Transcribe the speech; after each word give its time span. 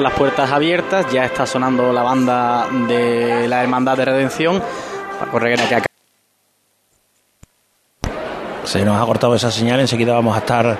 Las 0.00 0.14
puertas 0.14 0.50
abiertas, 0.50 1.06
ya 1.12 1.24
está 1.24 1.46
sonando 1.46 1.92
la 1.92 2.02
banda 2.02 2.66
de 2.88 3.46
la 3.46 3.62
Hermandad 3.62 3.96
de 3.96 4.04
Redención. 4.04 4.60
correr 5.30 5.56
que 5.68 5.74
acá. 5.76 5.86
Se 8.64 8.84
nos 8.84 9.00
ha 9.00 9.06
cortado 9.06 9.36
esa 9.36 9.52
señal, 9.52 9.78
enseguida 9.78 10.12
vamos 10.12 10.34
a 10.34 10.40
estar 10.40 10.76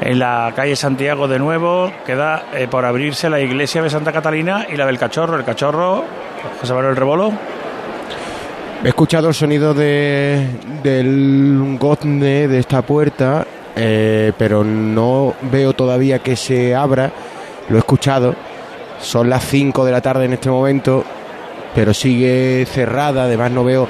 en 0.00 0.20
la 0.20 0.52
calle 0.54 0.76
Santiago 0.76 1.26
de 1.26 1.40
nuevo. 1.40 1.90
Queda 2.06 2.44
eh, 2.54 2.68
por 2.70 2.84
abrirse 2.84 3.28
la 3.28 3.40
iglesia 3.40 3.82
de 3.82 3.90
Santa 3.90 4.12
Catalina 4.12 4.68
y 4.72 4.76
la 4.76 4.86
del 4.86 4.98
Cachorro. 4.98 5.36
El 5.36 5.44
Cachorro, 5.44 6.04
José 6.60 6.74
Manuel 6.74 6.94
Rebolo. 6.94 7.32
He 8.84 8.88
escuchado 8.88 9.26
el 9.26 9.34
sonido 9.34 9.74
de, 9.74 10.46
del 10.80 11.76
gozne 11.80 12.46
de 12.46 12.60
esta 12.60 12.82
puerta, 12.82 13.44
eh, 13.74 14.32
pero 14.38 14.62
no 14.62 15.34
veo 15.50 15.72
todavía 15.72 16.20
que 16.20 16.36
se 16.36 16.72
abra 16.72 17.10
lo 17.68 17.76
he 17.76 17.78
escuchado. 17.78 18.34
Son 19.00 19.28
las 19.28 19.44
5 19.44 19.84
de 19.84 19.92
la 19.92 20.00
tarde 20.00 20.24
en 20.24 20.32
este 20.34 20.50
momento, 20.50 21.04
pero 21.74 21.92
sigue 21.92 22.66
cerrada. 22.66 23.24
Además, 23.24 23.50
no 23.50 23.64
veo 23.64 23.88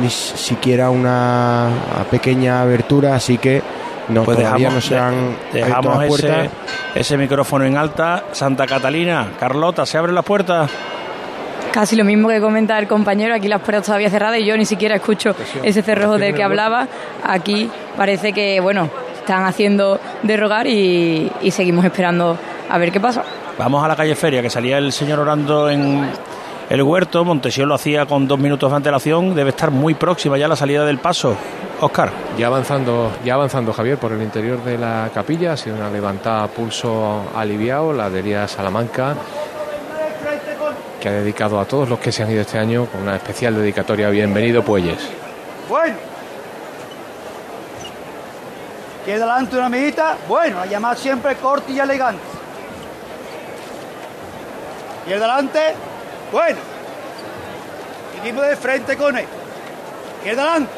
ni 0.00 0.10
siquiera 0.10 0.90
una 0.90 1.70
pequeña 2.10 2.62
abertura, 2.62 3.14
así 3.14 3.38
que 3.38 3.62
no, 4.08 4.24
pues 4.24 4.38
todavía 4.38 4.70
no 4.70 4.80
se 4.80 4.98
han 4.98 5.36
dejamos 5.52 6.04
ese, 6.04 6.50
ese 6.94 7.16
micrófono 7.16 7.64
en 7.64 7.76
alta. 7.76 8.24
Santa 8.32 8.66
Catalina, 8.66 9.32
Carlota, 9.38 9.86
¿se 9.86 9.98
abren 9.98 10.14
las 10.14 10.24
puertas? 10.24 10.70
Casi 11.72 11.94
lo 11.94 12.04
mismo 12.04 12.28
que 12.28 12.40
comenta 12.40 12.78
el 12.78 12.88
compañero, 12.88 13.34
aquí 13.34 13.48
las 13.48 13.60
puertas 13.60 13.84
todavía 13.84 14.08
cerradas 14.08 14.38
y 14.38 14.46
yo 14.46 14.56
ni 14.56 14.64
siquiera 14.64 14.94
escucho 14.96 15.34
ese 15.62 15.82
cerrojo 15.82 16.16
del 16.18 16.34
que 16.34 16.42
hablaba. 16.42 16.88
Aquí 17.22 17.68
parece 17.96 18.32
que, 18.32 18.60
bueno, 18.60 18.88
están 19.18 19.44
haciendo 19.44 20.00
derrogar 20.22 20.66
y, 20.66 21.30
y 21.42 21.50
seguimos 21.50 21.84
esperando 21.84 22.38
a 22.76 22.78
ver 22.78 22.92
qué 22.92 23.00
pasa. 23.00 23.24
Vamos 23.58 23.82
a 23.82 23.88
la 23.88 23.96
calle 23.96 24.14
Feria, 24.14 24.42
que 24.42 24.50
salía 24.50 24.76
el 24.76 24.92
señor 24.92 25.18
orando 25.18 25.70
en 25.70 26.10
el 26.68 26.82
huerto. 26.82 27.24
Montesión 27.24 27.70
lo 27.70 27.74
hacía 27.74 28.04
con 28.04 28.28
dos 28.28 28.38
minutos 28.38 28.70
de 28.70 28.76
antelación. 28.76 29.34
Debe 29.34 29.48
estar 29.50 29.70
muy 29.70 29.94
próxima 29.94 30.36
ya 30.36 30.46
la 30.46 30.56
salida 30.56 30.84
del 30.84 30.98
paso. 30.98 31.34
Oscar. 31.80 32.10
Ya 32.36 32.48
avanzando, 32.48 33.12
ya 33.24 33.32
avanzando 33.32 33.72
Javier 33.72 33.96
por 33.96 34.12
el 34.12 34.20
interior 34.20 34.62
de 34.62 34.76
la 34.76 35.10
capilla, 35.12 35.54
ha 35.54 35.56
sido 35.56 35.76
una 35.76 35.88
levantada 35.88 36.46
pulso 36.48 37.24
aliviado, 37.34 37.94
la 37.94 38.10
de 38.10 38.20
Elías 38.20 38.50
Salamanca, 38.50 39.14
que 41.00 41.08
ha 41.08 41.12
dedicado 41.12 41.58
a 41.58 41.64
todos 41.64 41.88
los 41.88 41.98
que 41.98 42.12
se 42.12 42.24
han 42.24 42.30
ido 42.30 42.42
este 42.42 42.58
año 42.58 42.86
con 42.86 43.02
una 43.02 43.16
especial 43.16 43.54
dedicatoria. 43.54 44.10
Bienvenido, 44.10 44.62
Puelles. 44.62 44.98
Bueno, 45.68 45.96
que 49.06 49.18
delante 49.18 49.56
una 49.56 49.66
amiguita, 49.66 50.18
bueno, 50.28 50.60
a 50.60 50.66
llamar 50.66 50.98
siempre 50.98 51.36
corto 51.36 51.72
y 51.72 51.78
elegante. 51.78 52.35
Y 55.06 55.12
el 55.12 55.20
delante, 55.20 55.74
bueno. 56.32 56.58
Y 58.24 58.32
de 58.32 58.56
frente 58.56 58.96
con 58.96 59.16
él. 59.16 59.26
Y 60.24 60.28
el 60.28 60.36
delante, 60.36 60.72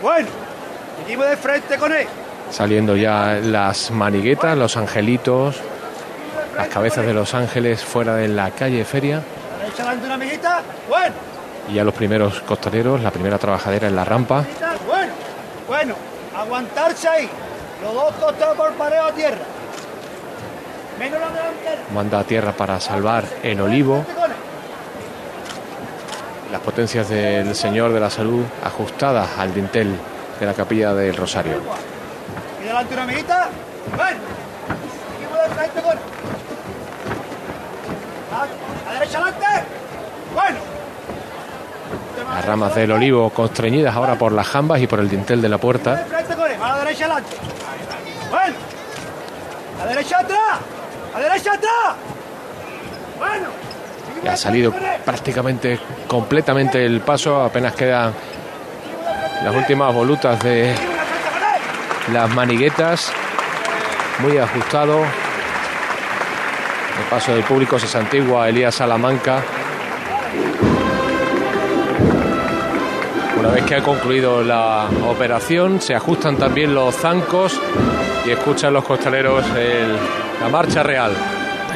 bueno. 0.00 0.28
Y 1.06 1.14
de 1.14 1.36
frente 1.36 1.76
con 1.76 1.92
él. 1.92 2.06
Saliendo 2.50 2.96
ya 2.96 3.38
las 3.42 3.90
maniguetas, 3.90 4.56
los 4.56 4.76
angelitos, 4.76 5.56
las 6.56 6.68
cabezas 6.68 7.04
de 7.04 7.12
los 7.12 7.34
ángeles 7.34 7.84
fuera 7.84 8.14
de 8.14 8.28
la 8.28 8.50
calle 8.50 8.84
Feria. 8.84 9.22
una 10.02 10.14
amiguita, 10.14 10.62
bueno. 10.88 11.14
Y 11.68 11.74
ya 11.74 11.84
los 11.84 11.94
primeros 11.94 12.40
costaleros, 12.40 13.02
la 13.02 13.10
primera 13.10 13.36
trabajadera 13.38 13.88
en 13.88 13.96
la 13.96 14.04
rampa. 14.04 14.44
Bueno, 14.86 15.12
bueno, 15.66 15.94
aguantarse 16.34 17.08
ahí. 17.08 17.28
Los 17.82 17.92
dos 17.92 18.14
costados 18.14 18.56
por 18.56 18.72
pared 18.74 18.96
a 18.96 19.12
tierra. 19.12 19.55
Manda 21.94 22.20
a 22.20 22.24
tierra 22.24 22.52
para 22.52 22.80
salvar 22.80 23.24
en 23.42 23.60
olivo. 23.60 24.04
Las 26.50 26.60
potencias 26.60 27.08
del 27.08 27.54
Señor 27.54 27.92
de 27.92 28.00
la 28.00 28.10
Salud 28.10 28.44
ajustadas 28.64 29.38
al 29.38 29.54
dintel 29.54 29.96
de 30.38 30.46
la 30.46 30.54
capilla 30.54 30.94
del 30.94 31.16
Rosario. 31.16 31.60
Y 32.60 32.64
delante 32.66 32.94
una 32.94 33.02
amiguita. 33.04 33.48
Ven. 33.92 34.18
A 38.88 38.92
derecha 38.92 39.18
adelante. 39.18 39.46
Bueno. 40.34 40.58
Las 42.34 42.44
ramas 42.44 42.74
del 42.74 42.92
olivo 42.92 43.30
constreñidas 43.30 43.94
ahora 43.94 44.16
por 44.16 44.32
las 44.32 44.46
jambas 44.46 44.80
y 44.80 44.86
por 44.86 45.00
el 45.00 45.08
dintel 45.08 45.40
de 45.40 45.48
la 45.48 45.58
puerta. 45.58 46.04
A 46.62 46.68
la 46.68 46.78
derecha 46.84 47.04
adelante. 47.06 47.36
Bueno. 48.30 48.56
A 49.80 49.84
la 49.84 49.90
derecha 49.92 50.18
atrás. 50.18 50.75
¡A! 51.16 51.96
Bueno. 53.18 53.48
Ha 54.28 54.36
salido 54.36 54.72
prácticamente 55.04 55.78
completamente 56.06 56.84
el 56.84 57.00
paso, 57.00 57.42
apenas 57.42 57.74
quedan 57.74 58.12
las 59.42 59.54
últimas 59.54 59.94
volutas 59.94 60.42
de 60.42 60.74
las 62.12 62.28
maniguetas, 62.34 63.12
muy 64.18 64.36
ajustado. 64.36 65.00
El 66.98 67.04
paso 67.10 67.32
del 67.34 67.44
público 67.44 67.78
se 67.78 67.86
santigua 67.86 68.48
Elías 68.48 68.74
Salamanca. 68.74 69.42
Una 73.38 73.48
vez 73.50 73.64
que 73.64 73.76
ha 73.76 73.82
concluido 73.82 74.42
la 74.42 74.88
operación, 75.06 75.80
se 75.80 75.94
ajustan 75.94 76.36
también 76.36 76.74
los 76.74 76.94
zancos 76.94 77.58
y 78.26 78.30
escuchan 78.32 78.72
los 78.72 78.84
costaleros 78.84 79.44
el 79.56 79.96
la 80.40 80.48
marcha 80.48 80.82
real. 80.82 81.12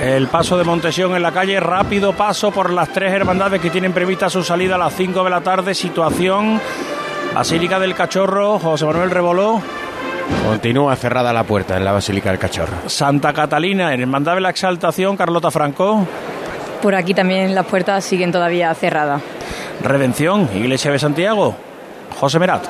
El 0.00 0.28
paso 0.28 0.56
de 0.56 0.64
Montesión 0.64 1.14
en 1.14 1.22
la 1.22 1.32
calle, 1.32 1.60
rápido 1.60 2.14
paso 2.14 2.50
por 2.50 2.72
las 2.72 2.88
tres 2.88 3.12
hermandades 3.12 3.60
que 3.60 3.70
tienen 3.70 3.92
prevista 3.92 4.30
su 4.30 4.42
salida 4.42 4.76
a 4.76 4.78
las 4.78 4.94
5 4.94 5.24
de 5.24 5.30
la 5.30 5.42
tarde. 5.42 5.74
Situación, 5.74 6.60
Basílica 7.34 7.78
del 7.78 7.94
Cachorro, 7.94 8.58
José 8.58 8.86
Manuel 8.86 9.10
Revoló. 9.10 9.60
Continúa 10.46 10.96
cerrada 10.96 11.32
la 11.32 11.44
puerta 11.44 11.76
en 11.76 11.84
la 11.84 11.92
Basílica 11.92 12.30
del 12.30 12.38
Cachorro. 12.38 12.88
Santa 12.88 13.32
Catalina, 13.32 13.92
en 13.92 14.00
Hermandad 14.00 14.36
de 14.36 14.40
la 14.40 14.50
Exaltación, 14.50 15.16
Carlota 15.16 15.50
Franco. 15.50 16.06
Por 16.80 16.94
aquí 16.94 17.12
también 17.12 17.54
las 17.54 17.66
puertas 17.66 18.04
siguen 18.04 18.32
todavía 18.32 18.72
cerradas. 18.74 19.20
Redención, 19.82 20.48
Iglesia 20.54 20.90
de 20.90 20.98
Santiago, 20.98 21.54
José 22.18 22.38
Merat. 22.38 22.64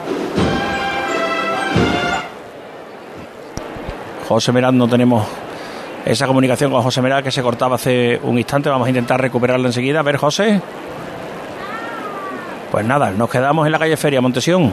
José 4.28 4.52
Merat 4.52 4.74
no 4.74 4.88
tenemos 4.88 5.26
esa 6.04 6.26
comunicación 6.26 6.70
con 6.70 6.82
José 6.82 7.02
Mera 7.02 7.22
que 7.22 7.30
se 7.30 7.42
cortaba 7.42 7.76
hace 7.76 8.18
un 8.22 8.38
instante. 8.38 8.68
Vamos 8.68 8.86
a 8.86 8.90
intentar 8.90 9.20
recuperarla 9.20 9.68
enseguida. 9.68 10.00
A 10.00 10.02
ver, 10.02 10.16
José. 10.16 10.60
Pues 12.70 12.86
nada, 12.86 13.10
nos 13.10 13.28
quedamos 13.28 13.66
en 13.66 13.72
la 13.72 13.78
calle 13.78 13.96
Feria, 13.96 14.20
Montesión. 14.20 14.72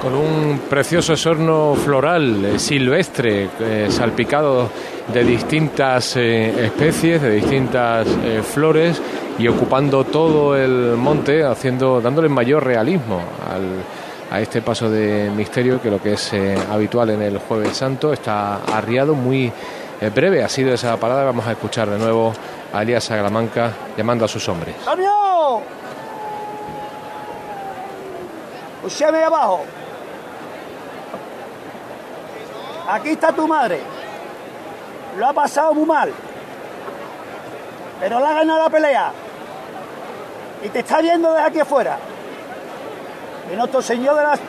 Con 0.00 0.14
un 0.14 0.62
precioso 0.68 1.12
esorno 1.12 1.74
floral 1.74 2.44
eh, 2.44 2.58
silvestre, 2.58 3.48
eh, 3.60 3.86
salpicado 3.90 4.70
de 5.12 5.24
distintas 5.24 6.16
eh, 6.16 6.66
especies, 6.66 7.20
de 7.20 7.30
distintas 7.30 8.06
flores 8.52 9.00
y 9.38 9.48
ocupando 9.48 10.04
todo 10.04 10.56
el 10.56 10.96
monte, 10.96 11.44
haciendo, 11.44 12.00
dándole 12.00 12.28
mayor 12.28 12.64
realismo 12.64 13.20
a 14.30 14.40
este 14.40 14.62
paso 14.62 14.90
de 14.90 15.30
misterio 15.34 15.80
que 15.80 15.90
lo 15.90 16.00
que 16.00 16.14
es 16.14 16.32
habitual 16.70 17.10
en 17.10 17.22
el 17.22 17.38
Jueves 17.38 17.76
Santo 17.76 18.12
está 18.12 18.56
arriado 18.64 19.14
muy 19.14 19.52
breve 20.14 20.42
ha 20.42 20.48
sido 20.48 20.74
esa 20.74 20.96
parada. 20.96 21.24
Vamos 21.24 21.46
a 21.46 21.52
escuchar 21.52 21.88
de 21.88 21.98
nuevo 21.98 22.32
a 22.72 22.82
Elías 22.82 23.04
Salamanca 23.04 23.72
llamando 23.96 24.24
a 24.24 24.28
sus 24.28 24.48
hombres. 24.48 24.74
¡Cambio! 24.84 25.10
ve 29.12 29.24
abajo. 29.24 29.64
Aquí 32.88 33.10
está 33.10 33.32
tu 33.32 33.48
madre. 33.48 33.80
Lo 35.16 35.28
ha 35.28 35.32
pasado 35.32 35.72
muy 35.74 35.86
mal. 35.86 36.12
Pero 38.00 38.20
la 38.20 38.30
ha 38.30 38.34
ganado 38.34 38.64
la 38.64 38.70
pelea. 38.70 39.12
Y 40.62 40.68
te 40.68 40.80
está 40.80 41.00
viendo 41.00 41.32
desde 41.32 41.46
aquí 41.46 41.60
afuera. 41.60 41.98
Y 43.52 43.56
nuestro 43.56 43.80
Señor 43.82 44.16
de 44.16 44.22
las 44.22 44.40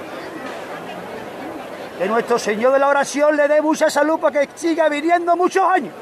que 1.98 2.06
nuestro 2.08 2.38
Señor 2.38 2.74
de 2.74 2.80
la 2.80 2.88
oración 2.88 3.36
le 3.38 3.48
dé 3.48 3.62
mucha 3.62 3.90
salud 3.90 4.20
para 4.20 4.42
que 4.42 4.50
siga 4.56 4.90
viviendo 4.90 5.36
muchos 5.36 5.64
años. 5.64 5.94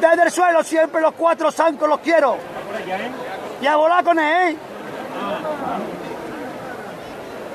Desde 0.00 0.22
el 0.22 0.30
suelo 0.30 0.62
siempre 0.62 1.00
los 1.00 1.14
cuatro 1.14 1.50
zancos 1.50 1.88
los 1.88 1.98
quiero. 2.00 2.36
Y 3.60 3.66
a 3.66 3.76
volar 3.76 4.04
con 4.04 4.18
él, 4.18 4.52
¿eh? 4.52 4.56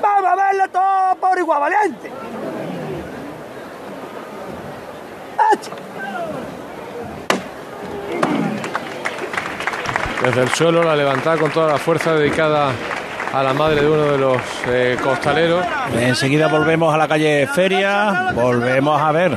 Vamos 0.02 0.30
a 0.30 0.36
verlo 0.36 0.68
todo 0.70 1.16
por 1.20 1.38
igual, 1.38 1.60
valiente. 1.60 2.10
Desde 10.22 10.42
el 10.42 10.50
suelo 10.50 10.82
la 10.82 10.96
levantada 10.96 11.38
con 11.38 11.50
toda 11.50 11.72
la 11.72 11.78
fuerza 11.78 12.14
dedicada 12.14 12.72
a 13.32 13.42
la 13.42 13.52
madre 13.54 13.82
de 13.82 13.88
uno 13.88 14.04
de 14.04 14.18
los 14.18 14.36
eh, 14.68 14.96
costaleros. 15.02 15.64
Enseguida 15.98 16.48
volvemos 16.48 16.92
a 16.92 16.96
la 16.96 17.06
calle 17.06 17.46
Feria, 17.46 18.32
volvemos 18.34 19.00
a 19.00 19.12
ver 19.12 19.36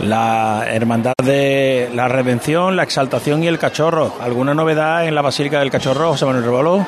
la 0.00 0.64
hermandad 0.68 1.14
de 1.22 1.90
la 1.94 2.08
redención, 2.08 2.76
la 2.76 2.82
exaltación 2.82 3.42
y 3.42 3.48
el 3.48 3.58
cachorro. 3.58 4.14
¿Alguna 4.20 4.54
novedad 4.54 5.06
en 5.06 5.14
la 5.14 5.22
Basílica 5.22 5.58
del 5.58 5.70
Cachorro, 5.70 6.10
José 6.10 6.26
Manuel 6.26 6.44
Rebolo? 6.44 6.86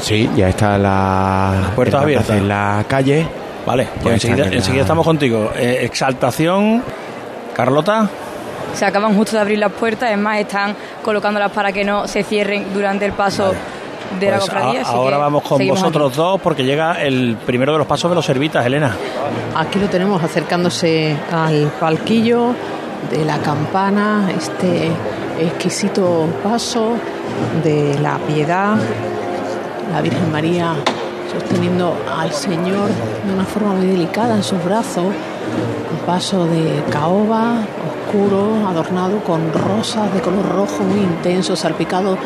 Sí, 0.00 0.30
ya 0.36 0.48
está 0.48 0.78
la 0.78 1.72
puertas 1.74 2.02
abiertas 2.02 2.36
en 2.36 2.48
la 2.48 2.84
calle. 2.86 3.26
Vale, 3.66 3.88
pues 4.00 4.14
enseguida, 4.14 4.46
enseguida, 4.46 4.82
estamos 4.82 5.04
contigo. 5.04 5.50
Eh, 5.56 5.80
exaltación, 5.82 6.82
Carlota. 7.54 8.08
Se 8.74 8.84
acaban 8.84 9.16
justo 9.16 9.36
de 9.36 9.42
abrir 9.42 9.58
las 9.58 9.72
puertas, 9.72 10.10
es 10.10 10.18
más, 10.18 10.38
están 10.38 10.76
colocándolas 11.02 11.50
para 11.50 11.72
que 11.72 11.84
no 11.84 12.06
se 12.06 12.22
cierren 12.22 12.72
durante 12.72 13.06
el 13.06 13.12
paso 13.12 13.54
de 14.18 14.30
la 14.30 14.38
cofradía. 14.38 14.82
ahora 14.82 15.18
vamos 15.18 15.42
con 15.42 15.66
vosotros 15.66 16.16
dos 16.16 16.40
porque 16.40 16.64
llega 16.64 17.02
el 17.02 17.36
primero 17.44 17.72
de 17.72 17.78
los 17.78 17.86
pasos 17.86 18.10
de 18.10 18.14
los 18.14 18.24
servitas, 18.24 18.64
Elena. 18.64 18.96
Aquí 19.54 19.78
lo 19.78 19.88
tenemos 19.88 20.22
acercándose 20.22 21.16
al 21.30 21.72
palquillo 21.80 22.54
de 23.10 23.24
la 23.24 23.38
campana, 23.38 24.30
este 24.36 24.90
exquisito 25.40 26.26
paso 26.42 26.96
de 27.62 27.98
la 28.00 28.18
piedad, 28.18 28.76
la 29.92 30.00
Virgen 30.00 30.32
María 30.32 30.74
sosteniendo 31.32 31.96
al 32.16 32.32
Señor 32.32 32.88
de 33.26 33.32
una 33.32 33.44
forma 33.44 33.74
muy 33.74 33.86
delicada 33.86 34.36
en 34.36 34.42
sus 34.42 34.62
brazos, 34.64 35.04
un 35.06 36.06
paso 36.06 36.46
de 36.46 36.82
caoba 36.90 37.58
oscuro, 38.06 38.66
adornado 38.66 39.18
con 39.20 39.52
rosas 39.52 40.12
de 40.14 40.20
color 40.20 40.48
rojo 40.48 40.82
muy 40.82 41.00
intenso, 41.00 41.56
salpicado 41.56 42.16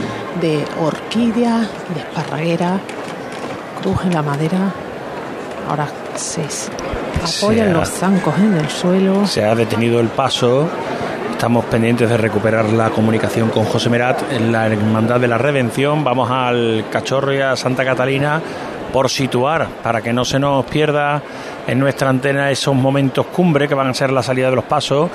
de 0.41 0.65
orquídea, 0.81 1.61
de 1.95 2.01
esparraguera, 2.01 2.79
cruje 3.83 4.11
la 4.11 4.23
madera. 4.23 4.73
Ahora 5.69 5.89
se 6.17 6.43
apoyan 7.23 7.73
los 7.73 7.89
zancos 7.89 8.37
en 8.39 8.55
el 8.55 8.69
suelo. 8.69 9.27
Se 9.27 9.45
ha 9.45 9.55
detenido 9.55 10.01
el 10.01 10.09
paso. 10.09 10.69
Estamos 11.33 11.65
pendientes 11.67 12.09
de 12.09 12.17
recuperar 12.17 12.67
la 12.67 12.91
comunicación 12.91 13.49
con 13.49 13.65
José 13.65 13.89
Merat 13.89 14.31
en 14.31 14.53
la 14.53 14.67
Hermandad 14.67 15.21
de 15.21 15.29
la 15.29 15.39
Redención. 15.39 16.05
Vamos 16.05 16.31
al 16.31 16.85
Cachorro 16.91 17.33
y 17.33 17.41
a 17.41 17.57
Santa 17.57 17.85
Catalina 17.85 18.43
por 18.93 19.09
situar, 19.09 19.69
para 19.83 20.03
que 20.03 20.13
no 20.13 20.25
se 20.25 20.39
nos 20.39 20.67
pierda 20.67 21.23
en 21.67 21.79
nuestra 21.79 22.11
antena 22.11 22.51
esos 22.51 22.75
momentos 22.75 23.27
cumbre 23.27 23.69
que 23.69 23.75
van 23.75 23.87
a 23.87 23.95
ser 23.95 24.11
la 24.11 24.23
salida 24.23 24.51
de 24.51 24.57
los 24.57 24.65
pasos. 24.65 25.09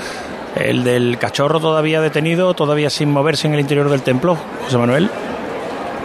El 0.56 0.86
del 0.86 1.18
cachorro 1.18 1.60
todavía 1.60 2.00
detenido, 2.00 2.54
todavía 2.54 2.90
sin 2.90 3.12
moverse 3.12 3.48
en 3.48 3.54
el 3.54 3.60
interior 3.60 3.90
del 3.90 4.02
templo, 4.02 4.38
José 4.64 4.78
Manuel. 4.78 5.10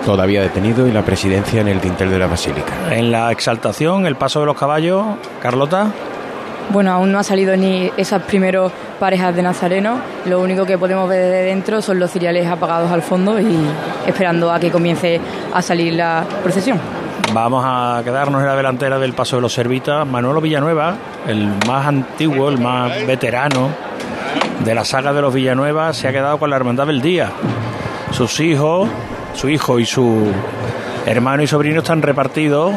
Todavía 0.04 0.42
detenido 0.42 0.88
y 0.88 0.92
la 0.92 1.02
presidencia 1.02 1.60
en 1.60 1.68
el 1.68 1.80
dintel 1.80 2.10
de 2.10 2.18
la 2.18 2.26
basílica. 2.26 2.72
En 2.90 3.12
la 3.12 3.30
exaltación, 3.30 4.06
el 4.06 4.16
paso 4.16 4.40
de 4.40 4.46
los 4.46 4.58
caballos, 4.58 5.04
Carlota. 5.40 5.88
Bueno, 6.72 6.92
aún 6.92 7.12
no 7.12 7.18
ha 7.18 7.22
salido 7.22 7.56
ni 7.56 7.90
esas 7.96 8.22
primeras 8.22 8.72
parejas 8.98 9.34
de 9.36 9.42
Nazareno. 9.42 10.00
Lo 10.24 10.40
único 10.40 10.64
que 10.64 10.78
podemos 10.78 11.08
ver 11.08 11.26
desde 11.26 11.42
dentro 11.44 11.82
son 11.82 11.98
los 12.00 12.10
ciriales 12.10 12.46
apagados 12.48 12.90
al 12.90 13.02
fondo 13.02 13.38
y 13.38 13.56
esperando 14.06 14.50
a 14.50 14.58
que 14.58 14.70
comience 14.70 15.20
a 15.52 15.62
salir 15.62 15.94
la 15.94 16.24
procesión. 16.42 16.80
Vamos 17.32 17.64
a 17.64 18.00
quedarnos 18.02 18.40
en 18.40 18.48
la 18.48 18.56
delantera 18.56 18.98
del 18.98 19.12
Paso 19.12 19.36
de 19.36 19.42
los 19.42 19.52
Servitas. 19.52 20.06
Manuelo 20.06 20.40
Villanueva, 20.40 20.96
el 21.28 21.48
más 21.66 21.86
antiguo, 21.86 22.48
el 22.48 22.58
más 22.58 23.06
veterano 23.06 23.68
de 24.64 24.74
la 24.74 24.84
saga 24.84 25.12
de 25.12 25.22
los 25.22 25.32
Villanueva, 25.32 25.92
se 25.92 26.08
ha 26.08 26.12
quedado 26.12 26.38
con 26.38 26.50
la 26.50 26.56
Hermandad 26.56 26.86
del 26.86 27.00
Día. 27.00 27.32
Sus 28.12 28.40
hijos, 28.40 28.88
su 29.34 29.48
hijo 29.48 29.78
y 29.78 29.86
su 29.86 30.32
hermano 31.06 31.42
y 31.42 31.46
sobrino 31.46 31.80
están 31.80 32.02
repartidos 32.02 32.74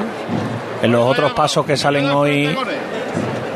en 0.82 0.92
los 0.92 1.06
otros 1.06 1.34
pasos 1.34 1.66
que 1.66 1.78
salen 1.78 2.10
hoy 2.10 2.56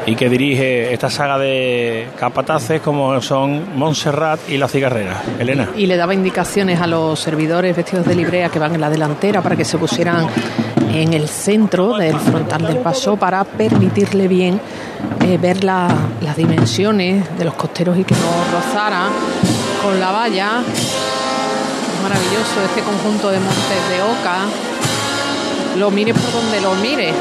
y 0.06 0.16
que 0.16 0.30
dirige 0.30 0.94
esta 0.94 1.10
saga 1.10 1.38
de 1.38 2.08
capataces 2.18 2.82
como 2.82 3.22
son 3.22 3.78
Montserrat 3.78 4.40
y 4.50 4.58
La 4.58 4.70
Cigarrera. 4.70 5.22
Elena. 5.38 5.70
Y 5.76 5.86
le 5.86 5.98
daba 5.98 6.14
indicaciones 6.14 6.80
a 6.80 6.88
los 6.88 7.20
servidores 7.20 7.76
vestidos 7.76 8.06
de 8.06 8.16
librea 8.16 8.50
que 8.50 8.58
van 8.58 8.74
en 8.74 8.82
la 8.82 8.90
delantera 8.90 9.42
para 9.42 9.58
que 9.58 9.66
se 9.66 9.78
pusieran 9.78 10.28
en 10.94 11.14
el 11.14 11.28
centro 11.28 11.98
del 11.98 12.18
frontal 12.18 12.66
del 12.66 12.78
paso 12.78 13.18
para 13.18 13.44
permitirle 13.44 14.30
bien 14.30 14.62
eh, 15.22 15.38
ver 15.38 15.64
las 15.64 16.36
dimensiones 16.36 17.38
de 17.38 17.46
los 17.46 17.54
costeros 17.54 17.98
y 17.98 18.04
que 18.04 18.16
no 18.16 18.58
rozara 18.58 19.08
con 19.84 20.00
la 20.00 20.12
valla. 20.12 20.62
Maravilloso 22.04 22.62
este 22.66 22.82
conjunto 22.82 23.30
de 23.30 23.40
montes 23.40 23.90
de 23.90 24.02
oca. 24.02 24.38
Lo 25.78 25.92
mire 25.92 26.14
por 26.14 26.32
donde 26.32 26.62
lo 26.62 26.76
mire 26.76 27.14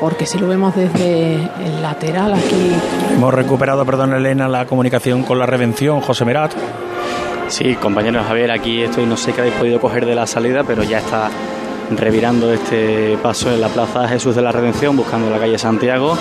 porque 0.00 0.24
si 0.24 0.38
lo 0.38 0.48
vemos 0.48 0.74
desde 0.74 1.34
el 1.34 1.82
lateral 1.82 2.32
aquí. 2.32 2.72
Hemos 3.14 3.34
recuperado, 3.34 3.84
perdón 3.84 4.14
Elena, 4.14 4.48
la 4.48 4.64
comunicación 4.64 5.22
con 5.22 5.38
la 5.38 5.44
revención, 5.44 6.00
José 6.00 6.24
Merat. 6.24 6.52
Sí, 7.48 7.74
compañeros, 7.74 8.26
Javier, 8.26 8.50
aquí 8.50 8.82
estoy, 8.82 9.04
no 9.04 9.16
sé 9.16 9.32
qué 9.32 9.42
habéis 9.42 9.56
podido 9.56 9.80
coger 9.80 10.06
de 10.06 10.14
la 10.14 10.26
salida, 10.26 10.62
pero 10.64 10.82
ya 10.84 10.98
está 10.98 11.28
revirando 11.96 12.52
este 12.52 13.18
paso 13.22 13.52
en 13.52 13.60
la 13.60 13.68
Plaza 13.68 14.08
Jesús 14.08 14.34
de 14.34 14.42
la 14.42 14.52
Redención, 14.52 14.96
buscando 14.96 15.30
la 15.30 15.38
calle 15.38 15.58
Santiago. 15.58 16.16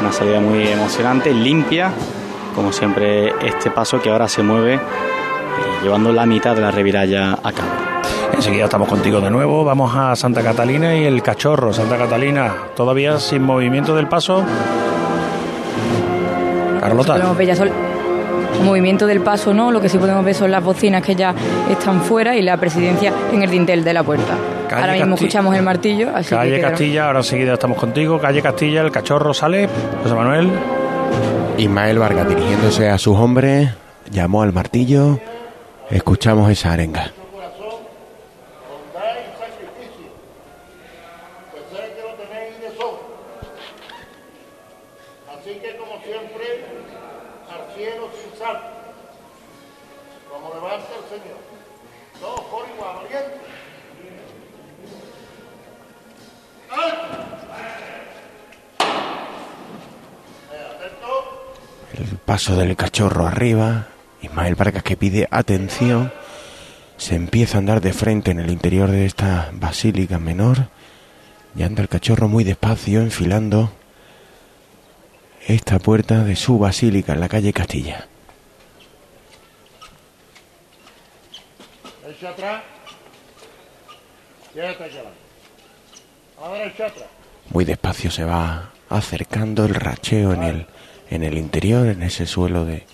Una 0.00 0.12
salida 0.12 0.40
muy 0.40 0.66
emocionante, 0.66 1.32
limpia, 1.32 1.92
como 2.54 2.72
siempre 2.72 3.32
este 3.46 3.70
paso 3.70 4.00
que 4.00 4.10
ahora 4.10 4.28
se 4.28 4.42
mueve, 4.42 4.74
eh, 4.74 4.80
llevando 5.82 6.12
la 6.12 6.26
mitad 6.26 6.54
de 6.54 6.62
la 6.62 6.70
reviralla 6.70 7.32
a 7.34 7.52
cabo. 7.52 7.70
Enseguida 8.32 8.64
estamos 8.64 8.88
contigo 8.88 9.20
de 9.20 9.30
nuevo. 9.30 9.64
Vamos 9.64 9.94
a 9.94 10.16
Santa 10.16 10.42
Catalina 10.42 10.96
y 10.96 11.04
el 11.04 11.22
Cachorro. 11.22 11.72
Santa 11.72 11.96
Catalina, 11.96 12.54
todavía 12.74 13.18
sin 13.20 13.42
movimiento 13.42 13.94
del 13.94 14.08
paso. 14.08 14.44
Carlota. 16.80 17.18
Movimiento 18.64 19.06
del 19.06 19.20
paso 19.20 19.54
no, 19.54 19.70
lo 19.70 19.80
que 19.80 19.88
sí 19.88 19.98
podemos 19.98 20.24
ver 20.24 20.34
son 20.34 20.50
las 20.50 20.62
bocinas 20.62 21.02
que 21.02 21.14
ya 21.14 21.34
están 21.70 22.02
fuera 22.02 22.36
y 22.36 22.42
la 22.42 22.56
presidencia 22.56 23.12
en 23.32 23.42
el 23.42 23.50
dintel 23.50 23.84
de 23.84 23.92
la 23.92 24.02
puerta. 24.02 24.36
Ahora 24.72 24.92
mismo 24.94 25.14
escuchamos 25.14 25.54
el 25.56 25.62
martillo. 25.62 26.08
Calle 26.28 26.60
Castilla, 26.60 27.06
ahora 27.06 27.20
enseguida 27.20 27.54
estamos 27.54 27.78
contigo. 27.78 28.18
Calle 28.20 28.42
Castilla, 28.42 28.82
el 28.82 28.90
cachorro 28.90 29.34
sale. 29.34 29.68
José 30.02 30.14
Manuel. 30.14 30.50
Ismael 31.58 31.98
Vargas 31.98 32.28
dirigiéndose 32.28 32.88
a 32.88 32.98
sus 32.98 33.16
hombres, 33.16 33.70
llamó 34.10 34.42
al 34.42 34.52
martillo. 34.52 35.20
Escuchamos 35.90 36.50
esa 36.50 36.72
arenga. 36.72 37.12
Paso 62.32 62.56
del 62.56 62.76
cachorro 62.76 63.26
arriba, 63.26 63.88
Ismael 64.22 64.54
Vargas 64.54 64.82
que 64.82 64.96
pide 64.96 65.28
atención, 65.30 66.10
se 66.96 67.14
empieza 67.14 67.58
a 67.58 67.60
andar 67.60 67.82
de 67.82 67.92
frente 67.92 68.30
en 68.30 68.40
el 68.40 68.50
interior 68.50 68.90
de 68.90 69.04
esta 69.04 69.50
basílica 69.52 70.18
menor 70.18 70.68
y 71.54 71.62
anda 71.62 71.82
el 71.82 71.90
cachorro 71.90 72.28
muy 72.28 72.42
despacio 72.42 73.02
enfilando 73.02 73.70
esta 75.46 75.78
puerta 75.78 76.24
de 76.24 76.34
su 76.34 76.58
basílica 76.58 77.12
en 77.12 77.20
la 77.20 77.28
calle 77.28 77.52
Castilla. 77.52 78.06
Muy 87.50 87.64
despacio 87.66 88.10
se 88.10 88.24
va 88.24 88.70
acercando 88.88 89.66
el 89.66 89.74
racheo 89.74 90.32
en 90.32 90.42
el 90.44 90.66
en 91.12 91.22
el 91.22 91.36
interior, 91.36 91.88
en 91.88 92.02
ese 92.02 92.24
suelo 92.24 92.64
de, 92.64 92.86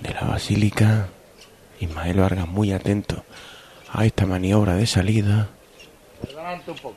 de 0.00 0.12
la 0.12 0.22
basílica. 0.22 1.08
Ismael 1.78 2.18
Vargas 2.18 2.48
muy 2.48 2.72
atento 2.72 3.24
a 3.92 4.04
esta 4.04 4.26
maniobra 4.26 4.74
de 4.74 4.86
salida. 4.86 5.48
Adelante 6.24 6.70
un 6.72 6.78
poco. 6.78 6.96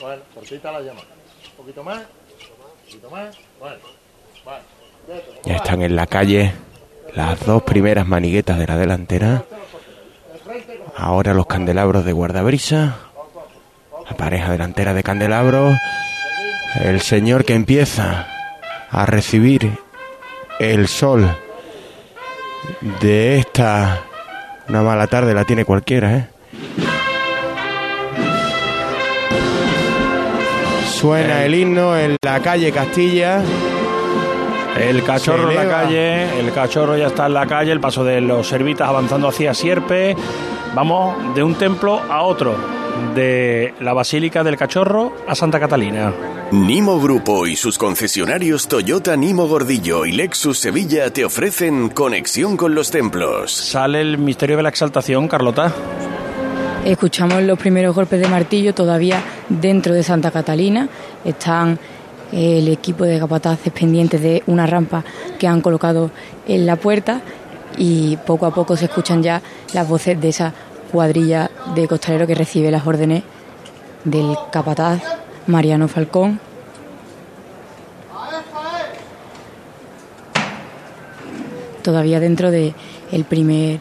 Bueno, 0.00 0.22
cortita 0.32 0.70
la 0.70 0.80
llamada. 0.80 1.06
Un 1.50 1.56
poquito 1.56 1.82
más. 1.82 1.98
Un 1.98 2.86
poquito 2.86 3.10
más. 3.10 3.36
Bueno, 3.58 3.76
Ya 5.44 5.56
están 5.56 5.82
en 5.82 5.96
la 5.96 6.06
calle 6.06 6.52
las 7.14 7.44
dos 7.44 7.62
primeras 7.64 8.06
maniguetas 8.06 8.58
de 8.60 8.66
la 8.66 8.76
delantera. 8.76 9.44
Ahora 10.96 11.34
los 11.34 11.46
candelabros 11.46 12.04
de 12.04 12.12
guardabrisa. 12.12 12.96
La 14.08 14.16
pareja 14.16 14.52
delantera 14.52 14.94
de 14.94 15.02
candelabros 15.02 15.76
el 16.80 17.00
Señor 17.00 17.44
que 17.44 17.54
empieza 17.54 18.26
a 18.90 19.06
recibir 19.06 19.78
el 20.58 20.88
sol 20.88 21.28
de 23.00 23.38
esta 23.38 24.02
una 24.68 24.82
mala 24.82 25.06
tarde 25.06 25.34
la 25.34 25.44
tiene 25.44 25.64
cualquiera, 25.64 26.16
¿eh? 26.16 26.28
Suena 30.86 31.44
el 31.44 31.54
himno 31.54 31.96
en 31.98 32.16
la 32.22 32.40
calle 32.40 32.72
Castilla. 32.72 33.42
El 34.80 35.04
cachorro 35.04 35.50
en 35.50 35.56
la 35.56 35.68
calle, 35.68 36.40
el 36.40 36.52
cachorro 36.52 36.96
ya 36.96 37.08
está 37.08 37.26
en 37.26 37.34
la 37.34 37.46
calle, 37.46 37.70
el 37.70 37.78
paso 37.78 38.02
de 38.02 38.20
los 38.20 38.48
servitas 38.48 38.88
avanzando 38.88 39.28
hacia 39.28 39.54
Sierpe. 39.54 40.16
Vamos 40.74 41.34
de 41.34 41.42
un 41.42 41.54
templo 41.54 42.00
a 42.10 42.22
otro, 42.22 42.56
de 43.14 43.74
la 43.80 43.92
Basílica 43.92 44.42
del 44.42 44.56
Cachorro 44.56 45.12
a 45.26 45.34
Santa 45.34 45.60
Catalina. 45.60 46.12
Nimo 46.52 47.00
Grupo 47.00 47.46
y 47.46 47.56
sus 47.56 47.78
concesionarios 47.78 48.68
Toyota 48.68 49.16
Nimo 49.16 49.48
Gordillo 49.48 50.06
y 50.06 50.12
Lexus 50.12 50.58
Sevilla 50.58 51.10
te 51.10 51.24
ofrecen 51.24 51.88
conexión 51.88 52.56
con 52.56 52.74
los 52.74 52.90
templos. 52.90 53.52
Sale 53.52 54.00
el 54.00 54.18
misterio 54.18 54.56
de 54.56 54.62
la 54.62 54.68
exaltación, 54.68 55.26
Carlota. 55.26 55.72
Escuchamos 56.84 57.42
los 57.42 57.58
primeros 57.58 57.94
golpes 57.94 58.20
de 58.20 58.28
martillo 58.28 58.74
todavía 58.74 59.22
dentro 59.48 59.94
de 59.94 60.02
Santa 60.02 60.30
Catalina. 60.30 60.88
Están 61.24 61.78
el 62.30 62.68
equipo 62.68 63.04
de 63.04 63.18
capataces 63.18 63.72
pendientes 63.72 64.20
de 64.20 64.42
una 64.46 64.66
rampa 64.66 65.04
que 65.38 65.46
han 65.46 65.60
colocado 65.60 66.10
en 66.46 66.66
la 66.66 66.76
puerta 66.76 67.22
y 67.76 68.16
poco 68.18 68.46
a 68.46 68.54
poco 68.54 68.76
se 68.76 68.84
escuchan 68.84 69.22
ya 69.22 69.40
las 69.72 69.88
voces 69.88 70.20
de 70.20 70.28
esa 70.28 70.52
cuadrilla 70.94 71.50
de 71.74 71.88
costaleros 71.88 72.28
que 72.28 72.36
recibe 72.36 72.70
las 72.70 72.86
órdenes 72.86 73.24
del 74.04 74.36
capataz 74.52 75.02
Mariano 75.48 75.88
Falcón. 75.88 76.38
Todavía 81.82 82.20
dentro 82.20 82.52
de 82.52 82.74
el 83.10 83.24
primer 83.24 83.80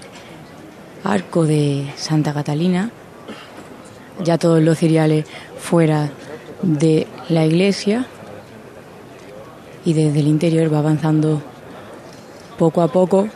arco 1.04 1.46
de 1.46 1.86
Santa 1.98 2.34
Catalina, 2.34 2.90
ya 4.24 4.40
todos 4.40 4.64
los 4.64 4.80
cereales 4.80 5.26
fuera 5.60 6.10
de 6.64 7.06
la 7.30 7.46
iglesia 7.46 8.08
y 9.86 9.94
desde 9.94 10.20
el 10.22 10.28
interior 10.28 10.74
va 10.74 10.80
avanzando 10.80 11.44
poco 12.58 12.82
a 12.82 12.88
poco. 12.88 13.30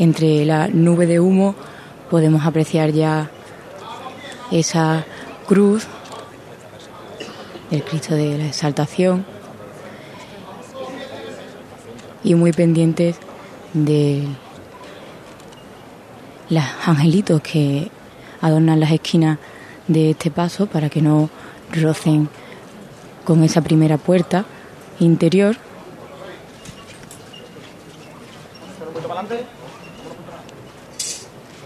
Entre 0.00 0.46
la 0.46 0.66
nube 0.68 1.06
de 1.06 1.20
humo 1.20 1.54
podemos 2.10 2.46
apreciar 2.46 2.90
ya 2.90 3.30
esa 4.50 5.04
cruz 5.46 5.86
del 7.70 7.84
Cristo 7.84 8.14
de 8.14 8.38
la 8.38 8.46
Exaltación 8.46 9.26
y 12.24 12.34
muy 12.34 12.50
pendientes 12.52 13.16
de 13.74 14.24
los 16.48 16.64
angelitos 16.86 17.42
que 17.42 17.90
adornan 18.40 18.80
las 18.80 18.92
esquinas 18.92 19.38
de 19.86 20.12
este 20.12 20.30
paso 20.30 20.64
para 20.64 20.88
que 20.88 21.02
no 21.02 21.28
rocen 21.72 22.30
con 23.24 23.44
esa 23.44 23.60
primera 23.60 23.98
puerta 23.98 24.46
interior. 24.98 25.56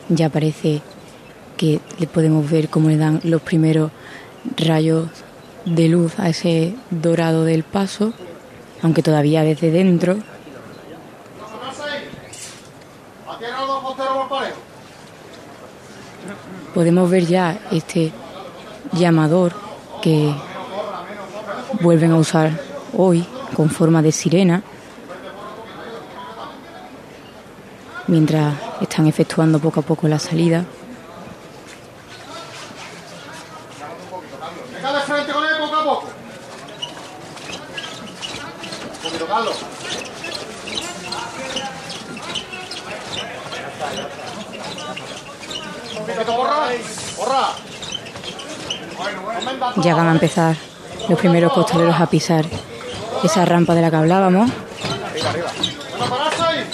Ya 0.08 0.28
parece 0.28 0.82
que 1.56 1.80
le 1.98 2.06
podemos 2.06 2.50
ver 2.50 2.68
cómo 2.68 2.88
le 2.88 2.96
dan 2.96 3.20
los 3.24 3.40
primeros 3.42 3.90
rayos 4.56 5.08
de 5.64 5.88
luz 5.88 6.18
a 6.18 6.28
ese 6.28 6.74
dorado 6.90 7.44
del 7.44 7.62
paso, 7.62 8.12
aunque 8.82 9.02
todavía 9.02 9.42
desde 9.42 9.70
dentro. 9.70 10.18
Podemos 16.74 17.08
ver 17.08 17.26
ya 17.26 17.58
este 17.70 18.12
llamador 18.92 19.52
que 20.02 20.34
vuelven 21.80 22.12
a 22.12 22.16
usar 22.16 22.60
hoy 22.96 23.24
con 23.54 23.70
forma 23.70 24.02
de 24.02 24.12
sirena 24.12 24.62
mientras 28.06 28.54
están 28.84 29.06
efectuando 29.06 29.58
poco 29.58 29.80
a 29.80 29.82
poco 29.82 30.08
la 30.08 30.18
salida. 30.18 30.64
Venga 34.72 34.92
de 34.92 35.00
frente 35.00 35.32
con 35.32 35.44
él 35.44 35.50
poco 35.58 35.76
a 35.76 35.84
poco. 35.84 36.08
Un 38.92 39.02
poquito, 39.02 39.26
Carlos. 39.26 39.56
Un 45.98 46.06
poquito, 46.06 46.32
borra. 46.36 46.68
Borra. 47.16 47.48
Ya 49.76 49.94
van 49.94 50.08
a 50.08 50.12
empezar 50.12 50.56
los 51.08 51.18
primeros 51.18 51.52
costaleros 51.52 52.00
a 52.00 52.06
pisar 52.06 52.46
esa 53.22 53.44
rampa 53.44 53.74
de 53.74 53.82
la 53.82 53.90
que 53.90 53.96
hablábamos. 53.96 54.50
Arriba, 55.10 55.30
arriba. 55.30 55.50
Venga, 55.92 56.06
pararse 56.06 56.42
ahí. 56.42 56.70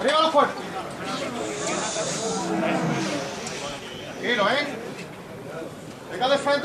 Arriba 0.00 0.20
los 0.22 0.30
cuerpos. 0.30 0.64
Tranquilo, 4.24 4.50
¿eh? 4.50 4.84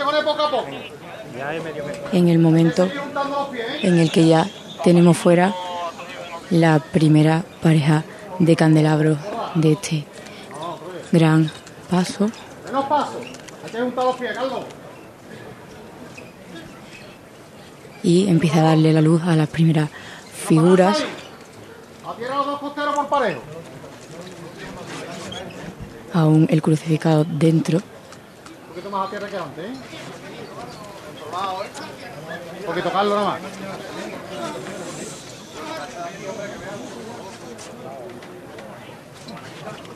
Poco 0.10 0.32
a 0.32 0.52
poco. 0.52 0.68
en 2.12 2.28
el 2.30 2.40
momento 2.40 2.90
en 3.82 4.00
el 4.00 4.12
que 4.12 4.28
ya 4.28 4.48
tenemos 4.84 5.18
fuera 5.18 5.54
la 6.50 6.80
primera 6.80 7.44
pareja 7.62 8.04
de 8.40 8.56
candelabros 8.56 9.18
de 9.56 9.74
este 9.74 10.06
gran 11.12 11.52
paso. 11.90 12.30
Menos 12.66 12.86
paso. 12.86 13.20
Hay 13.64 13.72
que 13.72 13.80
juntar 13.80 14.06
los 14.06 14.16
pies, 14.18 14.34
Carlos. 14.34 14.62
y 18.04 18.28
empieza 18.28 18.60
a 18.60 18.64
darle 18.64 18.94
la 18.94 19.02
luz 19.02 19.22
a 19.24 19.36
las 19.36 19.50
primeras 19.50 19.90
figuras. 20.34 21.04
A 22.06 22.16
tierra 22.16 22.38
los 22.38 22.46
dos 22.46 22.60
costeros 22.60 22.96
por 22.96 23.08
parejo. 23.08 23.42
Aún 26.14 26.48
el 26.50 26.62
crucificado 26.62 27.26
dentro. 27.26 27.82
Poquito 28.80 28.98
más 28.98 29.08
a 29.08 29.10
tierra 29.10 29.28
que 29.28 29.36
antes, 29.36 29.66
¿eh? 29.66 29.74
Un 32.60 32.66
poquito, 32.66 32.90
Carlos, 32.94 33.14
nada 33.14 33.30
más. 33.30 33.40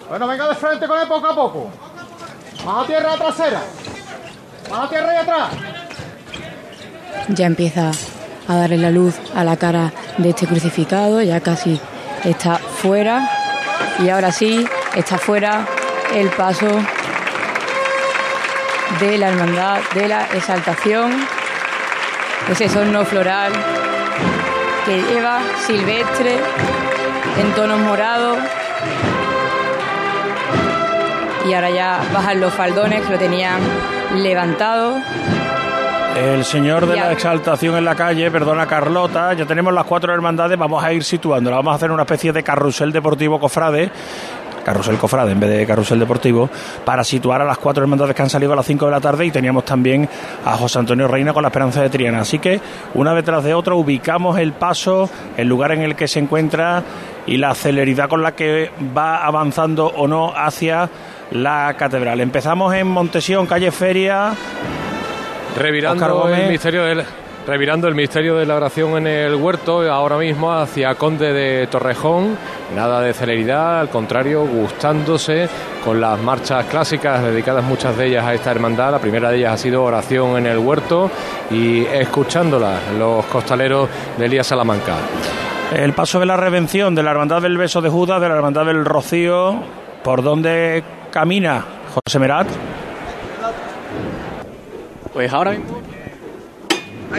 Bueno, 0.10 0.28
venga 0.28 0.50
de 0.50 0.56
frente 0.56 0.86
con 0.86 1.00
él 1.00 1.08
poco 1.08 1.28
a 1.28 1.34
poco. 1.34 1.70
Más 2.66 2.84
a 2.84 2.88
tierra 2.88 3.16
trasera. 3.16 3.62
Más 4.70 4.80
a 4.86 4.90
tierra 4.90 5.14
y 5.14 5.18
atrás. 5.18 5.50
Ya 7.30 7.46
empieza 7.46 7.92
a 8.50 8.56
darle 8.56 8.80
la 8.80 8.92
luz 8.92 9.16
a 9.34 9.46
la 9.46 9.56
cara 9.56 9.94
de 10.18 10.32
este 10.32 10.46
crucificado, 10.46 11.22
ya 11.22 11.40
casi 11.40 11.80
está 12.26 12.58
fuera. 12.58 13.30
Y 14.00 14.10
ahora 14.10 14.34
sí, 14.34 14.68
está 14.94 15.18
fuera 15.18 15.66
el 16.14 16.30
paso 16.32 16.68
de 19.00 19.18
la 19.18 19.30
hermandad 19.30 19.80
de 19.96 20.08
la 20.08 20.26
exaltación. 20.34 21.12
Ese 22.52 22.68
sorno 22.70 23.06
floral 23.06 23.52
que 24.86 25.02
lleva 25.02 25.40
silvestre 25.66 26.38
en 27.40 27.52
tonos 27.54 27.80
morados. 27.80 28.38
Y 31.48 31.54
ahora 31.54 31.70
ya 31.72 32.00
bajan 32.14 32.40
los 32.40 32.54
faldones 32.54 33.02
que 33.02 33.12
lo 33.14 33.20
tenían 33.20 33.60
levantado. 34.16 34.98
El 36.16 36.46
señor 36.46 36.86
de 36.86 36.96
Ya. 36.96 37.06
la 37.06 37.12
exaltación 37.14 37.76
en 37.76 37.84
la 37.86 37.96
calle, 37.96 38.30
perdona 38.30 38.68
Carlota, 38.68 39.34
ya 39.34 39.46
tenemos 39.48 39.74
las 39.74 39.84
cuatro 39.86 40.14
hermandades, 40.14 40.58
vamos 40.60 40.84
a 40.84 40.94
ir 40.94 41.04
situándolas, 41.04 41.58
vamos 41.58 41.72
a 41.74 41.76
hacer 41.76 41.90
una 41.92 42.04
especie 42.04 42.32
de 42.32 42.44
carrusel 42.44 42.92
deportivo 42.92 43.40
cofrade, 43.40 43.90
carrusel 44.64 44.98
cofrade 44.98 45.32
en 45.32 45.40
vez 45.40 45.50
de 45.50 45.66
carrusel 45.66 46.00
deportivo, 46.00 46.50
para 46.86 47.04
situar 47.04 47.42
a 47.42 47.46
las 47.46 47.58
cuatro 47.58 47.84
hermandades 47.84 48.16
que 48.16 48.22
han 48.22 48.30
salido 48.30 48.54
a 48.54 48.56
las 48.56 48.66
5 48.66 48.86
de 48.86 48.92
la 48.92 49.02
tarde 49.02 49.26
y 49.26 49.32
teníamos 49.32 49.66
también 49.66 50.08
a 50.46 50.58
José 50.58 50.80
Antonio 50.80 51.08
Reina 51.08 51.34
con 51.34 51.44
la 51.44 51.50
esperanza 51.50 51.82
de 51.82 51.90
Triana. 51.90 52.22
Así 52.22 52.40
que 52.40 52.60
una 52.94 53.14
vez 53.14 53.26
tras 53.26 53.44
de 53.44 53.54
otra 53.54 53.76
ubicamos 53.76 54.38
el 54.38 54.54
paso, 54.54 55.10
el 55.38 55.48
lugar 55.48 55.72
en 55.72 55.82
el 55.82 55.96
que 55.96 56.08
se 56.08 56.20
encuentra 56.20 56.84
y 57.26 57.38
la 57.38 57.56
celeridad 57.56 58.10
con 58.10 58.24
la 58.24 58.34
que 58.34 58.72
va 58.96 59.26
avanzando 59.26 59.88
o 59.88 60.08
no 60.08 60.34
hacia 60.36 60.90
la 61.32 61.76
catedral. 61.78 62.22
Empezamos 62.22 62.74
en 62.74 62.88
Montesión, 62.88 63.46
calle 63.46 63.72
Feria. 63.72 64.34
Revirando 65.58 66.30
el 66.30 66.50
misterio 66.50 66.84
del 66.84 67.04
revirando 67.48 67.88
el 67.88 67.96
misterio 67.96 68.36
de 68.36 68.46
la 68.46 68.56
oración 68.56 68.98
en 68.98 69.08
el 69.08 69.36
huerto 69.36 69.82
ahora 69.92 70.18
mismo 70.18 70.54
hacia 70.54 70.96
Conde 70.96 71.34
de 71.34 71.68
Torrejón. 71.68 72.38
Nada 72.76 73.02
de 73.02 73.14
celeridad 73.14 73.80
al 73.80 73.90
contrario 73.90 74.46
gustándose 74.46 75.50
con 75.84 76.00
las 76.00 76.20
marchas 76.20 76.66
clásicas 76.66 77.24
dedicadas 77.24 77.64
muchas 77.64 77.98
de 77.98 78.08
ellas 78.08 78.26
a 78.26 78.34
esta 78.34 78.52
hermandad. 78.52 78.92
La 78.92 79.00
primera 79.00 79.30
de 79.30 79.38
ellas 79.38 79.54
ha 79.54 79.58
sido 79.58 79.84
oración 79.84 80.38
en 80.38 80.48
el 80.48 80.58
huerto 80.58 81.12
y 81.52 81.86
escuchándola 81.86 82.80
los 82.98 83.26
costaleros 83.26 83.90
de 84.18 84.26
Elías 84.26 84.48
Salamanca. 84.48 84.96
El 85.76 85.94
paso 85.94 86.20
de 86.20 86.26
la 86.26 86.38
revención 86.38 86.94
de 86.94 87.04
la 87.04 87.12
Hermandad 87.12 87.42
del 87.42 87.58
Beso 87.58 87.82
de 87.82 87.90
Judas, 87.90 88.22
de 88.22 88.30
la 88.30 88.36
Hermandad 88.36 88.66
del 88.66 88.86
Rocío, 88.86 89.60
¿Por 90.04 90.22
dónde 90.22 90.84
camina 91.12 91.64
José 91.94 92.20
Merat? 92.20 92.48
Pues 95.14 95.32
ahora 95.32 95.52
mismo 95.52 95.82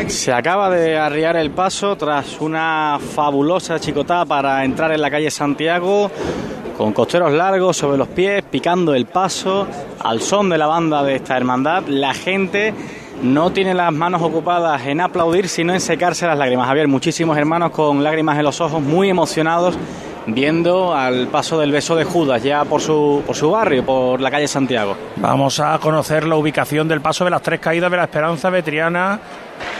se 0.09 0.33
acaba 0.33 0.71
de 0.71 0.99
arriar 0.99 1.37
el 1.37 1.50
paso 1.50 1.97
tras 1.97 2.41
una 2.41 2.99
fabulosa 3.14 3.79
chicotada 3.79 4.25
para 4.25 4.64
entrar 4.64 4.93
en 4.93 5.00
la 5.00 5.11
calle 5.11 5.31
Santiago 5.31 6.11
con 6.76 6.93
costeros 6.93 7.33
largos 7.33 7.76
sobre 7.76 7.97
los 7.97 8.09
pies, 8.09 8.43
picando 8.43 8.95
el 8.95 9.07
paso 9.07 9.67
al 10.00 10.21
son 10.21 10.49
de 10.50 10.59
la 10.59 10.67
banda 10.67 11.03
de 11.03 11.17
esta 11.17 11.37
hermandad. 11.37 11.85
La 11.87 12.14
gente 12.14 12.75
no 13.23 13.50
tiene 13.50 13.75
las 13.75 13.93
manos 13.93 14.23
ocupadas 14.23 14.85
en 14.87 15.00
aplaudir, 15.00 15.49
sino 15.49 15.73
en 15.73 15.81
secarse 15.81 16.26
las 16.26 16.37
lágrimas. 16.37 16.67
Javier, 16.67 16.88
muchísimos 16.88 17.38
hermanos 17.38 17.71
con 17.71 18.03
lágrimas 18.03 18.38
en 18.38 18.45
los 18.45 18.61
ojos, 18.61 18.83
muy 18.83 19.09
emocionados 19.09 19.76
viendo 20.26 20.95
al 20.95 21.29
paso 21.29 21.59
del 21.59 21.71
beso 21.71 21.97
de 21.97 22.05
Judas 22.05 22.43
ya 22.43 22.64
por 22.64 22.81
su, 22.81 23.23
por 23.26 23.37
su 23.37 23.50
barrio, 23.50 23.85
por 23.85 24.21
la 24.21 24.31
calle 24.31 24.49
Santiago. 24.49 24.97
Vamos 25.17 25.61
a 25.61 25.79
conocer 25.79 26.26
la 26.26 26.37
ubicación 26.37 26.88
del 26.88 27.00
paso 27.00 27.25
de 27.25 27.31
las 27.31 27.43
tres 27.43 27.61
caídas 27.61 27.91
de 27.91 27.97
la 27.97 28.05
Esperanza 28.05 28.50
de 28.50 28.62
Triana. 28.62 29.21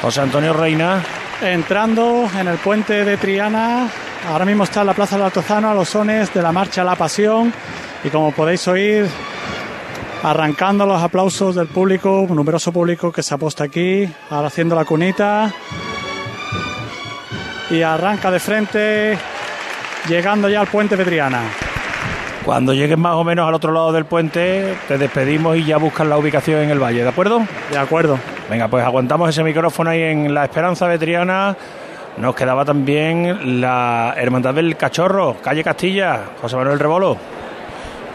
José 0.03 0.21
Antonio 0.21 0.53
Reina. 0.53 1.03
Entrando 1.43 2.29
en 2.39 2.49
el 2.49 2.59
puente 2.59 3.05
de 3.05 3.17
Triana, 3.17 3.89
ahora 4.29 4.45
mismo 4.45 4.65
está 4.65 4.83
en 4.83 4.87
la 4.89 4.95
Plaza 4.95 5.17
del 5.17 5.27
Altozano 5.27 5.71
a 5.71 5.75
los 5.75 5.89
sones 5.89 6.33
de 6.33 6.43
la 6.43 6.53
Marcha 6.53 6.85
La 6.85 6.95
Pasión 6.95 7.53
y 8.03 8.09
como 8.09 8.33
podéis 8.33 8.67
oír, 8.69 9.07
arrancando 10.23 10.87
los 10.87 11.03
aplausos 11.03 11.55
del 11.55 11.67
público, 11.67 12.21
un 12.21 12.37
numeroso 12.37 12.73
público 12.73 13.11
que 13.11 13.23
se 13.23 13.35
ha 13.35 13.39
puesto 13.39 13.65
aquí, 13.65 14.09
ahora 14.31 14.49
haciendo 14.49 14.75
la 14.75 14.85
cunita 14.85 15.53
y 17.71 17.83
arranca 17.83 18.31
de 18.31 18.41
frente 18.41 19.19
llegando 20.09 20.49
ya 20.49 20.61
al 20.61 20.67
puente 20.67 20.97
de 20.97 21.05
Triana. 21.05 21.43
Cuando 22.45 22.75
llegues 22.75 22.99
más 22.99 23.15
o 23.15 23.25
menos 23.25 23.49
al 23.49 23.55
otro 23.55 23.73
lado 23.73 23.91
del 23.93 24.05
puente, 24.05 24.77
te 24.87 24.99
despedimos 24.99 25.57
y 25.57 25.65
ya 25.65 25.79
buscas 25.79 26.07
la 26.07 26.19
ubicación 26.19 26.61
en 26.61 26.71
el 26.71 26.79
valle, 26.79 27.03
¿de 27.03 27.09
acuerdo? 27.09 27.43
De 27.71 27.79
acuerdo. 27.79 28.19
Venga, 28.49 28.69
pues 28.69 28.85
aguantamos 28.85 29.31
ese 29.31 29.43
micrófono 29.43 29.91
ahí 29.91 30.03
en 30.03 30.35
La 30.35 30.45
Esperanza 30.45 30.87
de 30.87 30.99
Triana. 30.99 31.57
Nos 32.19 32.35
quedaba 32.35 32.65
también 32.65 33.61
la 33.61 34.15
Hermandad 34.17 34.55
del 34.55 34.77
Cachorro, 34.77 35.37
calle 35.43 35.65
Castilla, 35.65 36.21
José 36.41 36.57
Manuel 36.57 36.79
Rebolo. 36.79 37.17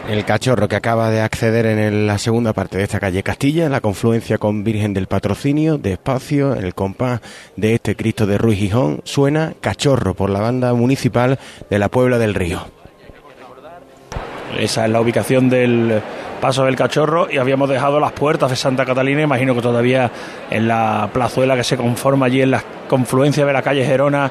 El 0.08 0.24
cachorro 0.24 0.66
que 0.66 0.76
acaba 0.76 1.10
de 1.10 1.20
acceder 1.20 1.66
en 1.66 2.06
la 2.06 2.16
segunda 2.16 2.52
parte 2.52 2.78
de 2.78 2.84
esta 2.84 2.98
calle 2.98 3.22
Castilla, 3.22 3.68
la 3.68 3.82
confluencia 3.82 4.38
con 4.38 4.64
Virgen 4.64 4.94
del 4.94 5.06
Patrocinio, 5.06 5.76
despacio, 5.76 6.56
en 6.56 6.64
el 6.64 6.74
compás 6.74 7.20
de 7.56 7.74
este 7.74 7.94
Cristo 7.96 8.26
de 8.26 8.38
Ruiz 8.38 8.58
Gijón, 8.58 9.02
suena 9.04 9.52
cachorro 9.60 10.14
por 10.14 10.30
la 10.30 10.40
banda 10.40 10.72
municipal 10.72 11.38
de 11.68 11.78
la 11.78 11.90
Puebla 11.90 12.18
del 12.18 12.34
Río. 12.34 12.79
Esa 14.58 14.84
es 14.84 14.90
la 14.90 15.00
ubicación 15.00 15.48
del 15.48 16.02
paso 16.40 16.64
del 16.64 16.76
cachorro 16.76 17.28
y 17.30 17.38
habíamos 17.38 17.68
dejado 17.68 18.00
las 18.00 18.12
puertas 18.12 18.50
de 18.50 18.56
Santa 18.56 18.84
Catalina, 18.84 19.22
imagino 19.22 19.54
que 19.54 19.62
todavía 19.62 20.10
en 20.50 20.66
la 20.66 21.10
plazuela 21.12 21.54
que 21.56 21.64
se 21.64 21.76
conforma 21.76 22.26
allí 22.26 22.42
en 22.42 22.50
la 22.50 22.62
confluencia 22.88 23.46
de 23.46 23.52
la 23.52 23.62
calle 23.62 23.84
Gerona 23.84 24.30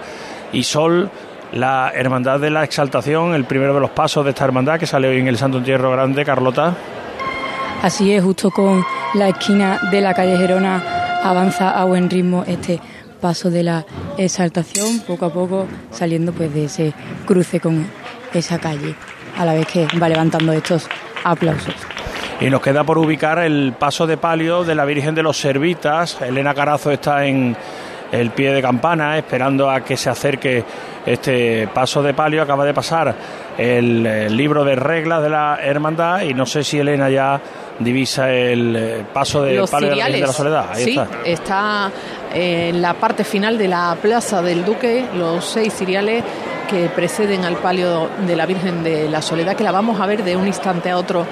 y 0.52 0.64
Sol 0.64 1.10
la 1.54 1.92
Hermandad 1.96 2.40
de 2.40 2.50
la 2.50 2.64
Exaltación, 2.64 3.34
el 3.34 3.46
primero 3.46 3.74
de 3.74 3.80
los 3.80 3.90
pasos 3.90 4.24
de 4.24 4.32
esta 4.32 4.46
hermandad 4.46 4.80
que 4.80 4.86
sale 4.86 5.08
hoy 5.08 5.20
en 5.20 5.28
el 5.28 5.38
Santo 5.38 5.58
Entierro 5.58 5.92
Grande, 5.92 6.24
Carlota. 6.24 6.76
Así 7.82 8.14
es, 8.14 8.24
justo 8.24 8.52
con 8.52 8.84
la 9.14 9.30
esquina 9.30 9.80
de 9.90 10.02
la 10.02 10.14
calle 10.14 10.38
Gerona 10.38 10.84
avanza 11.24 11.72
a 11.72 11.86
buen 11.86 12.10
ritmo 12.10 12.44
este 12.46 12.80
paso 13.22 13.50
de 13.50 13.64
la 13.64 13.86
exaltación, 14.18 15.00
poco 15.08 15.26
a 15.26 15.34
poco 15.34 15.68
saliendo 15.92 16.32
pues 16.32 16.54
de 16.54 16.66
ese 16.66 16.94
cruce 17.26 17.60
con 17.60 17.88
esa 18.34 18.60
calle, 18.60 18.96
a 19.40 19.46
la 19.46 19.54
vez 19.54 19.66
que 19.66 19.88
va 20.02 20.10
levantando 20.10 20.52
estos 20.52 20.88
aplausos. 21.24 21.74
Y 22.42 22.50
nos 22.50 22.62
queda 22.62 22.84
por 22.84 22.98
ubicar 22.98 23.40
el 23.40 23.74
paso 23.78 24.06
de 24.06 24.18
palio 24.18 24.64
de 24.64 24.76
la 24.76 24.86
Virgen 24.86 25.16
de 25.16 25.24
los 25.24 25.40
Servitas. 25.40 26.22
Elena 26.22 26.54
Carazo 26.54 26.92
está 26.92 27.26
en 27.26 27.56
el 28.12 28.32
pie 28.32 28.52
de 28.52 28.62
campana, 28.62 29.18
esperando 29.18 29.70
a 29.70 29.82
que 29.82 29.96
se 29.96 30.10
acerque 30.10 30.64
este 31.06 31.68
paso 31.74 32.04
de 32.04 32.14
palio. 32.14 32.42
Acaba 32.42 32.66
de 32.66 32.74
pasar 32.74 33.16
el, 33.58 34.36
libro 34.36 34.64
de 34.64 34.76
reglas 34.76 35.24
de 35.24 35.30
la 35.30 35.60
hermandad 35.62 36.22
y 36.22 36.34
no 36.34 36.46
sé 36.46 36.64
si 36.64 36.80
Elena 36.80 37.10
ya 37.10 37.40
divisa 37.80 38.32
el 38.34 38.76
eh, 38.76 39.06
paso 39.14 39.44
de 39.44 39.66
palio 39.70 39.90
de 39.90 40.20
la, 40.20 40.34
Soledad. 40.34 40.66
sí, 40.76 41.00
está. 41.24 41.90
en 42.34 42.82
la 42.82 42.94
parte 42.94 43.24
final 43.24 43.58
de 43.58 43.70
la 43.70 43.98
plaza 44.02 44.42
del 44.42 44.66
Duque, 44.66 45.06
los 45.16 45.46
seis 45.46 45.74
ciriales 45.74 46.24
que 46.70 46.88
preceden 46.90 47.46
al 47.46 47.58
palio 47.58 48.10
de 48.28 48.36
la 48.36 48.46
Virgen 48.46 48.84
de 48.84 49.10
la 49.10 49.22
Soledad, 49.22 49.56
que 49.56 49.64
la 49.64 49.72
vamos 49.72 50.00
a 50.00 50.06
ver 50.06 50.24
de 50.24 50.36
un 50.36 50.46
instante 50.46 50.92
a 50.92 50.98
otro 50.98 51.26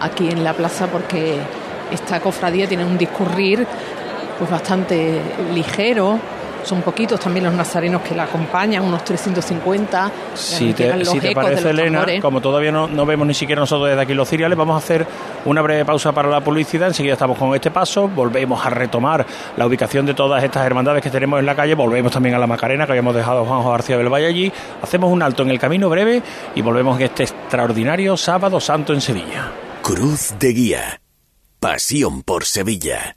aquí 0.00 0.28
en 0.30 0.42
la 0.42 0.54
plaza 0.54 0.86
porque 0.86 1.36
esta 1.92 2.20
cofradía 2.20 2.66
tiene 2.66 2.84
un 2.84 2.96
discurrir 2.96 3.66
pues 4.38 4.50
bastante 4.50 5.20
ligero. 5.52 6.18
Son 6.68 6.82
poquitos 6.82 7.18
también 7.18 7.46
los 7.46 7.54
nazarenos 7.54 8.02
que 8.02 8.14
la 8.14 8.24
acompañan, 8.24 8.84
unos 8.84 9.02
350. 9.02 10.12
Si 10.34 10.74
te, 10.74 11.02
si 11.02 11.18
te 11.18 11.32
parece, 11.32 11.70
Elena, 11.70 12.04
como 12.20 12.42
todavía 12.42 12.70
no, 12.70 12.86
no, 12.86 13.06
vemos 13.06 13.26
ni 13.26 13.32
siquiera 13.32 13.60
nosotros 13.60 13.88
desde 13.88 14.02
aquí 14.02 14.12
los 14.12 14.28
ciriales, 14.28 14.58
vamos 14.58 14.74
a 14.74 14.84
hacer 14.84 15.06
una 15.46 15.62
breve 15.62 15.86
pausa 15.86 16.12
para 16.12 16.28
la 16.28 16.42
publicidad. 16.42 16.88
Enseguida 16.88 17.14
estamos 17.14 17.38
con 17.38 17.54
este 17.54 17.70
paso. 17.70 18.06
Volvemos 18.06 18.66
a 18.66 18.68
retomar 18.68 19.24
la 19.56 19.66
ubicación 19.66 20.04
de 20.04 20.12
todas 20.12 20.44
estas 20.44 20.66
hermandades 20.66 21.02
que 21.02 21.08
tenemos 21.08 21.40
en 21.40 21.46
la 21.46 21.56
calle. 21.56 21.74
Volvemos 21.74 22.12
también 22.12 22.34
a 22.34 22.38
la 22.38 22.46
Macarena, 22.46 22.84
que 22.84 22.92
habíamos 22.92 23.14
dejado 23.14 23.40
a 23.40 23.46
Juanjo 23.46 23.70
García 23.70 23.96
del 23.96 24.12
Valle 24.12 24.26
allí. 24.26 24.52
Hacemos 24.82 25.10
un 25.10 25.22
alto 25.22 25.44
en 25.44 25.48
el 25.48 25.58
camino 25.58 25.88
breve 25.88 26.22
y 26.54 26.60
volvemos 26.60 26.98
en 26.98 27.06
este 27.06 27.22
extraordinario 27.22 28.14
Sábado 28.18 28.60
Santo 28.60 28.92
en 28.92 29.00
Sevilla. 29.00 29.52
Cruz 29.80 30.34
de 30.38 30.52
Guía. 30.52 31.00
Pasión 31.60 32.22
por 32.22 32.44
Sevilla. 32.44 33.16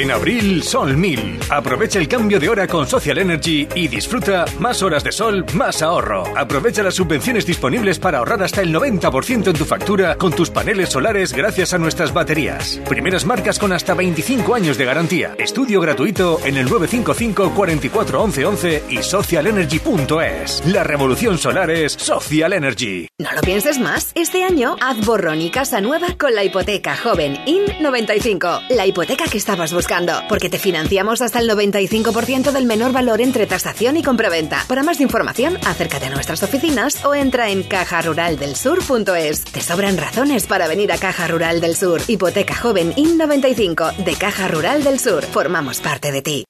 En 0.00 0.10
abril, 0.10 0.62
Sol 0.62 0.96
1000. 0.96 1.40
Aprovecha 1.50 1.98
el 1.98 2.06
cambio 2.08 2.38
de 2.38 2.48
hora 2.48 2.66
con 2.66 2.86
Social 2.86 3.18
Energy 3.18 3.68
y 3.74 3.88
disfruta 3.88 4.44
más 4.58 4.82
horas 4.82 5.02
de 5.02 5.10
sol, 5.12 5.44
más 5.54 5.82
ahorro. 5.82 6.24
Aprovecha 6.38 6.82
las 6.82 6.94
subvenciones 6.94 7.44
disponibles 7.44 7.98
para 7.98 8.18
ahorrar 8.18 8.42
hasta 8.42 8.62
el 8.62 8.72
90% 8.72 9.48
en 9.48 9.52
tu 9.56 9.64
factura 9.64 10.16
con 10.16 10.32
tus 10.32 10.48
paneles 10.48 10.90
solares 10.90 11.32
gracias 11.32 11.74
a 11.74 11.78
nuestras 11.78 12.14
baterías. 12.14 12.80
Primeras 12.88 13.26
marcas 13.26 13.58
con 13.58 13.72
hasta 13.72 13.94
25 13.94 14.54
años 14.54 14.78
de 14.78 14.84
garantía. 14.84 15.34
Estudio 15.38 15.80
gratuito 15.80 16.38
en 16.44 16.56
el 16.56 16.70
955 16.70 17.52
44 17.54 18.22
11 18.22 18.46
11 18.46 18.84
y 18.90 19.02
socialenergy.es. 19.02 20.62
La 20.66 20.84
revolución 20.84 21.36
solar 21.36 21.70
es 21.70 21.92
Social 21.92 22.52
Energy. 22.52 23.08
No 23.18 23.32
lo 23.32 23.40
pienses 23.40 23.78
más. 23.78 24.12
Este 24.14 24.44
año 24.44 24.76
haz 24.80 25.04
borrón 25.04 25.42
y 25.42 25.50
casa 25.50 25.80
nueva 25.80 26.14
con 26.16 26.34
la 26.34 26.44
hipoteca 26.44 26.96
joven 26.96 27.36
IN95. 27.44 28.68
La 28.70 28.86
hipoteca 28.86 29.24
que 29.24 29.36
estabas 29.36 29.69
buscando 29.72 30.12
porque 30.28 30.48
te 30.48 30.58
financiamos 30.58 31.22
hasta 31.22 31.38
el 31.38 31.48
95% 31.48 32.52
del 32.52 32.66
menor 32.66 32.92
valor 32.92 33.20
entre 33.20 33.46
tasación 33.46 33.96
y 33.96 34.02
compraventa. 34.02 34.64
Para 34.68 34.82
más 34.82 35.00
información, 35.00 35.56
acércate 35.66 36.06
a 36.06 36.10
nuestras 36.10 36.42
oficinas 36.42 37.04
o 37.04 37.14
entra 37.14 37.50
en 37.50 37.62
cajaruraldelsur.es. 37.62 39.44
Te 39.44 39.60
sobran 39.60 39.96
razones 39.96 40.46
para 40.46 40.68
venir 40.68 40.92
a 40.92 40.98
Caja 40.98 41.26
Rural 41.28 41.60
del 41.60 41.76
Sur. 41.76 42.00
Hipoteca 42.06 42.54
joven 42.54 42.92
IN95 42.94 43.96
de 43.96 44.14
Caja 44.16 44.48
Rural 44.48 44.84
del 44.84 44.98
Sur. 44.98 45.22
Formamos 45.24 45.80
parte 45.80 46.12
de 46.12 46.22
ti. 46.22 46.49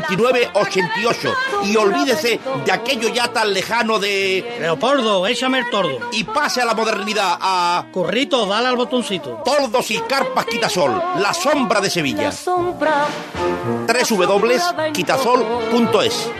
88. 0.00 1.34
Y 1.64 1.76
olvídese 1.76 2.40
de 2.64 2.72
aquello 2.72 3.12
ya 3.12 3.30
tan 3.32 3.52
lejano 3.52 3.98
de 3.98 4.58
Leopoldo, 4.60 5.26
échame 5.26 5.58
el 5.60 5.70
tordo. 5.70 5.98
Y 6.12 6.24
pase 6.24 6.62
a 6.62 6.64
la 6.64 6.74
modernidad, 6.74 7.36
a... 7.40 7.86
Corrito, 7.92 8.46
dale 8.46 8.68
al 8.68 8.76
botoncito. 8.76 9.42
Tordos 9.44 9.90
y 9.90 9.98
carpas 10.00 10.46
Quitasol, 10.46 11.02
la 11.18 11.34
sombra 11.34 11.80
de 11.80 11.90
Sevilla. 11.90 12.32
www.quitasol.es 14.10 16.30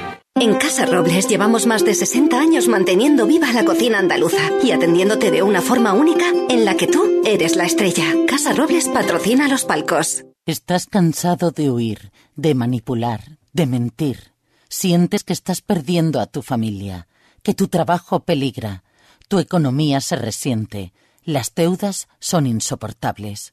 en 0.40 0.54
Casa 0.54 0.86
Robles 0.86 1.26
llevamos 1.26 1.66
más 1.66 1.84
de 1.84 1.94
60 1.94 2.38
años 2.38 2.68
manteniendo 2.68 3.26
viva 3.26 3.52
la 3.52 3.64
cocina 3.64 3.98
andaluza 3.98 4.38
y 4.62 4.70
atendiéndote 4.70 5.32
de 5.32 5.42
una 5.42 5.60
forma 5.60 5.94
única 5.94 6.26
en 6.48 6.64
la 6.64 6.76
que 6.76 6.86
tú 6.86 7.22
eres 7.24 7.56
la 7.56 7.64
estrella. 7.64 8.04
Casa 8.28 8.52
Robles 8.52 8.88
patrocina 8.88 9.48
los 9.48 9.64
palcos. 9.64 10.24
¿Estás 10.46 10.86
cansado 10.86 11.50
de 11.50 11.70
huir, 11.70 12.12
de 12.36 12.54
manipular, 12.54 13.37
de 13.52 13.66
mentir? 13.66 14.32
¿Sientes 14.68 15.24
que 15.24 15.32
estás 15.32 15.60
perdiendo 15.60 16.20
a 16.20 16.26
tu 16.26 16.42
familia? 16.42 17.08
que 17.42 17.54
tu 17.54 17.68
trabajo 17.68 18.20
peligra, 18.20 18.84
tu 19.28 19.38
economía 19.38 20.00
se 20.00 20.16
resiente, 20.16 20.92
Las 21.24 21.54
deudas 21.54 22.08
son 22.20 22.46
insoportables. 22.46 23.52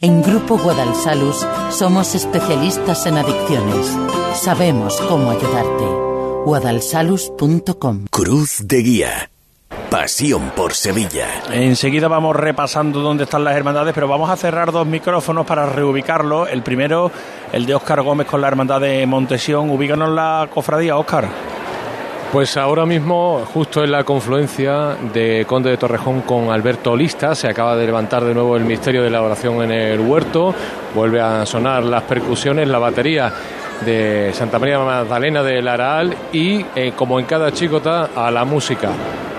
En 0.00 0.22
Grupo 0.22 0.58
Guadalsalus 0.58 1.46
somos 1.70 2.14
especialistas 2.14 3.06
en 3.06 3.18
adicciones. 3.18 3.86
Sabemos 4.34 5.00
cómo 5.02 5.30
ayudarte. 5.30 5.84
guadalsalus.com 6.44 8.06
Cruz 8.10 8.62
de 8.64 8.82
Guía. 8.82 9.30
Pasión 9.90 10.50
por 10.50 10.74
Sevilla. 10.74 11.42
Enseguida 11.52 12.08
vamos 12.08 12.36
repasando 12.36 13.00
dónde 13.00 13.24
están 13.24 13.44
las 13.44 13.56
hermandades, 13.56 13.92
pero 13.92 14.06
vamos 14.08 14.30
a 14.30 14.36
cerrar 14.36 14.72
dos 14.72 14.86
micrófonos 14.86 15.46
para 15.46 15.66
reubicarlos. 15.66 16.48
El 16.48 16.62
primero, 16.62 17.10
el 17.52 17.66
de 17.66 17.74
Óscar 17.74 18.02
Gómez 18.02 18.26
con 18.26 18.40
la 18.40 18.48
hermandad 18.48 18.80
de 18.80 19.04
Montesión. 19.06 19.70
Ubícanos 19.70 20.10
la 20.10 20.48
cofradía, 20.52 20.96
Óscar. 20.96 21.28
Pues 22.32 22.56
ahora 22.56 22.86
mismo, 22.86 23.44
justo 23.52 23.82
en 23.82 23.90
la 23.90 24.04
confluencia 24.04 24.96
de 25.12 25.44
Conde 25.48 25.70
de 25.70 25.76
Torrejón 25.76 26.20
con 26.20 26.50
Alberto 26.50 26.94
Lista, 26.94 27.34
se 27.34 27.48
acaba 27.48 27.74
de 27.76 27.86
levantar 27.86 28.24
de 28.24 28.32
nuevo 28.32 28.56
el 28.56 28.64
misterio 28.64 29.02
de 29.02 29.10
la 29.10 29.20
oración 29.20 29.62
en 29.64 29.72
el 29.72 29.98
huerto, 29.98 30.54
vuelve 30.94 31.20
a 31.20 31.44
sonar 31.44 31.82
las 31.82 32.04
percusiones, 32.04 32.68
la 32.68 32.78
batería 32.78 33.32
de 33.84 34.32
Santa 34.34 34.58
María 34.58 34.78
Magdalena 34.78 35.42
del 35.42 35.68
Araal 35.68 36.16
y, 36.32 36.64
eh, 36.74 36.92
como 36.94 37.18
en 37.18 37.26
cada 37.26 37.52
chicota, 37.52 38.10
a 38.14 38.30
la 38.30 38.44
música. 38.44 38.90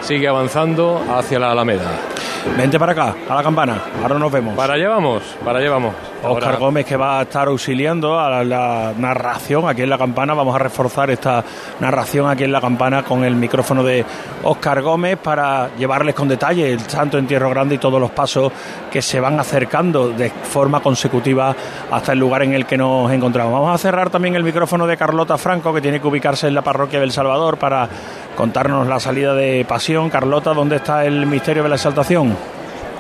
Sigue 0.02 0.28
avanzando 0.28 1.02
hacia 1.10 1.40
la 1.40 1.52
Alameda. 1.52 2.11
Vente 2.58 2.80
para 2.80 2.92
acá, 2.92 3.16
a 3.30 3.36
la 3.36 3.44
campana. 3.44 3.82
Ahora 4.02 4.18
nos 4.18 4.32
vemos. 4.32 4.56
Para 4.56 4.74
allá 4.74 4.90
vamos, 4.90 5.22
para 5.44 5.60
allá 5.60 5.70
vamos. 5.70 5.94
Ahora- 6.24 6.56
Gómez 6.58 6.86
que 6.86 6.96
va 6.98 7.20
a 7.20 7.22
estar 7.24 7.48
auxiliando 7.48 8.20
a 8.20 8.44
la 8.44 8.94
narración 8.98 9.68
aquí 9.68 9.82
en 9.82 9.90
la 9.90 9.98
campana. 9.98 10.34
Vamos 10.34 10.56
a 10.56 10.60
reforzar 10.60 11.10
esta 11.10 11.44
narración 11.80 12.30
aquí 12.30 12.44
en 12.44 12.52
la 12.52 12.62
campana 12.62 13.04
con 13.04 13.24
el 13.24 13.36
micrófono 13.36 13.84
de 13.84 14.06
Óscar 14.44 14.82
Gómez 14.82 15.18
para 15.18 15.70
llevarles 15.78 16.14
con 16.14 16.28
detalle 16.28 16.72
el 16.74 16.80
Santo 16.82 17.18
Entierro 17.18 17.50
Grande 17.50 17.76
y 17.76 17.78
todos 17.80 18.00
los 18.00 18.12
pasos 18.12 18.52
que 18.92 19.02
se 19.02 19.20
van 19.20 19.40
acercando 19.40 20.10
de 20.10 20.30
forma 20.30 20.80
consecutiva 20.82 21.56
hasta 21.92 22.12
el 22.14 22.20
lugar 22.20 22.44
en 22.44 22.54
el 22.54 22.66
que 22.66 22.78
nos 22.78 23.12
encontramos. 23.12 23.54
Vamos 23.54 23.74
a 23.74 23.78
cerrar 23.78 24.10
también 24.10 24.36
el 24.36 24.44
micrófono 24.44 24.86
de 24.86 24.98
Carlota 24.98 25.38
Franco 25.38 25.74
que 25.74 25.82
tiene 25.82 26.00
que 26.00 26.08
ubicarse 26.08 26.48
en 26.48 26.54
la 26.56 26.62
parroquia 26.62 27.00
del 27.00 27.12
Salvador 27.12 27.58
para 27.58 27.88
contarnos 28.36 28.88
la 28.88 29.00
salida 29.00 29.34
de 29.34 29.66
Pasión. 29.68 30.10
Carlota, 30.10 30.54
¿dónde 30.54 30.78
está 30.78 31.06
el 31.06 31.26
misterio 31.26 31.64
de 31.64 31.70
la 31.70 31.76
exaltación? 31.76 32.36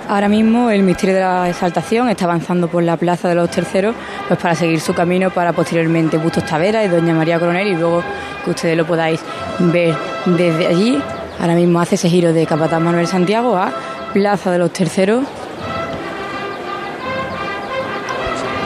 Ahora 0.09 0.27
mismo 0.27 0.69
el 0.69 0.83
misterio 0.83 1.15
de 1.15 1.21
la 1.21 1.49
exaltación 1.49 2.09
está 2.09 2.25
avanzando 2.25 2.67
por 2.67 2.83
la 2.83 2.97
plaza 2.97 3.29
de 3.29 3.35
los 3.35 3.49
terceros, 3.49 3.95
pues 4.27 4.39
para 4.39 4.55
seguir 4.55 4.81
su 4.81 4.93
camino 4.93 5.29
para 5.29 5.53
posteriormente 5.53 6.17
Bustos 6.17 6.45
Tavera 6.45 6.83
y 6.83 6.89
Doña 6.89 7.13
María 7.13 7.39
Coronel 7.39 7.67
y 7.67 7.75
luego 7.75 8.03
que 8.43 8.49
ustedes 8.51 8.75
lo 8.75 8.85
podáis 8.85 9.21
ver 9.59 9.95
desde 10.25 10.67
allí. 10.67 11.01
Ahora 11.39 11.55
mismo 11.55 11.79
hace 11.79 11.95
ese 11.95 12.09
giro 12.09 12.33
de 12.33 12.45
Capataz 12.45 12.81
Manuel 12.81 13.07
Santiago 13.07 13.55
a 13.55 13.71
Plaza 14.13 14.51
de 14.51 14.57
los 14.57 14.73
Terceros. 14.73 15.23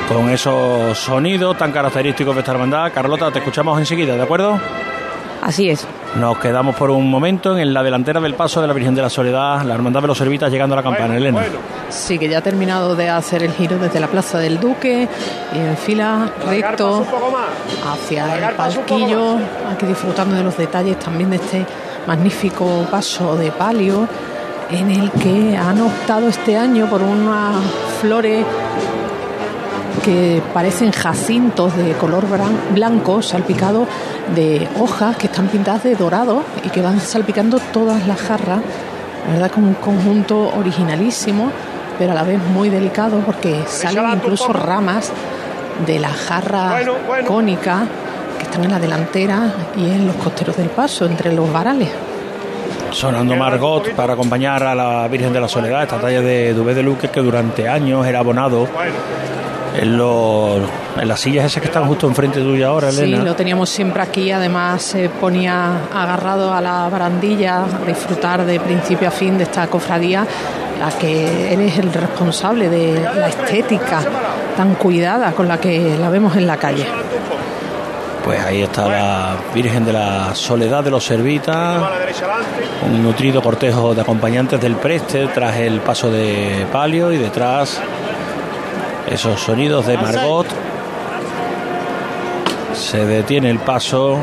con 0.08 0.30
esos 0.30 0.98
sonidos 0.98 1.58
tan 1.58 1.72
característicos 1.72 2.36
de 2.36 2.42
esta 2.42 2.52
hermandad. 2.52 2.92
Carlota, 2.94 3.32
te 3.32 3.40
escuchamos 3.40 3.80
enseguida, 3.80 4.16
¿de 4.16 4.22
acuerdo? 4.22 4.60
Así 5.42 5.70
es. 5.70 5.88
Nos 6.16 6.38
quedamos 6.38 6.76
por 6.76 6.92
un 6.92 7.10
momento 7.12 7.58
en 7.58 7.74
la 7.74 7.84
delantera 7.84 8.22
del 8.22 8.36
paso 8.36 8.62
de 8.62 8.68
la 8.68 8.74
Virgen 8.74 8.96
de 8.96 9.02
la 9.02 9.10
Soledad, 9.10 9.64
la 9.64 9.74
hermandad 9.74 10.02
de 10.02 10.08
los 10.08 10.18
Servitas 10.18 10.50
llegando 10.50 10.74
a 10.74 10.78
la 10.78 10.84
campana, 10.84 11.18
Elena. 11.18 11.44
Sí, 11.90 12.18
que 12.18 12.30
ya 12.30 12.38
ha 12.38 12.42
terminado 12.42 12.96
de 12.96 13.10
hacer 13.10 13.44
el 13.44 13.52
giro 13.52 13.78
desde 13.78 14.00
la 14.00 14.08
Plaza 14.08 14.40
del 14.40 14.60
Duque 14.60 15.10
y 15.54 15.58
en 15.58 15.76
fila 15.76 16.32
recto 16.48 17.06
hacia 17.86 18.50
el 18.50 18.56
palquillo, 18.56 19.38
aquí 19.70 19.86
disfrutando 19.86 20.38
de 20.38 20.44
los 20.44 20.58
detalles 20.58 20.98
también 21.00 21.32
de 21.32 21.36
este 21.36 21.66
magnífico 22.08 22.88
paso 22.90 23.36
de 23.36 23.52
palio 23.52 24.08
en 24.72 24.92
el 24.92 25.12
que 25.12 25.58
han 25.58 25.82
optado 25.82 26.30
este 26.30 26.56
año 26.56 26.90
por 26.90 27.02
unas 27.02 27.58
flores 28.00 28.46
que 30.04 30.42
parecen 30.54 30.92
jacintos 30.92 31.76
de 31.76 31.94
color 31.94 32.26
blanco 32.74 33.22
salpicados 33.22 33.88
de 34.34 34.68
hojas 34.80 35.18
que 35.18 35.28
están 35.28 35.48
pintadas 35.48 35.84
de 35.84 35.96
dorado 35.96 36.44
y 36.64 36.70
que 36.70 36.82
van 36.82 37.00
salpicando 37.00 37.60
todas 37.72 38.08
las 38.08 38.20
jarras. 38.22 38.60
La 39.28 39.34
verdad 39.34 39.52
que 39.52 39.60
un 39.60 39.74
conjunto 39.76 40.52
originalísimo, 40.58 41.52
pero 41.98 42.12
a 42.12 42.16
la 42.16 42.24
vez 42.24 42.40
muy 42.54 42.70
delicado 42.70 43.20
porque 43.20 43.64
salen 43.68 44.06
incluso 44.14 44.54
ramas 44.54 45.12
de 45.86 46.00
la 46.00 46.10
jarra 46.10 46.80
cónica 47.28 47.86
que 48.38 48.44
están 48.44 48.64
en 48.64 48.72
la 48.72 48.80
delantera 48.80 49.54
y 49.76 49.90
en 49.90 50.08
los 50.08 50.16
costeros 50.18 50.58
del 50.58 50.70
paso, 50.70 51.06
entre 51.06 51.34
los 51.34 51.52
varales. 51.52 51.90
Sonando 52.92 53.36
Margot 53.36 53.92
para 53.94 54.14
acompañar 54.14 54.64
a 54.64 54.74
la 54.74 55.08
Virgen 55.10 55.34
de 55.34 55.42
la 55.42 55.48
Soledad, 55.50 55.84
esta 55.84 56.00
talla 56.00 56.22
de 56.22 56.54
Dubé 56.54 56.74
de 56.74 56.82
Luque 56.82 57.10
que 57.10 57.20
durante 57.20 57.68
años 57.68 58.06
era 58.08 58.20
abonado 58.20 58.70
en, 59.78 59.98
los, 59.98 60.62
en 61.00 61.08
las 61.08 61.20
sillas 61.20 61.46
esas 61.46 61.62
que 61.62 61.68
están 61.68 61.86
justo 61.88 62.08
enfrente 62.08 62.40
tuya 62.42 62.68
ahora, 62.68 62.92
Sí, 62.92 63.04
Elena. 63.04 63.24
lo 63.24 63.36
teníamos 63.36 63.70
siempre 63.70 64.02
aquí, 64.02 64.32
además 64.32 64.82
se 64.82 65.10
ponía 65.10 65.86
agarrado 65.94 66.54
a 66.54 66.62
la 66.62 66.88
barandilla 66.90 67.64
a 67.64 67.86
disfrutar 67.86 68.46
de 68.46 68.60
principio 68.60 69.08
a 69.08 69.12
fin 69.12 69.38
de 69.38 69.44
esta 69.44 69.68
cofradía, 69.68 70.26
la 70.80 70.90
que 70.98 71.54
él 71.54 71.62
es 71.62 71.78
el 71.78 71.92
responsable 71.94 72.70
de 72.70 73.00
la 73.02 73.28
estética 73.30 74.02
tan 74.58 74.76
cuidada 74.76 75.32
con 75.34 75.48
la 75.48 75.58
que 75.60 75.98
la 76.00 76.10
vemos 76.10 76.36
en 76.36 76.48
la 76.48 76.58
calle. 76.58 76.86
Pues 78.24 78.44
ahí 78.44 78.64
está 78.64 78.88
la 78.88 79.36
Virgen 79.54 79.86
de 79.86 79.94
la 79.94 80.34
Soledad 80.34 80.84
de 80.84 80.90
los 80.90 81.06
Servitas, 81.06 81.80
un 82.84 83.04
nutrido 83.04 83.40
cortejo 83.40 83.94
de 83.94 84.02
acompañantes 84.02 84.60
del 84.60 84.76
Preste 84.78 85.28
tras 85.28 85.58
el 85.58 85.80
paso 85.82 86.10
de 86.10 86.66
palio 86.72 87.12
y 87.12 87.18
detrás 87.18 87.80
esos 89.10 89.40
sonidos 89.40 89.86
de 89.86 89.98
Margot. 89.98 90.48
Se 92.74 93.06
detiene 93.06 93.50
el 93.50 93.60
paso, 93.60 94.18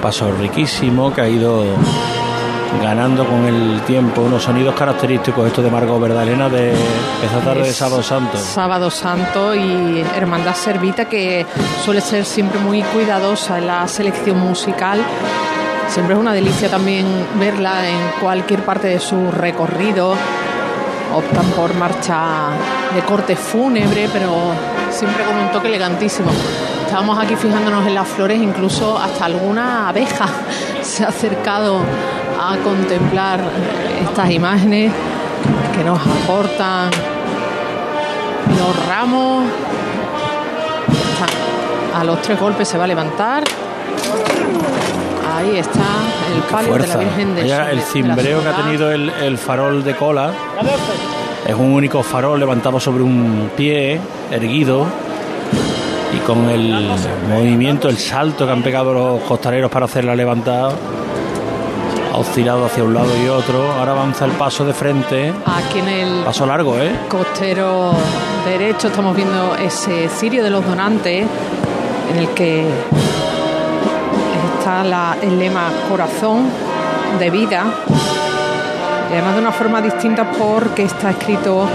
paso 0.00 0.32
riquísimo 0.32 1.12
que 1.12 1.20
ha 1.20 1.28
ido 1.28 1.64
ganando 2.82 3.26
con 3.26 3.44
el 3.44 3.80
tiempo 3.82 4.22
unos 4.22 4.42
sonidos 4.42 4.74
característicos, 4.74 5.46
esto 5.46 5.62
de 5.62 5.70
Margot, 5.70 6.00
¿verdad, 6.00 6.22
Elena? 6.22 6.48
De 6.48 6.72
esta 6.72 7.40
tarde 7.44 7.64
de 7.64 7.72
Sábado 7.72 8.02
Santo. 8.02 8.38
Sábado 8.38 8.90
Santo 8.90 9.54
y 9.54 10.04
Hermandad 10.16 10.54
Servita, 10.54 11.04
que 11.04 11.44
suele 11.84 12.00
ser 12.00 12.24
siempre 12.24 12.58
muy 12.60 12.82
cuidadosa 12.82 13.58
en 13.58 13.66
la 13.66 13.86
selección 13.88 14.38
musical. 14.38 15.00
Siempre 15.88 16.14
es 16.14 16.20
una 16.20 16.32
delicia 16.32 16.70
también 16.70 17.06
verla 17.38 17.88
en 17.88 17.98
cualquier 18.20 18.64
parte 18.64 18.88
de 18.88 18.98
su 18.98 19.30
recorrido. 19.30 20.14
Optan 21.14 21.46
por 21.52 21.74
marcha 21.74 22.50
de 22.94 23.02
corte 23.02 23.36
fúnebre, 23.36 24.08
pero 24.12 24.52
siempre 24.90 25.24
con 25.24 25.36
un 25.36 25.50
toque 25.50 25.68
elegantísimo. 25.68 26.30
Estábamos 26.84 27.18
aquí 27.18 27.36
fijándonos 27.36 27.86
en 27.86 27.94
las 27.94 28.08
flores, 28.08 28.40
incluso 28.40 28.98
hasta 28.98 29.26
alguna 29.26 29.88
abeja 29.88 30.26
se 30.82 31.04
ha 31.04 31.08
acercado 31.08 31.80
a 32.40 32.56
contemplar 32.58 33.40
estas 34.00 34.30
imágenes 34.30 34.92
que 35.76 35.84
nos 35.84 36.00
aportan 36.00 36.90
los 38.58 38.86
ramos. 38.86 39.44
A 41.94 42.04
los 42.04 42.22
tres 42.22 42.40
golpes 42.40 42.68
se 42.68 42.78
va 42.78 42.84
a 42.84 42.86
levantar. 42.86 43.44
Ahí 45.34 45.56
está 45.56 45.80
el 46.34 46.42
palio 46.50 46.74
de 46.76 46.86
la. 46.86 46.96
Virgen 46.96 47.34
de 47.34 47.42
Sole- 47.48 47.70
el 47.72 47.80
cimbreo 47.82 48.42
que 48.42 48.48
ha 48.48 48.56
tenido 48.56 48.90
el, 48.92 49.10
el 49.10 49.38
farol 49.38 49.82
de 49.82 49.94
cola 49.96 50.30
es 51.46 51.54
un 51.54 51.72
único 51.72 52.02
farol 52.02 52.38
levantado 52.38 52.78
sobre 52.78 53.02
un 53.02 53.50
pie 53.56 53.98
erguido 54.30 54.86
y 56.14 56.18
con 56.18 56.48
el 56.50 56.90
movimiento, 57.28 57.88
el 57.88 57.96
salto 57.98 58.46
que 58.46 58.52
han 58.52 58.62
pegado 58.62 58.92
los 58.92 59.20
costaleros 59.22 59.70
para 59.70 59.86
hacer 59.86 60.04
la 60.04 60.14
levantada 60.14 60.72
ha 62.12 62.16
oscilado 62.18 62.66
hacia 62.66 62.84
un 62.84 62.92
lado 62.92 63.08
y 63.24 63.26
otro. 63.28 63.72
Ahora 63.72 63.92
avanza 63.92 64.26
el 64.26 64.32
paso 64.32 64.66
de 64.66 64.74
frente. 64.74 65.32
Aquí 65.46 65.78
en 65.78 65.88
el 65.88 66.24
Paso 66.24 66.44
largo, 66.44 66.78
¿eh? 66.78 66.92
costero 67.08 67.92
derecho 68.44 68.88
estamos 68.88 69.16
viendo 69.16 69.56
ese 69.56 70.10
cirio 70.10 70.44
de 70.44 70.50
los 70.50 70.64
donantes 70.66 71.26
en 72.12 72.18
el 72.18 72.28
que 72.34 72.66
está 74.62 74.84
la- 74.84 75.16
el 75.20 75.40
lema 75.40 75.72
corazón 75.90 76.44
de 77.18 77.30
vida 77.30 77.64
y 79.10 79.12
además 79.12 79.34
de 79.34 79.40
una 79.40 79.50
forma 79.50 79.82
distinta 79.82 80.30
porque 80.38 80.84
está 80.84 81.10
escrito 81.10 81.66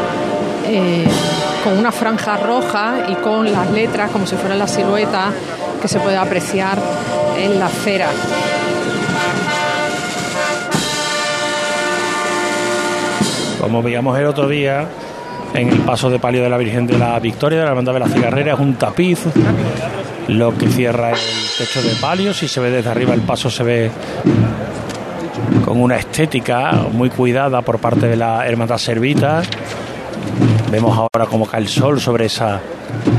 eh, 0.66 1.06
con 1.66 1.78
una 1.78 1.92
franja 1.92 2.38
roja 2.38 2.94
y 3.10 3.16
con 3.16 3.52
las 3.52 3.70
letras 3.72 4.10
como 4.12 4.26
si 4.26 4.38
fuera 4.38 4.56
la 4.56 4.68
silueta 4.70 5.32
que 5.82 5.88
se 5.90 6.00
puede 6.00 6.16
apreciar 6.16 6.78
en 7.38 7.60
la 7.60 7.66
acera. 7.66 8.08
Como 13.62 13.82
veíamos 13.82 14.18
el 14.18 14.26
otro 14.28 14.48
día, 14.48 14.88
en 15.54 15.70
el 15.70 15.80
paso 15.80 16.10
de 16.10 16.20
palio 16.20 16.44
de 16.44 16.50
la 16.50 16.58
Virgen 16.58 16.88
de 16.88 16.98
la 16.98 17.20
Victoria, 17.20 17.60
de 17.60 17.66
la 17.66 17.72
Hermandad 17.72 17.94
de 17.94 18.00
la 18.00 18.08
Cigarrera, 18.08 18.54
es 18.54 18.60
un 18.60 18.76
tapiz 18.76 19.20
lo 20.28 20.58
que 20.58 20.68
cierra 20.68 21.12
el 21.12 21.18
techo 21.58 21.82
de 21.82 21.96
palio. 21.96 22.34
Si 22.34 22.48
se 22.48 22.60
ve 22.60 22.70
desde 22.70 22.90
arriba 22.90 23.14
el 23.14 23.22
paso 23.22 23.50
se 23.50 23.64
ve 23.64 23.92
con 25.64 25.82
una 25.82 25.98
estética 25.98 26.72
muy 26.92 27.10
cuidada 27.10 27.62
por 27.62 27.80
parte 27.80 28.08
de 28.08 28.16
la 28.16 28.46
Hermandad 28.46 28.78
Servita. 28.78 29.42
Vemos 30.72 30.98
ahora 30.98 31.30
cómo 31.30 31.46
cae 31.46 31.62
el 31.62 31.68
sol 31.68 32.00
sobre 32.00 32.26
esa 32.26 32.60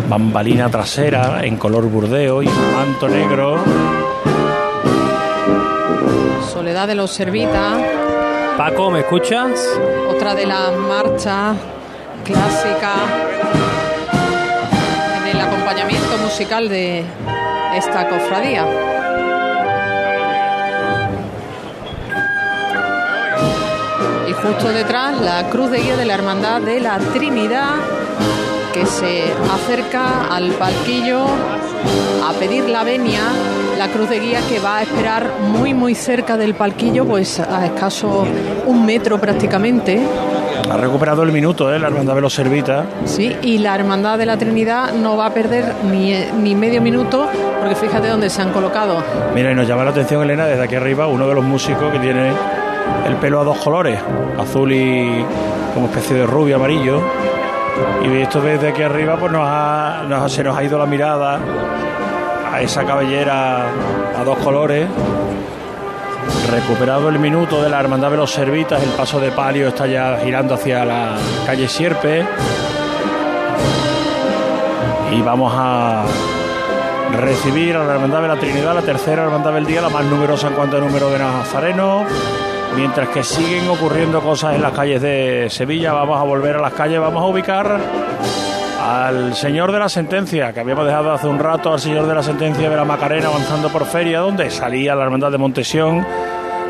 bambalina 0.09 0.69
trasera 0.71 1.45
en 1.45 1.57
color 1.57 1.85
burdeo 1.87 2.43
y 2.43 2.47
un 2.47 2.75
manto 2.75 3.09
negro. 3.09 3.59
Soledad 6.53 6.87
de 6.88 6.95
los 6.95 7.11
Servita. 7.11 7.79
Paco, 8.59 8.91
¿me 8.91 9.01
escuchas? 9.01 9.61
Otra 10.11 10.35
de 10.35 10.47
las 10.47 10.73
marchas 10.77 11.57
clásicas 12.29 13.01
en 15.17 15.27
el 15.35 15.41
acompañamiento 15.41 16.19
musical 16.19 16.69
de 16.69 17.03
esta 17.75 18.07
cofradía. 18.07 18.67
Y 24.29 24.33
justo 24.35 24.69
detrás 24.69 25.19
la 25.23 25.49
cruz 25.49 25.71
de 25.71 25.79
guía 25.79 25.97
de 25.97 26.05
la 26.05 26.14
Hermandad 26.14 26.61
de 26.61 26.81
la 26.81 26.99
Trinidad 26.99 27.77
que 28.75 28.85
se 28.85 29.33
acerca 29.51 30.27
al 30.31 30.51
palquillo 30.51 31.25
a 32.29 32.33
pedir 32.38 32.69
la 32.69 32.85
venia, 32.85 33.23
la 33.79 33.88
cruz 33.88 34.11
de 34.11 34.21
guía 34.21 34.41
que 34.51 34.61
va 34.61 34.79
a 34.79 34.83
esperar 34.83 35.33
muy 35.41 35.73
muy 35.73 35.95
cerca 35.95 36.37
del 36.37 36.55
palquillo, 36.55 37.07
pues 37.07 37.41
a 37.41 37.64
escaso 37.64 38.27
un 38.67 38.85
metro 38.85 39.19
prácticamente. 39.19 39.99
Ha 40.71 40.77
recuperado 40.77 41.23
el 41.23 41.33
minuto, 41.33 41.73
¿eh? 41.73 41.79
La 41.79 41.88
hermandad 41.88 42.14
de 42.14 42.21
los 42.21 42.33
Servitas. 42.35 42.85
Sí, 43.05 43.37
y 43.42 43.59
la 43.59 43.75
hermandad 43.75 44.18
de 44.18 44.27
la 44.27 44.37
Trinidad 44.37 44.92
no 44.92 45.16
va 45.16 45.27
a 45.27 45.31
perder 45.35 45.73
ni, 45.90 46.14
ni 46.40 46.55
medio 46.55 46.81
minuto, 46.83 47.29
porque 47.61 47.75
fíjate 47.75 48.09
dónde 48.09 48.29
se 48.31 48.42
han 48.42 48.51
colocado. 48.53 49.03
Mira, 49.35 49.51
y 49.51 49.55
nos 49.55 49.66
llama 49.66 49.85
la 49.85 49.90
atención, 49.90 50.23
Elena, 50.23 50.47
desde 50.47 50.62
aquí 50.64 50.75
arriba, 50.75 51.07
uno 51.07 51.27
de 51.29 51.35
los 51.35 51.44
músicos 51.44 51.90
que 51.92 51.99
tiene 51.99 52.33
el 53.07 53.16
pelo 53.16 53.40
a 53.40 53.44
dos 53.44 53.59
colores, 53.59 53.99
azul 54.38 54.73
y 54.73 55.25
como 55.75 55.87
especie 55.87 56.16
de 56.16 56.27
rubio, 56.27 56.57
amarillo. 56.57 57.01
Y 58.05 58.09
visto 58.09 58.40
desde 58.40 58.68
aquí 58.68 58.83
arriba, 58.83 59.16
pues 59.18 59.33
nos 59.33 59.42
ha- 59.44 60.03
nos- 60.09 60.33
se 60.33 60.42
nos 60.42 60.57
ha 60.57 60.62
ido 60.64 60.79
la 60.79 60.87
mirada 60.87 61.38
a 62.53 62.61
esa 62.61 62.85
cabellera 62.85 63.66
a 64.18 64.25
dos 64.25 64.38
colores. 64.38 64.87
Recuperado 66.50 67.09
el 67.09 67.18
minuto 67.18 67.62
de 67.62 67.68
la 67.68 67.81
Hermandad 67.81 68.11
de 68.11 68.16
los 68.16 68.31
Servitas, 68.31 68.83
el 68.83 68.90
paso 68.90 69.20
de 69.20 69.31
palio 69.31 69.68
está 69.68 69.87
ya 69.87 70.18
girando 70.22 70.54
hacia 70.54 70.85
la 70.85 71.16
calle 71.46 71.68
Sierpe. 71.68 72.26
Y 75.12 75.20
vamos 75.22 75.52
a 75.54 76.04
recibir 77.16 77.76
a 77.76 77.85
la 77.85 77.94
Hermandad 77.94 78.22
de 78.22 78.28
la 78.28 78.37
Trinidad, 78.37 78.74
la 78.74 78.83
tercera 78.83 79.24
Hermandad 79.24 79.52
del 79.54 79.66
día, 79.66 79.81
la 79.81 79.88
más 79.88 80.04
numerosa 80.04 80.48
en 80.48 80.54
cuanto 80.54 80.76
a 80.76 80.81
número 80.81 81.11
de 81.11 81.18
nazarenos. 81.18 82.07
Mientras 82.76 83.09
que 83.09 83.22
siguen 83.24 83.68
ocurriendo 83.68 84.20
cosas 84.20 84.54
en 84.54 84.62
las 84.62 84.72
calles 84.72 85.00
de 85.00 85.48
Sevilla, 85.50 85.92
vamos 85.92 86.20
a 86.20 86.24
volver 86.24 86.57
a 86.57 86.61
las 86.61 86.72
calles, 86.74 87.00
vamos 87.00 87.22
a 87.22 87.26
ubicar 87.26 87.81
al 88.81 89.35
señor 89.35 89.73
de 89.73 89.79
la 89.79 89.88
sentencia, 89.88 90.53
que 90.53 90.61
habíamos 90.61 90.87
dejado 90.87 91.12
hace 91.12 91.27
un 91.27 91.38
rato 91.38 91.73
al 91.73 91.81
señor 91.81 92.07
de 92.07 92.14
la 92.14 92.23
sentencia 92.23 92.71
de 92.71 92.77
la 92.77 92.85
Macarena 92.85 93.29
avanzando 93.29 93.69
por 93.71 93.85
feria, 93.87 94.21
donde 94.21 94.51
salía 94.51 94.95
la 94.95 95.05
hermandad 95.05 95.33
de 95.33 95.38
Montesión, 95.38 96.07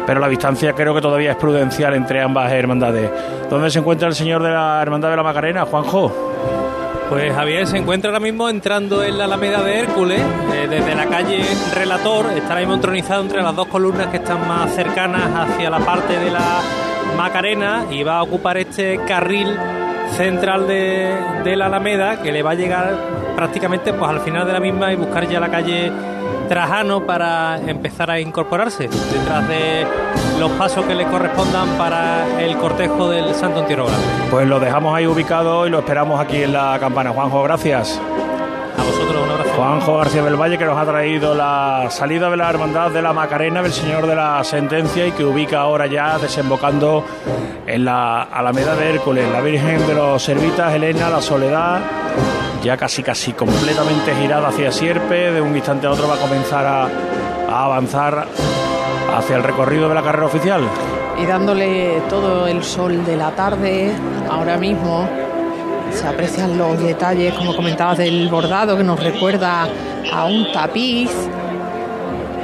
pero 0.07 0.21
la 0.21 0.29
distancia 0.29 0.73
creo 0.73 0.95
que 0.95 1.03
todavía 1.03 1.33
es 1.33 1.37
prudencial 1.37 1.95
entre 1.95 2.23
ambas 2.23 2.51
hermandades. 2.51 3.11
¿Dónde 3.51 3.71
se 3.71 3.81
encuentra 3.81 4.09
el 4.09 4.15
señor 4.15 4.43
de 4.43 4.51
la 4.51 4.81
hermandad 4.81 5.11
de 5.11 5.17
la 5.17 5.23
Macarena, 5.23 5.67
Juanjo? 5.67 6.13
Pues 7.11 7.33
Javier 7.35 7.67
se 7.67 7.79
encuentra 7.79 8.11
ahora 8.11 8.21
mismo 8.21 8.49
entrando 8.49 9.03
en 9.03 9.17
la 9.17 9.25
Alameda 9.25 9.63
de 9.63 9.79
Hércules, 9.79 10.21
eh, 10.21 10.67
desde 10.69 10.95
la 10.95 11.07
calle 11.07 11.43
Relator, 11.75 12.27
está 12.33 12.49
ahora 12.49 12.61
mismo 12.61 12.75
entronizado 12.75 13.23
entre 13.23 13.43
las 13.43 13.57
dos 13.57 13.67
columnas 13.69 14.09
que 14.09 14.19
están 14.19 14.47
más 14.47 14.75
cercanas 14.75 15.23
hacia 15.35 15.71
la 15.71 15.79
parte 15.79 16.19
de 16.19 16.31
la 16.31 16.61
Macarena 17.17 17.87
y 17.91 18.03
va 18.03 18.19
a 18.19 18.23
ocupar 18.23 18.59
este 18.59 18.99
carril 19.07 19.57
central 20.17 20.67
de, 20.67 21.15
de 21.45 21.57
la 21.57 21.67
Alameda 21.67 22.23
que 22.23 22.33
le 22.33 22.43
va 22.43 22.53
a 22.53 22.55
llegar 22.55 22.97
prácticamente 23.37 23.93
pues 23.93 24.11
al 24.11 24.21
final 24.21 24.47
de 24.47 24.53
la 24.53 24.61
misma 24.61 24.93
y 24.93 24.97
buscar 24.97 25.29
ya 25.29 25.39
la 25.39 25.49
calle 25.49 25.93
Trajano 26.49 27.05
para 27.05 27.59
empezar 27.61 28.11
a 28.11 28.19
incorporarse 28.19 28.85
detrás 28.89 29.47
de 29.49 29.87
los 30.41 30.51
pasos 30.53 30.85
que 30.87 30.95
le 30.95 31.05
correspondan 31.05 31.69
para 31.77 32.41
el 32.41 32.57
cortejo 32.57 33.11
del 33.11 33.35
Santo 33.35 33.61
Entierro 33.61 33.87
Grande. 33.87 34.07
Pues 34.31 34.49
lo 34.49 34.59
dejamos 34.59 34.95
ahí 34.95 35.07
ubicado 35.07 35.67
y 35.67 35.71
lo 35.71 35.81
esperamos 35.81 36.19
aquí 36.19 36.43
en 36.43 36.55
la 36.55 36.79
campana. 36.81 37.11
Juanjo, 37.11 37.43
gracias. 37.43 38.01
Juanjo 39.59 39.97
García 39.99 40.23
del 40.23 40.37
Valle 40.41 40.57
que 40.57 40.65
nos 40.65 40.79
ha 40.79 40.85
traído 40.85 41.35
la 41.35 41.89
salida 41.91 42.31
de 42.31 42.37
la 42.37 42.49
hermandad 42.49 42.93
de 42.93 43.03
la 43.03 43.13
Macarena 43.13 43.61
del 43.61 43.73
Señor 43.73 44.07
de 44.07 44.15
la 44.15 44.45
Sentencia 44.45 45.05
y 45.05 45.11
que 45.11 45.25
ubica 45.25 45.59
ahora 45.63 45.89
ya 45.89 46.17
desembocando 46.17 47.05
en 47.67 47.85
la 47.85 48.23
Alameda 48.23 48.77
de 48.77 48.89
Hércules, 48.91 49.29
la 49.33 49.41
Virgen 49.41 49.85
de 49.85 49.95
los 49.95 50.23
Servitas, 50.23 50.73
Elena, 50.73 51.11
la 51.11 51.21
Soledad, 51.21 51.81
ya 52.63 52.77
casi 52.77 53.03
casi 53.03 53.33
completamente 53.33 54.15
girada 54.15 54.47
hacia 54.49 54.71
Sierpe, 54.71 55.33
de 55.33 55.41
un 55.41 55.57
instante 55.57 55.89
a 55.89 55.91
otro 55.91 56.07
va 56.07 56.15
a 56.15 56.19
comenzar 56.19 56.65
a, 56.65 56.85
a 57.51 57.65
avanzar 57.65 58.27
hacia 59.17 59.37
el 59.37 59.43
recorrido 59.43 59.89
de 59.89 59.95
la 59.97 60.03
carrera 60.05 60.27
oficial. 60.27 60.63
y 61.21 61.27
dándole 61.27 62.01
todo 62.09 62.47
el 62.47 62.63
sol 62.63 63.05
de 63.05 63.17
la 63.17 63.33
tarde 63.33 63.93
ahora 64.31 64.57
mismo. 64.57 65.09
Se 65.99 66.07
aprecian 66.07 66.57
los 66.57 66.81
detalles, 66.81 67.35
como 67.35 67.57
comentabas, 67.57 67.99
del 67.99 68.29
bordado 68.29 68.77
que 68.77 68.85
nos 68.85 69.03
recuerda 69.03 69.67
a 70.13 70.27
un 70.27 70.53
tapiz, 70.53 71.11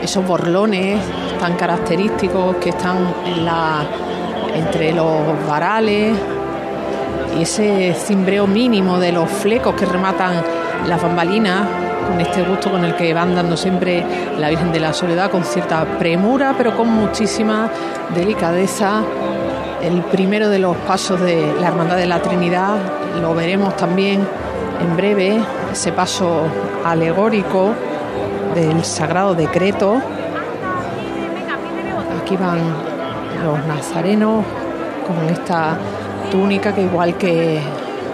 esos 0.02 0.26
borlones 0.26 1.00
tan 1.38 1.54
característicos 1.54 2.56
que 2.56 2.70
están 2.70 3.14
entre 4.56 4.92
los 4.92 5.46
varales 5.46 6.16
y 7.38 7.42
ese 7.42 7.94
cimbreo 7.94 8.48
mínimo 8.48 8.98
de 8.98 9.12
los 9.12 9.30
flecos 9.30 9.76
que 9.76 9.86
rematan 9.86 10.42
las 10.88 11.00
bambalinas 11.00 11.64
con 12.08 12.20
este 12.20 12.42
gusto 12.42 12.72
con 12.72 12.84
el 12.84 12.96
que 12.96 13.14
van 13.14 13.36
dando 13.36 13.56
siempre 13.56 14.04
la 14.36 14.48
Virgen 14.48 14.72
de 14.72 14.80
la 14.80 14.92
Soledad 14.92 15.30
con 15.30 15.44
cierta 15.44 15.84
premura 15.96 16.54
pero 16.58 16.76
con 16.76 16.88
muchísima 16.88 17.70
delicadeza 18.14 19.02
el 19.84 20.00
primero 20.02 20.48
de 20.48 20.58
los 20.58 20.76
pasos 20.78 21.20
de 21.20 21.54
la 21.60 21.68
Hermandad 21.68 21.96
de 21.96 22.06
la 22.06 22.22
Trinidad. 22.22 22.76
Lo 23.20 23.34
veremos 23.34 23.76
también 23.76 24.26
en 24.80 24.96
breve 24.96 25.38
ese 25.70 25.92
paso 25.92 26.42
alegórico 26.84 27.74
del 28.54 28.82
Sagrado 28.82 29.34
Decreto. 29.34 30.00
Aquí 32.22 32.36
van 32.36 32.60
los 33.44 33.66
nazarenos 33.66 34.44
con 35.06 35.28
esta 35.28 35.76
túnica 36.30 36.74
que 36.74 36.82
igual 36.82 37.18
que 37.18 37.60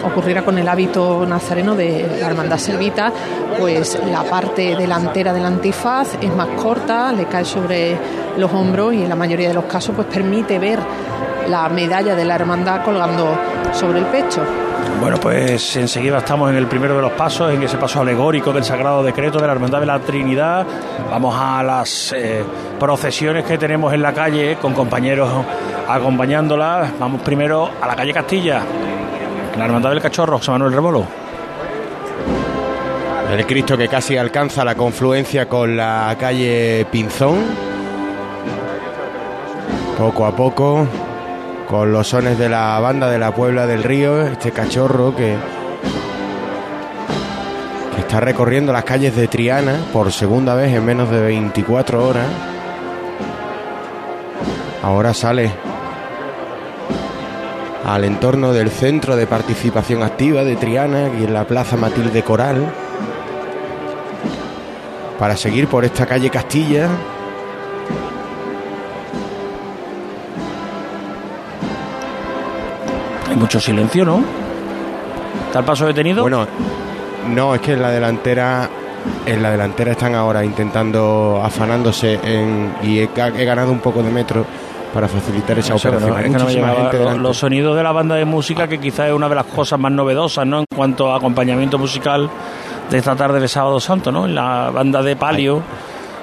ocurriera 0.05 0.43
con 0.43 0.59
el 0.59 0.67
hábito 0.67 1.25
nazareno 1.25 1.77
de 1.77 2.19
la 2.21 2.27
hermandad 2.27 2.59
servita, 2.59 3.13
pues 3.59 3.97
la 4.11 4.25
parte 4.25 4.75
delantera 4.75 5.33
del 5.33 5.45
antifaz 5.45 6.17
es 6.21 6.35
más 6.35 6.49
corta, 6.61 7.13
le 7.13 7.27
cae 7.27 7.45
sobre 7.45 7.97
los 8.37 8.53
hombros 8.53 8.95
y 8.95 9.03
en 9.03 9.09
la 9.09 9.17
mayoría 9.17 9.49
de 9.49 9.55
los 9.55 9.65
casos 9.65 9.95
pues 9.95 10.09
permite 10.09 10.59
ver 10.59 10.81
la 11.51 11.69
medalla 11.69 12.15
de 12.15 12.25
la 12.25 12.37
hermandad 12.37 12.85
colgando 12.85 13.37
sobre 13.73 13.99
el 13.99 14.07
pecho. 14.07 14.43
Bueno, 15.01 15.19
pues 15.19 15.77
enseguida 15.77 16.19
estamos 16.19 16.51
en 16.51 16.57
el 16.57 16.67
primero 16.67 16.97
de 16.97 17.03
los 17.03 17.13
pasos, 17.13 17.53
en 17.53 17.63
ese 17.63 17.77
paso 17.77 18.01
alegórico 18.01 18.53
del 18.53 18.65
Sagrado 18.65 19.03
Decreto 19.03 19.41
de 19.41 19.47
la 19.47 19.53
Hermandad 19.53 19.81
de 19.81 19.87
la 19.87 19.99
Trinidad. 19.99 20.67
Vamos 21.11 21.35
a 21.39 21.63
las 21.63 22.13
eh, 22.13 22.45
procesiones 22.79 23.45
que 23.45 23.59
tenemos 23.59 23.93
en 23.93 24.03
la 24.03 24.13
calle 24.13 24.57
con 24.61 24.75
compañeros 24.75 25.29
acompañándolas. 25.89 26.93
Vamos 26.99 27.23
primero 27.23 27.71
a 27.81 27.87
la 27.87 27.97
calle 27.97 28.13
Castilla, 28.13 28.63
la 29.57 29.65
Hermandad 29.65 29.91
del 29.91 30.01
Cachorro, 30.01 30.39
José 30.39 30.51
Manuel 30.51 30.73
Remolo. 30.73 31.07
El 33.33 33.47
Cristo 33.47 33.77
que 33.77 33.89
casi 33.89 34.17
alcanza 34.17 34.65
la 34.65 34.75
confluencia 34.75 35.49
con 35.49 35.77
la 35.77 36.15
calle 36.19 36.87
Pinzón. 36.91 37.39
Poco 39.97 40.27
a 40.27 40.35
poco, 40.35 40.87
con 41.71 41.93
los 41.93 42.09
sones 42.09 42.37
de 42.37 42.49
la 42.49 42.81
banda 42.81 43.09
de 43.09 43.21
la 43.21 43.33
Puebla 43.33 43.65
del 43.65 43.85
Río, 43.85 44.23
este 44.23 44.51
cachorro 44.51 45.15
que, 45.15 45.37
está 47.97 48.19
recorriendo 48.19 48.73
las 48.73 48.83
calles 48.83 49.15
de 49.15 49.29
Triana 49.29 49.79
por 49.93 50.11
segunda 50.11 50.57
vez 50.57 50.75
en 50.75 50.85
menos 50.85 51.09
de 51.13 51.21
24 51.21 52.09
horas. 52.09 52.27
Ahora 54.83 55.15
sale 55.15 55.53
al 57.87 58.03
entorno 58.03 58.53
del 58.53 58.69
Centro 58.69 59.15
de 59.15 59.29
Participación 59.29 60.03
Activa 60.03 60.43
de 60.43 60.57
Triana, 60.57 61.07
aquí 61.07 61.23
en 61.23 61.33
la 61.33 61.45
Plaza 61.45 61.77
Matilde 61.77 62.25
Coral, 62.25 62.67
para 65.21 65.37
seguir 65.37 65.69
por 65.69 65.85
esta 65.85 66.05
calle 66.05 66.31
Castilla. 66.31 66.89
Mucho 73.40 73.59
silencio, 73.59 74.05
¿no? 74.05 74.22
¿Está 75.46 75.61
el 75.61 75.64
paso 75.64 75.87
detenido? 75.87 76.22
Bueno, 76.22 76.46
no, 77.29 77.55
es 77.55 77.61
que 77.61 77.72
en 77.72 77.83
la 77.83 77.90
delantera, 77.90 78.68
en 79.26 79.42
la 79.42 79.50
delantera 79.50 79.92
están 79.92 80.14
ahora 80.14 80.44
intentando 80.44 81.40
afanándose 81.42 82.20
en, 82.22 82.72
y 82.83 83.00
he, 83.00 83.09
ga- 83.11 83.35
he 83.37 83.44
ganado 83.44 83.72
un 83.72 83.81
poco 83.81 84.03
de 84.03 84.11
metro 84.11 84.44
para 84.94 85.07
facilitar 85.09 85.59
esa 85.59 85.70
no- 85.70 85.76
operación. 85.76 86.11
es 86.18 86.22
que 86.24 86.29
no 86.31 86.38
me 86.38 86.38
Muchísima 86.44 86.50
llegaba 86.66 86.81
gente 86.83 86.96
lo- 86.96 87.03
delante. 87.05 87.22
los 87.22 87.37
sonidos 87.38 87.76
de 87.76 87.83
la 87.83 87.92
banda 87.92 88.14
de 88.16 88.24
música 88.24 88.68
que 88.68 88.79
quizás 88.79 89.09
es 89.09 89.12
una 89.12 89.29
de 89.29 89.35
las 89.37 89.46
cosas 89.46 89.79
más 89.79 89.92
novedosas 89.92 90.46
¿no? 90.46 90.61
en 90.61 90.64
cuanto 90.74 91.12
a 91.12 91.16
acompañamiento 91.16 91.79
musical 91.79 92.29
de 92.90 92.98
esta 92.98 93.14
tarde 93.16 93.38
de 93.40 93.46
Sábado 93.48 93.79
Santo, 93.81 94.11
¿no? 94.11 94.26
La 94.26 94.70
banda 94.72 95.00
de 95.03 95.14
palio 95.16 95.62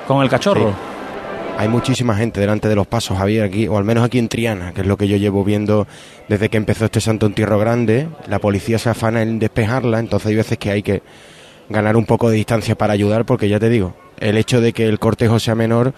con 0.06 0.22
el 0.22 0.30
cachorro. 0.30 0.72
Hay 1.58 1.70
muchísima 1.70 2.16
gente 2.16 2.40
delante 2.40 2.68
de 2.68 2.76
los 2.76 2.86
pasos, 2.86 3.18
Javier, 3.18 3.44
aquí, 3.44 3.68
o 3.68 3.80
al 3.80 3.84
menos 3.84 4.04
aquí 4.04 4.20
en 4.20 4.30
Triana, 4.30 4.74
que 4.74 4.82
es 4.82 4.88
lo 4.88 4.96
que 4.96 5.08
yo 5.08 5.18
llevo 5.18 5.44
viendo 5.44 5.88
desde 6.30 6.50
que 6.50 6.58
empezó 6.58 6.86
este 6.86 7.02
Santo 7.02 7.26
Entierro 7.26 7.58
Grande. 7.58 8.08
La 8.28 8.38
policía 8.38 8.78
se 8.78 8.90
afana 8.90 9.24
en 9.24 9.40
despejarla, 9.40 9.98
entonces 10.00 10.28
hay 10.28 10.36
veces 10.36 10.60
que 10.60 10.70
hay 10.70 10.84
que 10.84 11.02
ganar 11.68 11.98
un 11.98 12.06
poco 12.06 12.30
de 12.30 12.36
distancia 12.36 12.78
para 12.78 12.94
ayudar, 12.94 13.26
porque 13.26 13.50
ya 13.50 13.60
te 13.60 13.70
digo, 13.70 13.96
el 14.20 14.38
hecho 14.38 14.62
de 14.62 14.72
que 14.72 14.86
el 14.88 15.00
cortejo 15.00 15.40
sea 15.40 15.56
menor 15.56 15.94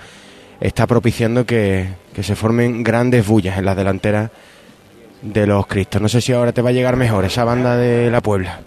está 0.62 0.88
propiciando 0.88 1.46
que, 1.46 1.90
que 2.14 2.24
se 2.24 2.38
formen 2.38 2.82
grandes 2.82 3.28
bullas 3.28 3.58
en 3.58 3.66
las 3.66 3.76
delanteras 3.76 4.32
de 5.22 5.46
los 5.46 5.68
Cristos. 5.68 6.02
No 6.02 6.08
sé 6.08 6.22
si 6.22 6.32
ahora 6.32 6.54
te 6.54 6.62
va 6.62 6.70
a 6.70 6.74
llegar 6.74 6.96
mejor 6.96 7.26
esa 7.26 7.44
banda 7.44 7.76
de 7.76 8.10
la 8.10 8.22
Puebla. 8.22 8.62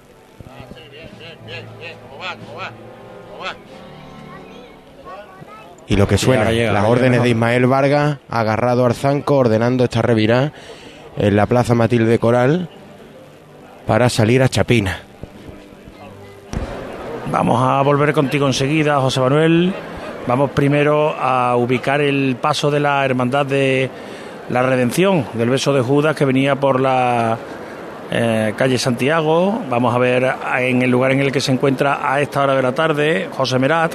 Y 5.93 5.97
lo 5.97 6.09
que 6.09 6.17
suena, 6.17 6.51
llega, 6.51 6.73
las 6.73 6.85
llega 6.85 6.91
órdenes 6.91 7.11
mejor. 7.11 7.25
de 7.25 7.31
Ismael 7.31 7.67
Vargas, 7.67 8.17
agarrado 8.31 8.87
al 8.87 8.95
zanco, 8.95 9.37
ordenando 9.37 9.85
esta 9.85 10.01
revirá 10.01 10.51
en 11.19 11.37
la 11.37 11.45
Plaza 11.45 11.75
Matilde 11.75 12.19
Coral 12.19 12.71
para 13.87 14.09
salir 14.09 14.43
a 14.43 14.49
Chapina. 14.49 15.01
Vamos 17.31 17.63
a 17.63 17.83
volver 17.83 18.15
contigo 18.15 18.47
enseguida, 18.47 19.01
José 19.01 19.21
Manuel. 19.21 19.75
Vamos 20.27 20.53
primero 20.53 21.15
a 21.15 21.57
ubicar 21.57 22.01
el 22.01 22.37
paso 22.41 22.71
de 22.71 22.81
la 22.81 23.05
Hermandad 23.05 23.45
de 23.45 23.91
la 24.49 24.63
Redención, 24.63 25.27
del 25.35 25.51
beso 25.51 25.75
de 25.75 25.83
Judas 25.83 26.17
que 26.17 26.25
venía 26.25 26.57
por 26.57 26.81
la 26.81 27.37
eh, 28.11 28.55
calle 28.57 28.79
Santiago. 28.79 29.61
Vamos 29.69 29.95
a 29.95 29.99
ver 29.99 30.37
en 30.59 30.81
el 30.81 30.91
lugar 30.91 31.13
en 31.13 31.21
el 31.21 31.31
que 31.31 31.43
se 31.43 31.53
encuentra 31.53 32.11
a 32.11 32.23
esta 32.23 32.45
hora 32.45 32.55
de 32.55 32.63
la 32.63 32.73
tarde 32.73 33.29
José 33.37 33.59
Merat. 33.59 33.93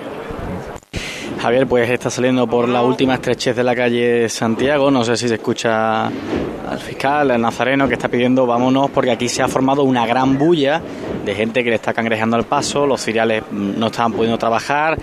Javier, 1.39 1.67
pues 1.67 1.87
está 1.89 2.09
saliendo 2.09 2.47
por 2.47 2.67
la 2.67 2.81
última 2.81 3.13
estrechez 3.13 3.55
de 3.55 3.63
la 3.63 3.75
calle 3.75 4.27
Santiago. 4.27 4.89
No 4.89 5.03
sé 5.03 5.15
si 5.15 5.27
se 5.27 5.35
escucha 5.35 6.07
al 6.07 6.79
fiscal, 6.79 7.29
al 7.29 7.39
nazareno, 7.39 7.87
que 7.87 7.93
está 7.93 8.07
pidiendo 8.07 8.47
vámonos 8.47 8.89
porque 8.89 9.11
aquí 9.11 9.29
se 9.29 9.43
ha 9.43 9.47
formado 9.47 9.83
una 9.83 10.05
gran 10.07 10.37
bulla 10.37 10.81
de 11.23 11.35
gente 11.35 11.63
que 11.63 11.69
le 11.69 11.75
está 11.75 11.93
cangrejeando 11.93 12.35
al 12.37 12.45
paso. 12.45 12.87
Los 12.87 13.03
ciriales 13.03 13.43
mm, 13.51 13.79
no 13.79 13.87
estaban 13.87 14.13
pudiendo 14.13 14.37
trabajar. 14.37 14.97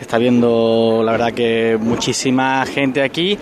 Está 0.00 0.16
viendo, 0.16 1.02
la 1.04 1.12
verdad, 1.12 1.32
que 1.32 1.76
muchísima 1.78 2.64
gente 2.66 3.02
aquí. 3.02 3.36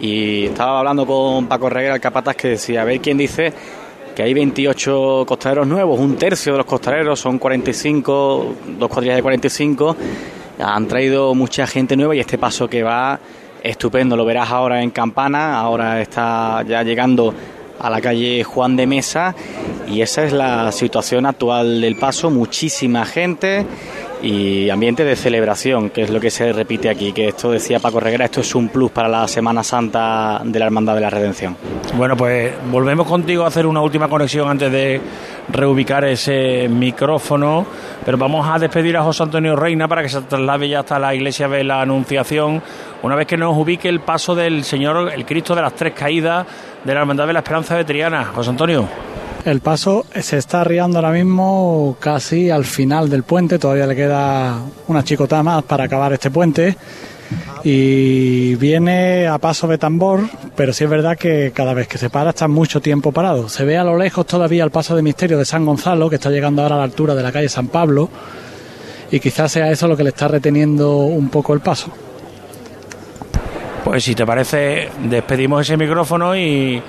Y 0.00 0.46
estaba 0.46 0.80
hablando 0.80 1.06
con 1.06 1.46
Paco 1.46 1.70
Reguera, 1.70 1.94
el 1.94 2.00
capataz, 2.00 2.34
que 2.34 2.48
decía: 2.48 2.82
a 2.82 2.84
ver 2.84 3.00
quién 3.00 3.16
dice 3.16 3.52
que 4.14 4.22
hay 4.24 4.34
28 4.34 5.24
costaleros 5.26 5.66
nuevos, 5.66 5.98
un 5.98 6.16
tercio 6.16 6.52
de 6.52 6.58
los 6.58 6.66
costaleros, 6.66 7.18
son 7.18 7.38
45, 7.38 8.54
dos 8.78 8.90
cuadrillas 8.90 9.16
de 9.16 9.22
45. 9.22 9.96
Han 10.62 10.86
traído 10.86 11.34
mucha 11.34 11.66
gente 11.66 11.96
nueva 11.96 12.14
y 12.14 12.20
este 12.20 12.38
paso 12.38 12.68
que 12.68 12.82
va 12.82 13.18
estupendo, 13.62 14.16
lo 14.16 14.24
verás 14.24 14.50
ahora 14.50 14.82
en 14.82 14.90
Campana, 14.90 15.58
ahora 15.58 16.00
está 16.00 16.64
ya 16.66 16.82
llegando 16.82 17.34
a 17.78 17.90
la 17.90 18.00
calle 18.00 18.44
Juan 18.44 18.76
de 18.76 18.86
Mesa. 18.86 19.34
Y 19.88 20.00
esa 20.00 20.24
es 20.24 20.32
la 20.32 20.70
situación 20.72 21.26
actual 21.26 21.80
del 21.80 21.96
paso, 21.96 22.30
muchísima 22.30 23.04
gente 23.04 23.66
y 24.22 24.70
ambiente 24.70 25.04
de 25.04 25.16
celebración, 25.16 25.90
que 25.90 26.02
es 26.02 26.10
lo 26.10 26.20
que 26.20 26.30
se 26.30 26.52
repite 26.52 26.88
aquí, 26.88 27.12
que 27.12 27.28
esto 27.28 27.50
decía 27.50 27.80
Paco 27.80 28.00
Reguera, 28.00 28.24
esto 28.24 28.40
es 28.40 28.54
un 28.54 28.68
plus 28.68 28.90
para 28.90 29.08
la 29.08 29.26
Semana 29.26 29.62
Santa 29.64 30.40
de 30.44 30.58
la 30.58 30.66
Hermandad 30.66 30.94
de 30.94 31.00
la 31.00 31.10
Redención. 31.10 31.56
Bueno, 31.96 32.16
pues 32.16 32.52
volvemos 32.70 33.06
contigo 33.06 33.44
a 33.44 33.48
hacer 33.48 33.66
una 33.66 33.80
última 33.80 34.08
conexión 34.08 34.48
antes 34.48 34.70
de 34.70 35.00
reubicar 35.48 36.04
ese 36.04 36.68
micrófono, 36.68 37.66
pero 38.04 38.16
vamos 38.16 38.48
a 38.48 38.58
despedir 38.58 38.96
a 38.96 39.02
José 39.02 39.24
Antonio 39.24 39.56
Reina 39.56 39.88
para 39.88 40.02
que 40.02 40.08
se 40.08 40.22
traslade 40.22 40.68
ya 40.68 40.80
hasta 40.80 40.98
la 40.98 41.14
iglesia 41.14 41.48
de 41.48 41.64
la 41.64 41.82
Anunciación, 41.82 42.62
una 43.02 43.16
vez 43.16 43.26
que 43.26 43.36
nos 43.36 43.56
ubique 43.56 43.88
el 43.88 44.00
paso 44.00 44.34
del 44.34 44.62
Señor, 44.62 45.12
el 45.12 45.26
Cristo 45.26 45.54
de 45.54 45.62
las 45.62 45.74
Tres 45.74 45.94
Caídas 45.94 46.46
de 46.84 46.94
la 46.94 47.00
Hermandad 47.00 47.26
de 47.26 47.32
la 47.32 47.40
Esperanza 47.40 47.76
de 47.76 47.84
Triana. 47.84 48.24
José 48.24 48.50
Antonio. 48.50 49.11
El 49.44 49.60
paso 49.60 50.06
se 50.20 50.38
está 50.38 50.60
arriando 50.60 50.98
ahora 50.98 51.10
mismo 51.10 51.96
casi 51.98 52.50
al 52.50 52.64
final 52.64 53.10
del 53.10 53.24
puente, 53.24 53.58
todavía 53.58 53.86
le 53.86 53.96
queda 53.96 54.60
una 54.86 55.02
chicota 55.02 55.42
más 55.42 55.64
para 55.64 55.84
acabar 55.84 56.12
este 56.12 56.30
puente 56.30 56.76
y 57.64 58.54
viene 58.56 59.26
a 59.26 59.38
paso 59.38 59.66
de 59.68 59.78
tambor, 59.78 60.20
pero 60.56 60.72
sí 60.72 60.84
es 60.84 60.90
verdad 60.90 61.16
que 61.16 61.52
cada 61.54 61.74
vez 61.74 61.88
que 61.88 61.98
se 61.98 62.10
para 62.10 62.30
está 62.30 62.48
mucho 62.48 62.80
tiempo 62.80 63.12
parado. 63.12 63.48
Se 63.48 63.64
ve 63.64 63.76
a 63.76 63.84
lo 63.84 63.96
lejos 63.96 64.26
todavía 64.26 64.64
el 64.64 64.70
paso 64.70 64.96
de 64.96 65.02
misterio 65.02 65.38
de 65.38 65.44
San 65.44 65.64
Gonzalo, 65.64 66.10
que 66.10 66.16
está 66.16 66.30
llegando 66.30 66.62
ahora 66.62 66.76
a 66.76 66.78
la 66.78 66.84
altura 66.84 67.14
de 67.14 67.22
la 67.22 67.32
calle 67.32 67.48
San 67.48 67.68
Pablo, 67.68 68.08
y 69.10 69.20
quizás 69.20 69.52
sea 69.52 69.70
eso 69.70 69.86
lo 69.86 69.96
que 69.96 70.04
le 70.04 70.10
está 70.10 70.28
reteniendo 70.28 70.98
un 70.98 71.28
poco 71.28 71.54
el 71.54 71.60
paso. 71.60 71.92
Pues 73.84 74.04
si 74.04 74.14
te 74.14 74.24
parece, 74.24 74.88
despedimos 75.04 75.62
ese 75.62 75.76
micrófono 75.76 76.36
y 76.36 76.82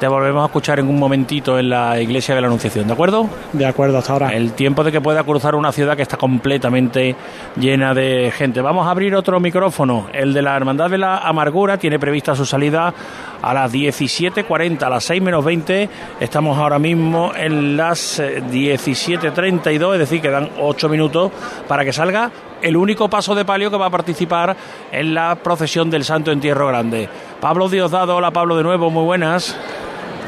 te 0.00 0.08
volvemos 0.08 0.42
a 0.42 0.46
escuchar 0.46 0.80
en 0.80 0.88
un 0.88 0.98
momentito 0.98 1.58
en 1.58 1.68
la 1.68 2.00
iglesia 2.00 2.34
de 2.34 2.40
la 2.40 2.46
Anunciación, 2.46 2.86
¿de 2.86 2.94
acuerdo? 2.94 3.28
De 3.52 3.66
acuerdo, 3.66 3.98
hasta 3.98 4.14
ahora. 4.14 4.34
El 4.34 4.54
tiempo 4.54 4.82
de 4.82 4.90
que 4.90 5.00
pueda 5.02 5.22
cruzar 5.24 5.54
una 5.54 5.72
ciudad 5.72 5.94
que 5.94 6.02
está 6.02 6.16
completamente 6.16 7.14
llena 7.56 7.92
de 7.92 8.32
gente. 8.34 8.62
Vamos 8.62 8.86
a 8.86 8.92
abrir 8.92 9.14
otro 9.14 9.38
micrófono. 9.40 10.06
El 10.14 10.32
de 10.32 10.40
la 10.40 10.56
Hermandad 10.56 10.88
de 10.88 10.96
la 10.96 11.18
Amargura 11.18 11.76
tiene 11.76 11.98
prevista 11.98 12.34
su 12.34 12.46
salida 12.46 12.94
a 13.42 13.52
las 13.52 13.70
17.40, 13.70 14.82
a 14.82 14.88
las 14.88 15.04
6 15.04 15.20
menos 15.20 15.44
20. 15.44 15.90
Estamos 16.18 16.56
ahora 16.56 16.78
mismo 16.78 17.32
en 17.36 17.76
las 17.76 18.20
eh, 18.20 18.42
17.32, 18.42 19.92
es 19.92 19.98
decir, 19.98 20.22
quedan 20.22 20.48
8 20.58 20.88
minutos 20.88 21.30
para 21.68 21.84
que 21.84 21.92
salga 21.92 22.30
el 22.62 22.78
único 22.78 23.10
paso 23.10 23.34
de 23.34 23.44
palio 23.44 23.70
que 23.70 23.76
va 23.76 23.86
a 23.86 23.90
participar 23.90 24.56
en 24.92 25.12
la 25.12 25.34
procesión 25.36 25.90
del 25.90 26.04
Santo 26.04 26.32
Entierro 26.32 26.68
Grande. 26.68 27.06
Pablo 27.38 27.68
Diosdado, 27.68 28.16
hola 28.16 28.30
Pablo 28.30 28.56
de 28.56 28.62
nuevo, 28.62 28.90
muy 28.90 29.04
buenas. 29.04 29.58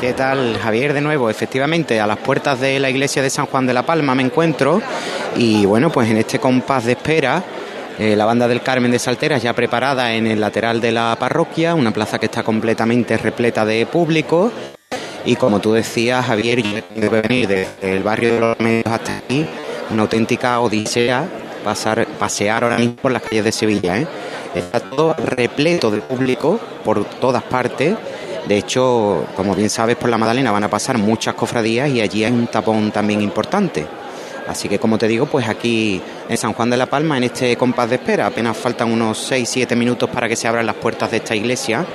¿Qué 0.03 0.15
tal, 0.15 0.59
Javier? 0.59 0.95
De 0.95 1.01
nuevo, 1.01 1.31
efectivamente, 1.31 2.01
a 2.01 2.09
las 2.09 2.19
puertas 2.19 2.59
de 2.59 2.81
la 2.81 2.91
iglesia 2.91 3.23
de 3.23 3.31
San 3.31 3.47
Juan 3.47 3.69
de 3.69 3.73
la 3.73 3.85
Palma 3.85 4.17
me 4.17 4.25
encuentro 4.25 4.83
y 5.37 5.65
bueno, 5.65 5.93
pues 5.93 6.11
en 6.11 6.17
este 6.17 6.41
compás 6.41 6.87
de 6.87 6.93
espera, 6.93 7.41
eh, 8.01 8.17
la 8.17 8.25
banda 8.25 8.49
del 8.49 8.63
Carmen 8.63 8.91
de 8.91 8.99
Salteras 8.99 9.45
ya 9.45 9.53
preparada 9.53 10.13
en 10.13 10.27
el 10.27 10.41
lateral 10.41 10.81
de 10.81 10.91
la 10.91 11.15
parroquia, 11.21 11.77
una 11.77 11.93
plaza 11.93 12.19
que 12.19 12.27
está 12.27 12.43
completamente 12.43 13.17
repleta 13.17 13.65
de 13.65 13.87
público 13.87 14.51
y 15.25 15.37
como 15.37 15.61
tú 15.61 15.73
decías, 15.73 16.27
Javier, 16.27 16.63
yo 16.63 16.81
debe 16.97 17.21
venir 17.21 17.47
desde 17.47 17.95
el 17.95 18.03
barrio 18.03 18.35
de 18.35 18.41
los 18.41 18.59
medios 18.59 18.87
hasta 18.87 19.19
aquí, 19.19 19.47
una 19.89 20.03
auténtica 20.03 20.59
odisea 20.59 21.29
pasar, 21.63 22.07
pasear 22.19 22.65
ahora 22.65 22.79
mismo 22.79 22.97
por 22.97 23.13
las 23.13 23.23
calles 23.23 23.45
de 23.45 23.53
Sevilla. 23.53 23.99
¿eh? 23.99 24.07
Está 24.53 24.81
todo 24.81 25.15
repleto 25.15 25.93
de 25.93 26.01
público 26.01 26.59
por 26.85 27.05
todas 27.05 27.43
partes. 27.45 27.95
De 28.47 28.59
hecho, 28.59 29.27
como 29.37 29.55
bien 29.55 29.71
sabes, 29.71 29.97
por 29.97 30.11
la 30.11 30.19
Madalena 30.19 30.51
van 30.51 30.65
a 30.65 30.69
pasar 30.69 30.99
muchas 30.99 31.35
cofradías 31.35 31.89
y 31.91 32.01
allí 32.01 32.25
hay 32.25 32.33
un 32.33 32.49
tapón 32.49 32.91
también 32.91 33.23
importante. 33.23 33.87
Así 34.49 34.69
que, 34.69 34.79
como 34.79 34.99
te 34.99 35.07
digo, 35.07 35.27
pues 35.27 35.49
aquí 35.49 36.03
en 36.29 36.37
San 36.37 36.53
Juan 36.53 36.69
de 36.69 36.77
la 36.77 36.87
Palma, 36.87 37.17
en 37.17 37.25
este 37.25 37.57
compás 37.57 37.89
de 37.89 37.97
espera, 37.97 38.27
apenas 38.27 38.57
faltan 38.57 38.91
unos 38.91 39.31
6-7 39.31 39.77
minutos 39.77 40.11
para 40.11 40.29
que 40.29 40.35
se 40.35 40.49
abran 40.49 40.67
las 40.67 40.75
puertas 40.75 41.11
de 41.11 41.19
esta 41.19 41.37
iglesia 41.37 41.87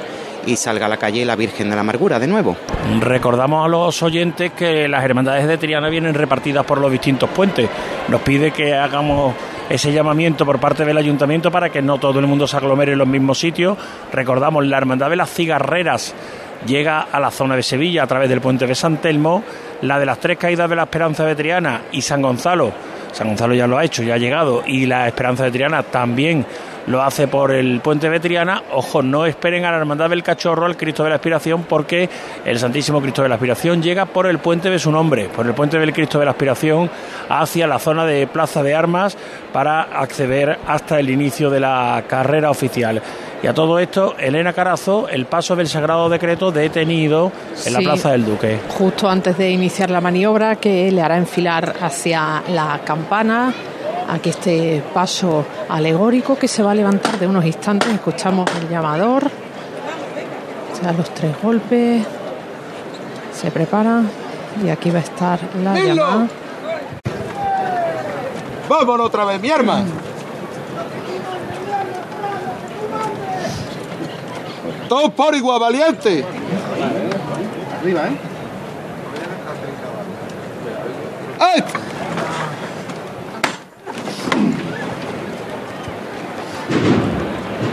y 0.46 0.56
salga 0.56 0.86
a 0.86 0.90
la 0.90 0.98
calle 0.98 1.26
la 1.26 1.36
Virgen 1.36 1.70
de 1.70 1.76
la 1.76 1.82
Amargura 1.82 2.20
de 2.20 2.28
nuevo. 2.28 2.56
Recordamos 3.02 3.66
a 3.66 3.68
los 3.68 4.02
oyentes 4.02 4.54
que 4.54 4.88
las 4.88 5.04
hermandades 5.04 5.46
de 5.46 5.58
Triana 5.58 5.90
vienen 5.90 6.14
repartidas 6.14 6.66
por 6.66 6.80
los 6.80 6.90
distintos 6.90 7.30
puentes. 7.30 7.70
Nos 8.08 8.22
pide 8.22 8.52
que 8.52 8.74
hagamos 8.74 9.36
ese 9.69 9.91
llamamiento 9.91 10.45
por 10.45 10.60
parte 10.60 10.86
del 10.86 10.97
ayuntamiento 10.97 11.51
para 11.51 11.69
que 11.69 11.82
no 11.82 11.97
todo 11.97 12.19
el 12.19 12.27
mundo 12.27 12.47
se 12.47 12.58
aglomere 12.58 12.93
en 12.93 12.99
los 12.99 13.08
mismos 13.08 13.39
sitios. 13.39 13.77
Recordamos, 14.12 14.65
la 14.65 14.78
hermandad 14.78 15.09
de 15.09 15.15
las 15.15 15.30
cigarreras 15.30 16.13
llega 16.65 17.01
a 17.11 17.20
la 17.20 17.32
zona 17.32 17.55
de 17.55 17.63
Sevilla 17.63 18.03
a 18.03 18.07
través 18.07 18.30
del 18.30 18.41
puente 18.41 18.65
de 18.65 18.76
San 18.76 18.97
Telmo, 18.97 19.43
la 19.82 19.99
de 19.99 20.05
las 20.05 20.20
tres 20.20 20.38
caídas 20.38 20.70
de 20.70 20.76
la 20.76 20.84
Esperanza 20.84 21.26
de 21.26 21.36
Triana 21.36 21.82
y 21.91 22.01
San 22.01 22.22
Gonzalo. 22.22 22.72
San 23.11 23.28
Gonzalo 23.28 23.53
ya 23.53 23.68
lo 23.68 23.78
ha 23.78 23.84
hecho, 23.84 24.03
ya 24.03 24.15
ha 24.15 24.18
llegado, 24.18 24.63
y 24.65 24.86
la 24.86 25.07
Esperanza 25.07 25.43
de 25.43 25.51
Triana 25.51 25.84
también 25.84 26.45
lo 26.88 27.02
hace 27.04 27.28
por 27.28 27.52
el 27.52 27.80
puente 27.82 28.10
de 28.10 28.20
Triana. 28.20 28.64
Ojo, 28.74 29.02
no 29.02 29.26
esperen 29.26 29.66
a 29.66 29.72
la 29.72 29.78
Hermandad 29.78 30.10
del 30.10 30.24
Cachorro, 30.24 30.66
al 30.66 30.78
Cristo 30.78 31.04
de 31.04 31.10
la 31.10 31.16
Aspiración, 31.16 31.64
porque 31.64 32.10
el 32.46 32.58
Santísimo 32.60 33.02
Cristo 33.02 33.22
de 33.24 33.30
la 33.30 33.36
Aspiración 33.36 33.82
llega 33.84 34.06
por 34.06 34.26
el 34.28 34.40
puente 34.40 34.70
de 34.70 34.80
su 34.80 34.92
nombre, 34.92 35.30
por 35.30 35.46
el 35.46 35.54
puente 35.54 35.78
del 35.80 35.94
Cristo 35.94 36.20
de 36.20 36.26
la 36.26 36.32
Aspiración, 36.32 36.90
hacia 37.30 37.68
la 37.68 37.80
zona 37.80 38.06
de 38.06 38.26
Plaza 38.28 38.64
de 38.64 38.74
Armas 38.76 39.18
para 39.54 39.82
acceder 39.82 40.58
hasta 40.68 41.00
el 41.00 41.10
inicio 41.10 41.50
de 41.50 41.60
la 41.60 42.04
carrera 42.08 42.50
oficial. 42.50 43.02
Y 43.44 43.48
a 43.48 43.54
todo 43.54 43.78
esto, 43.78 44.16
Elena 44.18 44.52
Carazo, 44.54 45.08
el 45.10 45.26
paso 45.28 45.56
del 45.56 45.68
Sagrado 45.68 46.10
Decreto 46.10 46.52
detenido 46.52 47.32
en 47.66 47.74
la 47.74 47.80
Sí. 47.80 47.86
Plaza 47.86 48.12
del 48.12 48.26
Duque. 48.26 48.60
justo 48.70 49.08
antes 49.10 49.38
de 49.38 49.50
iniciar 49.52 49.92
la 49.92 50.02
maniobra 50.02 50.56
que 50.56 50.92
le 50.92 51.02
hará 51.02 51.18
enfilar 51.18 51.76
hacia 51.82 52.42
la 52.50 52.80
campana. 52.84 53.54
Aquí 54.10 54.30
este 54.30 54.82
paso 54.93 55.45
alegórico 55.70 56.38
que 56.38 56.47
se 56.47 56.64
va 56.64 56.72
a 56.72 56.76
levantar 56.76 57.20
de 57.20 57.28
unos 57.28 57.45
instantes. 57.45 57.93
Escuchamos 57.93 58.49
el 58.62 58.70
llamador. 58.70 59.30
Ya 60.82 60.93
los 60.93 61.10
tres 61.14 61.36
golpes. 61.41 62.05
Se 63.34 63.51
prepara. 63.51 64.01
Y 64.64 64.70
aquí 64.70 64.89
va 64.91 64.99
a 64.99 65.01
estar 65.01 65.39
la 65.64 65.74
Dilo. 65.74 65.95
llamada. 65.95 66.28
Vámonos 68.70 69.08
otra 69.08 69.26
vez, 69.26 69.41
mi 69.41 69.49
arma. 69.49 69.84
Todos 74.89 75.12
por 75.12 75.36
igual, 75.36 75.60
valiente. 75.60 76.24
Arriba, 77.82 78.08
¿eh? 78.08 78.18
¡Ay! 81.39 81.64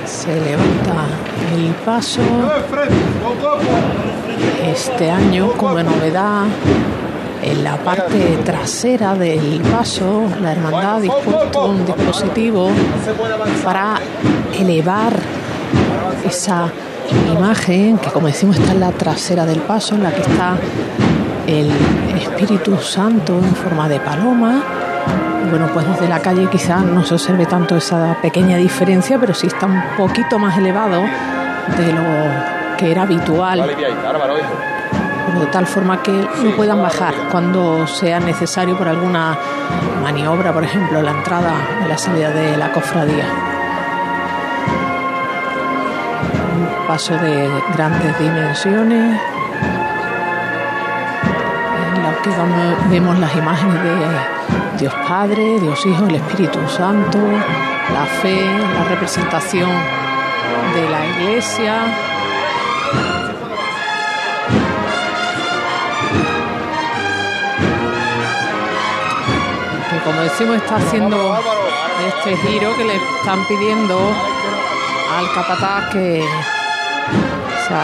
Se 0.06 0.40
levanta 0.40 1.06
el 1.54 1.74
paso. 1.84 2.20
Este 4.66 5.10
año, 5.10 5.52
como 5.52 5.82
novedad, 5.82 6.44
en 7.42 7.64
la 7.64 7.76
parte 7.76 8.38
trasera 8.44 9.14
del 9.14 9.60
paso, 9.70 10.24
la 10.42 10.52
hermandad 10.52 11.00
dispuesto 11.00 11.66
un 11.66 11.86
dispositivo 11.86 12.70
para 13.62 14.00
elevar 14.58 15.14
esa 16.24 16.70
imagen 17.32 17.98
que, 17.98 18.10
como 18.10 18.26
decimos, 18.26 18.56
está 18.56 18.72
en 18.72 18.80
la 18.80 18.92
trasera 18.92 19.44
del 19.46 19.60
paso, 19.60 19.94
en 19.94 20.02
la 20.02 20.12
que 20.12 20.20
está 20.20 20.56
el 21.46 21.70
Espíritu 22.16 22.76
Santo 22.78 23.38
en 23.38 23.54
forma 23.54 23.88
de 23.88 24.00
paloma. 24.00 24.62
Bueno, 25.56 25.70
pues 25.72 25.86
desde 25.86 26.08
la 26.08 26.18
calle 26.18 26.48
quizás 26.50 26.82
no 26.82 27.04
se 27.04 27.14
observe 27.14 27.46
tanto 27.46 27.76
esa 27.76 28.16
pequeña 28.20 28.56
diferencia, 28.56 29.20
pero 29.20 29.32
sí 29.34 29.46
está 29.46 29.66
un 29.66 29.80
poquito 29.96 30.36
más 30.36 30.58
elevado 30.58 31.02
de 31.02 31.92
lo 31.92 32.76
que 32.76 32.90
era 32.90 33.02
habitual. 33.02 33.62
Pero 33.64 35.38
de 35.38 35.46
tal 35.52 35.64
forma 35.68 36.02
que 36.02 36.10
no 36.10 36.56
puedan 36.56 36.82
bajar 36.82 37.14
cuando 37.30 37.86
sea 37.86 38.18
necesario 38.18 38.76
por 38.76 38.88
alguna 38.88 39.38
maniobra, 40.02 40.52
por 40.52 40.64
ejemplo, 40.64 41.00
la 41.00 41.12
entrada 41.12 41.52
y 41.84 41.88
la 41.88 41.98
salida 41.98 42.30
de 42.30 42.56
la 42.56 42.72
cofradía. 42.72 43.26
Un 46.56 46.88
paso 46.88 47.16
de 47.16 47.48
grandes 47.76 48.18
dimensiones, 48.18 49.20
en 51.94 52.02
la 52.02 52.12
que 52.22 52.30
vemos 52.90 53.16
las 53.20 53.36
imágenes 53.36 53.84
de 53.84 54.43
Dios 54.78 54.92
Padre, 55.08 55.60
Dios 55.60 55.86
Hijo, 55.86 56.06
el 56.06 56.16
Espíritu 56.16 56.58
Santo, 56.68 57.18
la 57.92 58.06
fe, 58.06 58.44
la 58.44 58.84
representación 58.84 59.70
de 60.74 60.88
la 60.90 61.06
Iglesia. 61.06 61.74
que 69.90 69.98
como 70.00 70.20
decimos 70.22 70.56
está 70.56 70.76
haciendo 70.76 71.38
este 72.08 72.36
giro 72.36 72.76
que 72.76 72.84
le 72.84 72.96
están 72.96 73.46
pidiendo 73.46 73.96
al 75.16 75.32
capataz 75.32 75.90
que 75.92 76.24
se 77.68 77.74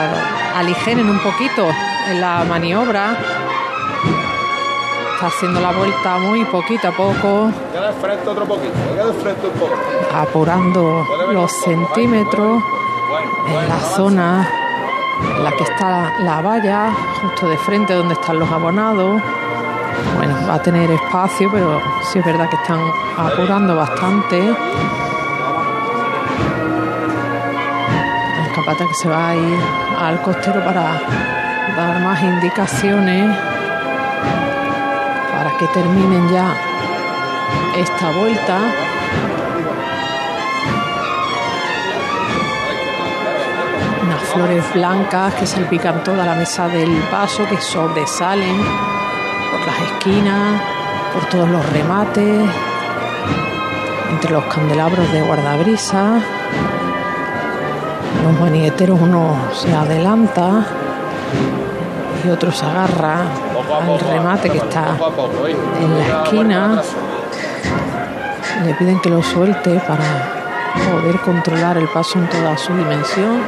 aligeren 0.57 1.09
un 1.09 1.21
poquito 1.21 1.69
en 2.09 2.21
la 2.21 2.45
maniobra. 2.45 3.40
Está 5.21 5.37
haciendo 5.37 5.61
la 5.61 5.73
vuelta 5.73 6.17
muy 6.17 6.47
poquito 6.47 6.89
a 6.89 6.93
poco, 6.93 7.51
Queda 7.75 7.89
de 7.89 7.93
frente 8.01 8.27
otro 8.27 8.47
poquito, 8.47 8.73
queda 8.95 9.05
de 9.05 9.13
frente 9.13 9.47
un 9.49 9.53
poco. 9.53 9.75
apurando 10.15 11.07
los 11.31 11.53
centímetros 11.63 12.63
en 13.49 13.69
la 13.69 13.79
zona 13.81 14.49
en 15.37 15.45
la 15.45 15.53
que 15.53 15.65
está 15.65 16.15
la 16.21 16.41
valla, 16.41 16.91
justo 17.21 17.51
de 17.51 17.59
frente 17.59 17.93
donde 17.93 18.15
están 18.15 18.39
los 18.39 18.51
abonados. 18.51 19.21
Bueno, 20.17 20.37
va 20.49 20.55
a 20.55 20.63
tener 20.63 20.91
espacio, 20.91 21.51
pero 21.53 21.83
sí 22.11 22.19
es 22.19 22.25
verdad 22.25 22.49
que 22.49 22.57
están 22.57 22.81
apurando 23.19 23.77
bastante. 23.77 24.39
El 28.39 28.53
capata 28.55 28.87
que 28.87 28.95
se 28.95 29.07
va 29.11 29.29
a 29.29 29.37
ir 29.37 29.59
al 29.99 30.23
costero 30.23 30.65
para 30.65 30.99
dar 31.77 32.01
más 32.01 32.23
indicaciones 32.23 33.37
que 35.61 35.67
terminen 35.67 36.27
ya 36.31 36.55
esta 37.77 38.11
vuelta. 38.13 38.59
Unas 44.03 44.23
flores 44.23 44.65
blancas 44.73 45.35
que 45.35 45.47
salpican 45.47 46.03
toda 46.03 46.25
la 46.25 46.35
mesa 46.35 46.67
del 46.69 46.91
paso, 47.11 47.47
que 47.47 47.61
sobresalen 47.61 48.57
por 49.51 49.61
las 49.67 49.81
esquinas, 49.93 50.63
por 51.13 51.27
todos 51.27 51.51
los 51.51 51.73
remates, 51.75 52.49
entre 54.13 54.33
los 54.33 54.45
candelabros 54.45 55.13
de 55.13 55.21
guardabrisa. 55.21 56.21
Los 58.25 58.41
manigueteros 58.41 58.99
uno 58.99 59.37
se 59.53 59.75
adelanta 59.75 60.65
y 62.25 62.31
otro 62.31 62.53
se 62.53 62.65
agarra 62.65 63.23
al 63.23 64.01
remate 64.01 64.51
que 64.51 64.59
está 64.59 64.97
en 65.81 65.99
la 65.99 66.23
esquina. 66.23 66.83
Le 68.65 68.75
piden 68.75 69.01
que 69.01 69.09
lo 69.09 69.23
suelte 69.23 69.81
para 69.81 70.41
poder 70.91 71.21
controlar 71.21 71.79
el 71.79 71.89
paso 71.89 72.19
en 72.19 72.29
toda 72.29 72.57
su 72.57 72.75
dimensión. 72.75 73.41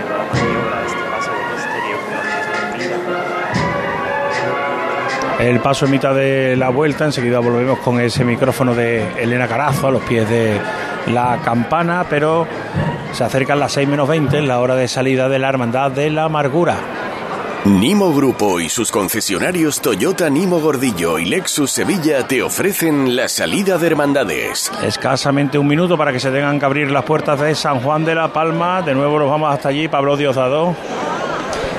El 5.39 5.59
paso 5.59 5.87
en 5.87 5.91
mitad 5.91 6.15
de 6.15 6.55
la 6.57 6.69
vuelta, 6.69 7.05
enseguida 7.05 7.41
volvemos 7.41 7.81
con 7.81 8.01
ese 8.01 8.25
micrófono 8.25 8.75
de 8.75 9.21
Elena 9.21 9.49
Carazo 9.49 9.89
a 9.89 9.91
los 9.91 10.03
pies 10.03 10.29
de 10.29 10.61
la 11.09 11.41
campana, 11.45 12.07
pero 12.09 12.47
se 13.13 13.25
acercan 13.25 13.59
las 13.59 13.73
6 13.73 13.89
menos 13.89 14.09
20, 14.09 14.41
la 14.43 14.61
hora 14.61 14.77
de 14.77 14.87
salida 14.87 15.29
de 15.29 15.41
la 15.41 15.49
Hermandad 15.49 15.91
de 15.91 16.11
la 16.11 16.25
Amargura. 16.25 17.02
Nimo 17.65 18.13
Grupo 18.13 18.59
y 18.59 18.69
sus 18.69 18.91
concesionarios 18.91 19.81
Toyota 19.81 20.29
Nimo 20.29 20.59
Gordillo 20.59 21.21
y 21.21 21.27
Lexus 21.27 21.71
Sevilla 21.71 22.27
te 22.27 22.43
ofrecen 22.43 23.15
la 23.15 23.29
salida 23.29 23.79
de 23.79 23.87
hermandades. 23.87 24.73
Escasamente 24.83 25.59
un 25.59 25.69
minuto 25.69 25.97
para 25.97 26.13
que 26.13 26.19
se 26.19 26.33
tengan 26.33 26.59
que 26.59 26.65
abrir 26.65 26.91
las 26.91 27.05
puertas 27.05 27.39
de 27.39 27.55
San 27.55 27.79
Juan 27.79 28.05
de 28.05 28.17
la 28.17 28.33
Palma. 28.33 28.83
De 28.83 28.95
nuevo 28.95 29.17
nos 29.17 29.31
vamos 29.31 29.55
hasta 29.55 29.69
allí, 29.69 29.87
Pablo 29.87 30.17
Diosdado. 30.17 30.75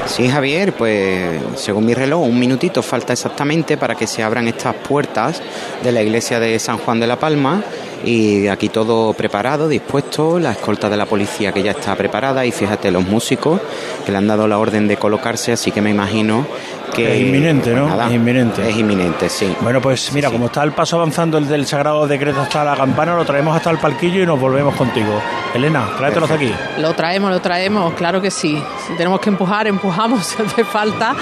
Sí, 0.05 0.29
Javier, 0.29 0.71
pues 0.71 1.41
según 1.55 1.85
mi 1.85 1.93
reloj, 1.93 2.21
un 2.21 2.39
minutito 2.39 2.81
falta 2.81 3.11
exactamente 3.11 3.75
para 3.75 3.95
que 3.95 4.07
se 4.07 4.23
abran 4.23 4.47
estas 4.47 4.75
puertas 4.75 5.41
de 5.83 5.91
la 5.91 6.01
iglesia 6.01 6.39
de 6.39 6.59
San 6.59 6.77
Juan 6.77 7.01
de 7.01 7.07
la 7.07 7.19
Palma. 7.19 7.61
Y 8.03 8.47
aquí 8.47 8.69
todo 8.69 9.13
preparado, 9.13 9.67
dispuesto, 9.67 10.39
la 10.39 10.51
escolta 10.51 10.89
de 10.89 10.97
la 10.97 11.05
policía 11.05 11.51
que 11.51 11.63
ya 11.63 11.71
está 11.71 11.95
preparada 11.95 12.45
y 12.45 12.51
fíjate 12.51 12.91
los 12.91 13.05
músicos 13.05 13.61
que 14.05 14.11
le 14.11 14.17
han 14.17 14.27
dado 14.27 14.47
la 14.47 14.57
orden 14.57 14.87
de 14.87 14.97
colocarse, 14.97 15.53
así 15.53 15.71
que 15.71 15.81
me 15.81 15.89
imagino 15.89 16.45
que... 16.93 17.15
Es 17.15 17.21
inminente, 17.21 17.73
¿no? 17.73 17.87
Nada, 17.87 18.07
Es 18.07 18.13
inminente. 18.13 18.69
Es 18.69 18.77
inminente, 18.77 19.29
sí. 19.29 19.55
Bueno, 19.61 19.81
pues 19.81 20.11
mira, 20.13 20.29
como 20.29 20.47
está 20.47 20.63
el 20.63 20.73
paso 20.73 20.97
avanzando 20.97 21.37
el 21.37 21.47
del 21.47 21.65
Sagrado 21.65 22.05
Decreto 22.07 22.41
hasta 22.41 22.63
la 22.63 22.75
campana, 22.75 23.15
lo 23.15 23.25
traemos 23.25 23.55
hasta 23.55 23.69
el 23.69 23.77
palquillo 23.77 24.21
y 24.21 24.25
nos 24.25 24.39
volvemos 24.39 24.75
contigo. 24.75 25.21
Elena, 25.53 25.91
tráetelos 25.97 26.29
de 26.29 26.35
aquí. 26.35 26.53
Lo 26.79 26.93
traemos, 26.93 27.31
lo 27.31 27.39
traemos, 27.41 27.93
claro 27.93 28.21
que 28.21 28.31
sí. 28.31 28.61
Si 28.85 28.93
tenemos 28.95 29.19
que 29.21 29.29
empujar, 29.29 29.67
empujamos 29.67 30.25
si 30.25 30.41
hace 30.41 30.65
falta. 30.65 31.15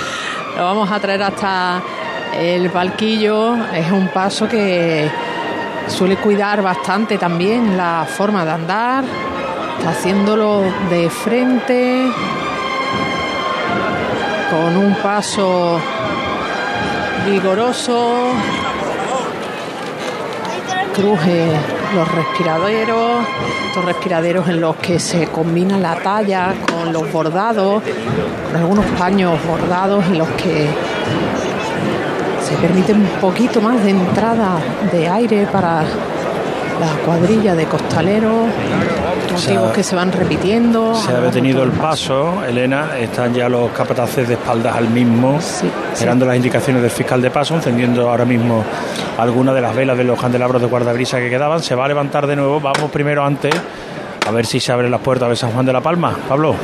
Lo 0.57 0.63
vamos 0.63 0.91
a 0.91 0.99
traer 0.99 1.21
hasta 1.23 1.81
el 2.37 2.69
palquillo. 2.69 3.55
Es 3.73 3.91
un 3.91 4.07
paso 4.09 4.47
que 4.47 5.09
suele 5.87 6.17
cuidar 6.17 6.61
bastante 6.61 7.17
también 7.17 7.77
la 7.77 8.05
forma 8.07 8.45
de 8.45 8.51
andar. 8.51 9.03
Haciéndolo 9.87 10.61
de 10.89 11.09
frente, 11.09 12.05
con 14.51 14.77
un 14.77 14.93
paso 14.95 15.79
vigoroso. 17.25 18.33
Cruje 20.93 21.47
los 21.95 22.11
respiraderos, 22.15 23.25
estos 23.67 23.85
respiraderos 23.85 24.49
en 24.49 24.59
los 24.59 24.75
que 24.75 24.99
se 24.99 25.27
combina 25.27 25.77
la 25.77 25.95
talla 25.95 26.53
con 26.69 26.91
los 26.91 27.09
bordados, 27.11 27.81
con 27.81 28.55
algunos 28.55 28.85
paños 28.97 29.39
bordados 29.47 30.05
en 30.07 30.17
los 30.17 30.27
que 30.31 30.67
se 32.51 32.57
permite 32.57 32.91
un 32.91 33.05
poquito 33.21 33.61
más 33.61 33.81
de 33.81 33.91
entrada 33.91 34.57
de 34.91 35.07
aire 35.07 35.47
para 35.49 35.83
la 35.83 37.05
cuadrilla 37.05 37.55
de 37.55 37.65
costaleros, 37.65 38.47
motivos 39.31 39.71
que 39.71 39.83
se 39.83 39.95
van 39.95 40.11
repitiendo. 40.11 40.93
Se 40.95 41.13
ha 41.13 41.21
detenido 41.21 41.63
el 41.63 41.71
paso, 41.71 42.43
Elena, 42.43 42.97
están 42.97 43.33
ya 43.33 43.47
los 43.47 43.71
capataces 43.71 44.27
de 44.27 44.33
espaldas 44.33 44.75
al 44.75 44.89
mismo, 44.89 45.39
esperando 45.93 46.25
las 46.25 46.35
indicaciones 46.35 46.81
del 46.81 46.91
fiscal 46.91 47.21
de 47.21 47.31
paso, 47.31 47.55
encendiendo 47.55 48.09
ahora 48.09 48.25
mismo 48.25 48.65
algunas 49.17 49.55
de 49.55 49.61
las 49.61 49.73
velas 49.73 49.97
de 49.97 50.03
los 50.03 50.19
candelabros 50.19 50.61
de 50.61 50.67
guardabrisa 50.67 51.19
que 51.19 51.29
quedaban. 51.29 51.61
Se 51.61 51.75
va 51.75 51.85
a 51.85 51.87
levantar 51.87 52.27
de 52.27 52.35
nuevo, 52.35 52.59
vamos 52.59 52.91
primero 52.91 53.23
antes 53.23 53.53
a 54.27 54.31
ver 54.31 54.45
si 54.45 54.59
se 54.59 54.73
abren 54.73 54.91
las 54.91 55.01
puertas 55.01 55.29
de 55.29 55.35
San 55.37 55.51
Juan 55.51 55.65
de 55.65 55.73
la 55.73 55.81
Palma. 55.81 56.17
Pablo. 56.27 56.55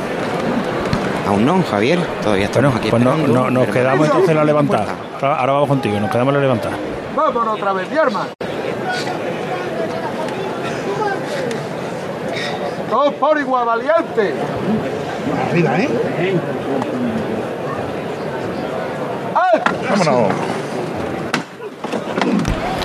Aún 1.28 1.44
no, 1.46 1.62
Javier, 1.62 1.98
todavía 2.22 2.46
estamos 2.46 2.74
aquí. 2.76 2.90
Pues 2.90 3.02
no, 3.02 3.50
nos 3.50 3.68
quedamos 3.68 4.06
entonces 4.06 4.30
en 4.30 4.36
la 4.36 4.44
levantada. 4.44 5.07
Ahora 5.20 5.52
vamos 5.52 5.68
contigo, 5.68 5.98
nos 5.98 6.10
quedamos 6.10 6.32
en 6.34 6.40
la 6.40 6.46
levantada. 6.46 6.76
Vámonos 7.16 7.54
otra 7.54 7.72
vez, 7.72 7.90
mi 7.90 7.96
hermano. 7.96 8.30
Todos 12.88 13.14
por 13.14 13.38
igual, 13.38 13.66
valiente. 13.66 14.34
Arriba, 15.50 15.78
¿eh? 15.78 15.88
Vámonos. 19.90 20.32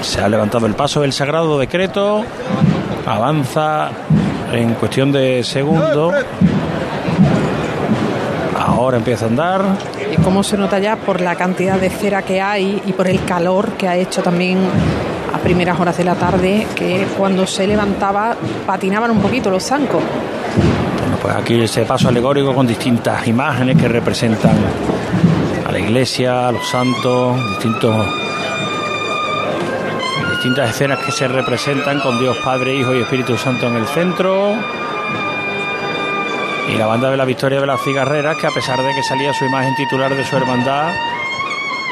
Se 0.02 0.22
ha 0.22 0.28
levantado 0.28 0.66
el 0.66 0.74
paso 0.74 1.02
del 1.02 1.14
sagrado 1.14 1.60
decreto. 1.60 2.24
Avanza 3.06 3.90
en 4.52 4.74
cuestión 4.76 5.12
de 5.12 5.44
segundos. 5.44 6.14
Ahora 8.60 8.98
empieza 8.98 9.26
a 9.26 9.28
andar. 9.30 9.62
Cómo 10.24 10.43
se 10.43 10.57
nota 10.57 10.80
ya 10.80 10.95
por 10.95 11.21
la 11.21 11.36
cantidad 11.36 11.80
de 11.80 11.89
cera 11.89 12.21
que 12.21 12.41
hay 12.41 12.82
y 12.86 12.93
por 12.93 13.07
el 13.07 13.24
calor 13.26 13.74
que 13.74 13.88
ha 13.88 13.95
hecho 13.95 14.21
también 14.21 14.59
a 15.34 15.38
primeras 15.39 15.80
horas 15.80 15.97
de 15.97 16.03
la 16.03 16.15
tarde, 16.15 16.65
que 16.76 17.05
cuando 17.17 17.45
se 17.45 17.67
levantaba 17.67 18.36
patinaban 18.65 19.11
un 19.11 19.19
poquito 19.19 19.49
los 19.49 19.63
zancos. 19.63 20.01
Bueno, 20.99 21.17
pues 21.21 21.36
aquí 21.36 21.61
ese 21.61 21.84
paso 21.86 22.07
alegórico 22.07 22.53
con 22.53 22.65
distintas 22.65 23.28
imágenes 23.28 23.78
que 23.78 23.88
representan 23.88 24.55
a 25.67 25.71
la 25.71 25.80
iglesia, 25.80 26.47
a 26.47 26.51
los 26.51 26.67
santos, 26.67 27.38
distintos 27.49 28.07
distintas 30.43 30.71
escenas 30.71 30.99
que 30.99 31.11
se 31.13 31.26
representan 31.26 32.01
con 32.01 32.19
Dios 32.19 32.36
Padre, 32.43 32.76
Hijo 32.76 32.93
y 32.93 32.99
Espíritu 32.99 33.38
Santo 33.38 33.67
en 33.67 33.78
el 33.78 33.88
centro. 33.88 34.53
Y 36.74 36.78
la 36.78 36.88
banda 36.88 37.11
de 37.11 37.17
la 37.17 37.26
Victoria 37.26 37.61
de 37.61 37.67
las 37.67 37.84
Cigarreras, 37.84 38.36
que 38.38 38.47
a 38.47 38.51
pesar 38.51 38.82
de 38.82 38.95
que 38.95 39.03
salía 39.03 39.32
su 39.32 39.45
imagen 39.45 39.76
titular 39.76 40.15
de 40.15 40.24
su 40.24 40.36
hermandad, 40.36 40.91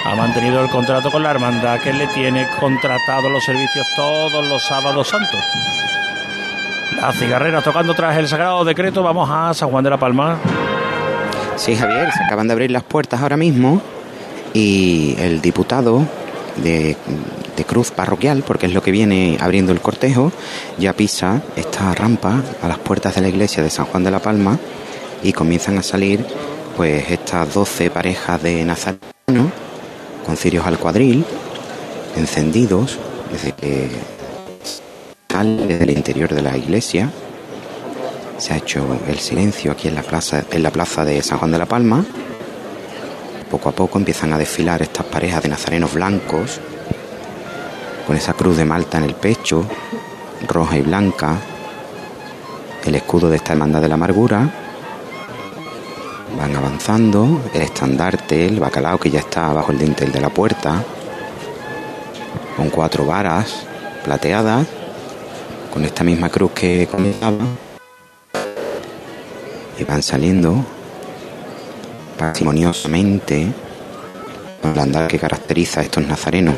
ha 0.05 0.15
mantenido 0.15 0.63
el 0.63 0.69
contrato 0.71 1.11
con 1.11 1.21
la 1.21 1.29
hermandad 1.29 1.79
que 1.81 1.93
le 1.93 2.07
tiene 2.07 2.47
contratado 2.59 3.29
los 3.29 3.43
servicios 3.43 3.85
todos 3.95 4.47
los 4.47 4.65
sábados 4.65 5.07
santos. 5.07 5.39
Las 6.99 7.15
cigarreras 7.15 7.63
tocando 7.63 7.93
tras 7.93 8.17
el 8.17 8.27
sagrado 8.27 8.65
decreto, 8.65 9.03
vamos 9.03 9.29
a 9.31 9.53
San 9.53 9.69
Juan 9.69 9.83
de 9.83 9.91
la 9.91 9.97
Palma. 9.97 10.39
Sí, 11.57 11.75
Javier, 11.75 12.11
se 12.11 12.23
acaban 12.23 12.47
de 12.47 12.53
abrir 12.53 12.71
las 12.71 12.83
puertas 12.83 13.21
ahora 13.21 13.37
mismo 13.37 13.81
y 14.51 15.15
el 15.19 15.41
diputado 15.41 16.07
de, 16.57 16.97
de 17.55 17.65
Cruz 17.65 17.91
Parroquial, 17.91 18.43
porque 18.43 18.67
es 18.67 18.73
lo 18.73 18.81
que 18.81 18.91
viene 18.91 19.37
abriendo 19.39 19.71
el 19.71 19.81
cortejo, 19.81 20.31
ya 20.77 20.93
pisa 20.93 21.41
esta 21.55 21.93
rampa 21.93 22.41
a 22.61 22.67
las 22.67 22.79
puertas 22.79 23.15
de 23.15 23.21
la 23.21 23.29
iglesia 23.29 23.63
de 23.63 23.69
San 23.69 23.85
Juan 23.85 24.03
de 24.03 24.11
la 24.11 24.19
Palma 24.19 24.57
y 25.23 25.33
comienzan 25.33 25.77
a 25.77 25.83
salir 25.83 26.25
pues 26.75 27.09
estas 27.11 27.53
12 27.53 27.89
parejas 27.89 28.41
de 28.41 28.63
nazarenos 28.63 29.51
con 30.25 30.37
cirios 30.37 30.65
al 30.65 30.77
cuadril, 30.77 31.25
encendidos 32.15 32.97
desde 33.31 33.51
que 33.53 33.89
sale 35.29 35.67
desde 35.67 35.83
el 35.83 35.91
interior 35.91 36.33
de 36.33 36.41
la 36.41 36.57
iglesia. 36.57 37.11
Se 38.37 38.53
ha 38.53 38.57
hecho 38.57 38.85
el 39.07 39.19
silencio 39.19 39.71
aquí 39.71 39.87
en 39.87 39.95
la 39.95 40.03
plaza, 40.03 40.43
en 40.51 40.63
la 40.63 40.71
plaza 40.71 41.05
de 41.05 41.21
San 41.21 41.37
Juan 41.37 41.51
de 41.51 41.57
la 41.57 41.67
Palma. 41.67 42.03
Poco 43.49 43.69
a 43.69 43.71
poco 43.73 43.99
empiezan 43.99 44.33
a 44.33 44.37
desfilar 44.37 44.81
estas 44.81 45.05
parejas 45.05 45.43
de 45.43 45.49
nazarenos 45.49 45.93
blancos, 45.93 46.59
con 48.11 48.17
esa 48.17 48.33
cruz 48.33 48.57
de 48.57 48.65
Malta 48.65 48.97
en 48.97 49.05
el 49.05 49.15
pecho, 49.15 49.63
roja 50.45 50.77
y 50.77 50.81
blanca, 50.81 51.37
el 52.83 52.95
escudo 52.95 53.29
de 53.29 53.37
esta 53.37 53.53
hermandad 53.53 53.79
de 53.81 53.87
la 53.87 53.93
amargura. 53.93 54.53
Van 56.37 56.53
avanzando, 56.53 57.39
el 57.53 57.61
estandarte, 57.61 58.47
el 58.47 58.59
bacalao 58.59 58.97
que 58.97 59.09
ya 59.09 59.19
está 59.19 59.53
bajo 59.53 59.71
el 59.71 59.79
dintel 59.79 60.11
de 60.11 60.19
la 60.19 60.27
puerta, 60.27 60.83
con 62.57 62.69
cuatro 62.69 63.05
varas 63.05 63.65
plateadas, 64.03 64.67
con 65.73 65.85
esta 65.85 66.03
misma 66.03 66.27
cruz 66.27 66.51
que 66.51 66.89
comentaba, 66.91 67.45
y 69.79 69.85
van 69.85 70.03
saliendo 70.03 70.65
parsimoniosamente 72.19 73.53
con 74.61 74.73
el 74.73 74.79
andar 74.79 75.07
que 75.07 75.17
caracteriza 75.17 75.79
a 75.79 75.83
estos 75.83 76.05
nazarenos 76.05 76.55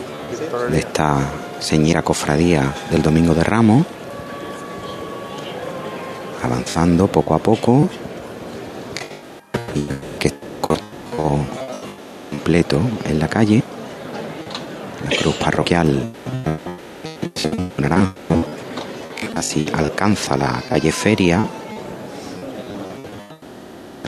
de 0.72 0.80
esta 0.80 1.43
señera 1.64 2.02
cofradía 2.02 2.74
del 2.92 3.02
Domingo 3.02 3.34
de 3.34 3.44
Ramos, 3.44 3.86
avanzando 6.44 7.08
poco 7.08 7.36
a 7.36 7.40
poco, 7.40 7.88
y 9.74 9.88
que 10.20 10.34
corto 10.60 10.84
completo 12.30 12.82
en 13.06 13.18
la 13.18 13.30
calle, 13.30 13.64
la 15.10 15.16
cruz 15.16 15.36
parroquial 15.36 16.12
naranjo, 17.78 18.44
casi 19.34 19.66
alcanza 19.74 20.36
la 20.36 20.62
calle 20.68 20.92
Feria, 20.92 21.48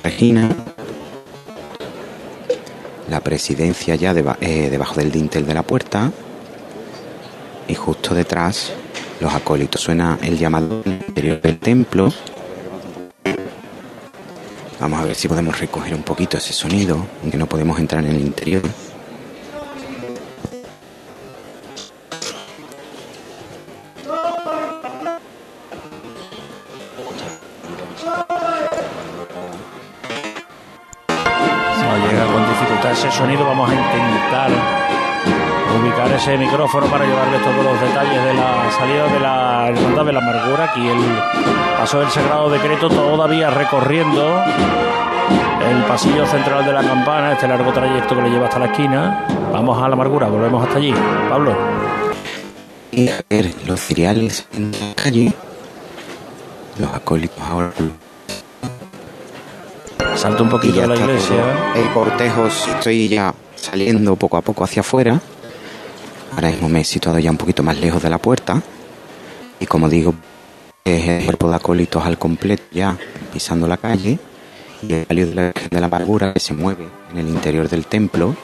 Regina, 0.04 0.50
la 3.10 3.22
presidencia 3.22 3.96
ya 3.96 4.12
eh, 4.12 4.70
debajo 4.70 4.96
del 4.96 5.10
dintel 5.10 5.46
de 5.46 5.54
la 5.54 5.64
puerta 5.64 6.12
y 7.68 7.76
justo 7.76 8.14
detrás 8.14 8.72
los 9.20 9.34
acólitos. 9.34 9.82
Suena 9.82 10.18
el 10.22 10.38
llamado 10.38 10.82
interior 10.86 11.42
del 11.42 11.60
templo. 11.60 12.12
Vamos 14.80 15.00
a 15.00 15.06
ver 15.06 15.16
si 15.16 15.28
podemos 15.28 15.60
recoger 15.60 15.96
un 15.96 16.04
poquito 16.04 16.38
ese 16.38 16.54
sonido, 16.54 17.06
aunque 17.22 17.38
no 17.38 17.48
podemos 17.48 17.80
entrar 17.80 18.04
en 18.04 18.12
el 18.12 18.22
interior. 18.22 18.62
No 31.82 32.08
llega 32.08 32.26
con 32.26 32.48
dificultad 32.50 32.92
ese 32.92 33.12
sonido, 33.12 33.46
vamos 33.46 33.70
a 33.70 33.74
intentar 33.74 34.95
ubicar 35.80 36.12
ese 36.12 36.38
micrófono 36.38 36.88
para 36.88 37.06
llevarles 37.06 37.42
todos 37.42 37.64
los 37.64 37.82
detalles 37.82 38.24
de 38.24 38.34
la 38.34 38.72
salida 38.72 39.08
de 39.08 39.20
la 39.20 39.68
Hermandad 39.70 40.06
de 40.06 40.14
la 40.14 40.20
Amargura. 40.20 40.64
Aquí 40.66 40.88
el 40.88 41.00
paso 41.78 42.00
del 42.00 42.10
Sagrado 42.10 42.50
Decreto 42.50 42.90
todavía 42.90 43.50
recorriendo 43.50 44.44
el 45.70 45.84
pasillo 45.84 46.26
central 46.28 46.66
de 46.66 46.74
la 46.74 46.82
campana, 46.82 47.34
este 47.34 47.48
largo 47.48 47.74
trayecto 47.74 48.16
que 48.16 48.22
le 48.22 48.30
lleva 48.30 48.46
hasta 48.46 48.60
la 48.60 48.66
esquina. 48.66 49.26
Vamos 49.52 49.82
a 49.82 49.88
la 49.88 49.94
Amargura, 49.94 50.28
volvemos 50.28 50.64
hasta 50.64 50.78
allí. 50.78 50.94
Pablo. 51.30 51.56
Y 52.92 53.10
a 53.10 53.22
ver 53.30 53.54
los 53.66 53.80
cereales 53.80 54.48
en 54.54 54.72
la 54.72 54.94
calle. 54.96 55.34
Los 56.78 56.94
acólitos 56.94 57.42
ahora. 57.42 57.72
Salta 60.16 60.44
un 60.44 60.50
poquito 60.50 60.82
de 60.82 60.88
la 60.88 60.96
iglesia. 60.96 61.74
El 61.76 61.90
cortejo, 61.90 62.48
estoy 62.48 63.10
ya 63.10 63.34
saliendo 63.56 64.16
poco 64.16 64.38
a 64.38 64.42
poco 64.42 64.64
hacia 64.64 64.82
afuera. 64.82 65.20
Ahora 66.34 66.50
mismo 66.50 66.70
me 66.70 66.82
he 66.82 66.84
situado 66.84 67.20
ya 67.20 67.32
un 67.32 67.38
poquito 67.38 67.64
más 67.64 67.80
lejos 67.80 68.02
de 68.02 68.10
la 68.10 68.18
puerta. 68.18 68.62
Y 69.60 69.66
como 69.66 69.90
digo, 69.90 70.14
es 70.84 71.08
el 71.08 71.24
cuerpo 71.24 71.50
de 71.50 71.56
acólitos 71.56 72.06
al 72.06 72.18
completo 72.18 72.64
ya 72.72 72.98
pisando 73.32 73.68
la 73.68 73.78
calle. 73.78 74.20
Y 74.82 74.94
el 74.94 75.06
palio 75.06 75.28
de 75.28 75.36
la, 75.36 75.54
de 75.72 75.80
la 75.80 75.86
amargura 75.86 76.34
que 76.34 76.40
se 76.40 76.54
mueve 76.54 76.88
en 77.12 77.18
el 77.18 77.30
interior 77.30 77.70
del 77.70 77.86
templo 77.86 78.36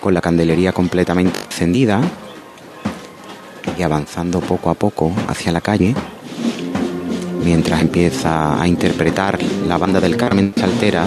con 0.00 0.14
la 0.14 0.20
candelería 0.20 0.72
completamente 0.72 1.38
encendida 1.40 2.00
y 3.78 3.82
avanzando 3.82 4.40
poco 4.40 4.70
a 4.70 4.74
poco 4.74 5.12
hacia 5.28 5.52
la 5.52 5.60
calle 5.60 5.94
mientras 7.44 7.80
empieza 7.80 8.60
a 8.60 8.66
interpretar 8.66 9.38
la 9.66 9.78
banda 9.78 10.00
del 10.00 10.16
Carmen 10.16 10.52
Saltera 10.56 11.06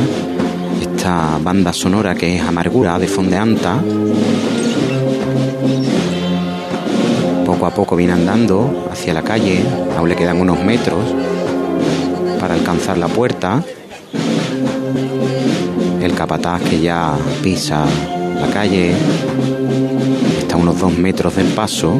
esta 0.81 1.37
banda 1.41 1.73
sonora 1.73 2.15
que 2.15 2.35
es 2.35 2.41
Amargura 2.41 2.97
de 2.99 3.07
Fondeanta 3.07 3.79
poco 7.53 7.65
a 7.67 7.71
poco 7.71 7.95
viene 7.95 8.13
andando 8.13 8.87
hacia 8.91 9.13
la 9.13 9.21
calle 9.21 9.63
aún 9.95 10.09
le 10.09 10.15
quedan 10.15 10.41
unos 10.41 10.63
metros 10.63 11.13
para 12.39 12.55
alcanzar 12.55 12.97
la 12.97 13.07
puerta 13.07 13.63
el 16.01 16.15
capataz 16.15 16.63
que 16.63 16.79
ya 16.79 17.15
pisa 17.43 17.85
la 18.41 18.47
calle 18.47 18.95
está 20.39 20.55
a 20.55 20.57
unos 20.57 20.79
dos 20.79 20.97
metros 20.97 21.35
del 21.35 21.45
paso 21.49 21.99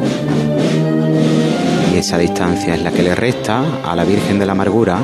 y 1.94 1.98
esa 1.98 2.18
distancia 2.18 2.74
es 2.74 2.82
la 2.82 2.90
que 2.90 3.04
le 3.04 3.14
resta 3.14 3.62
a 3.84 3.94
la 3.94 4.02
Virgen 4.02 4.40
de 4.40 4.46
la 4.46 4.52
Amargura 4.52 4.98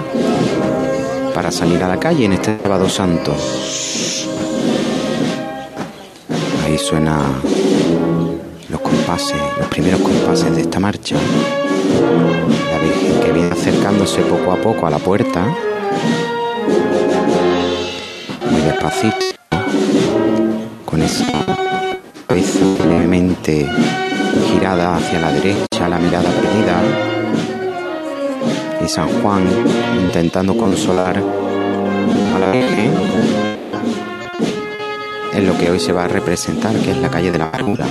para 1.33 1.53
salir 1.53 1.81
a 1.85 1.87
la 1.87 2.01
calle 2.01 2.25
en 2.25 2.33
este 2.33 2.59
sábado 2.61 2.89
santo. 2.89 3.33
Ahí 6.65 6.77
suena 6.77 7.21
los 9.11 9.67
primeros 9.69 10.01
compases 10.01 10.55
de 10.55 10.63
esta 10.63 10.79
marcha. 10.79 11.17
La 11.17 12.79
Virgen 12.79 13.21
que 13.25 13.33
viene 13.33 13.51
acercándose 13.51 14.21
poco 14.23 14.53
a 14.53 14.57
poco 14.57 14.87
a 14.87 14.91
la 14.91 14.99
puerta 14.99 15.45
despacito, 18.65 19.27
con 20.85 21.03
esa 21.03 21.25
cabeza 22.29 22.59
levemente 22.89 23.67
girada 24.53 24.97
hacia 24.97 25.19
la 25.19 25.33
derecha, 25.33 25.89
la 25.89 25.99
mirada 25.99 26.31
perdida. 26.31 26.81
Y 28.85 28.89
San 28.89 29.09
Juan 29.21 29.43
intentando 30.01 30.57
consolar 30.57 31.17
a 31.19 32.39
la 32.39 32.53
Virgen 32.53 32.93
en 35.33 35.47
lo 35.47 35.59
que 35.59 35.71
hoy 35.71 35.81
se 35.81 35.93
va 35.93 36.05
a 36.05 36.09
representar, 36.09 36.77
que 36.77 36.93
es 36.93 36.99
la 36.99 37.11
calle 37.11 37.33
de 37.33 37.39
la 37.39 37.49
amargura. 37.49 37.87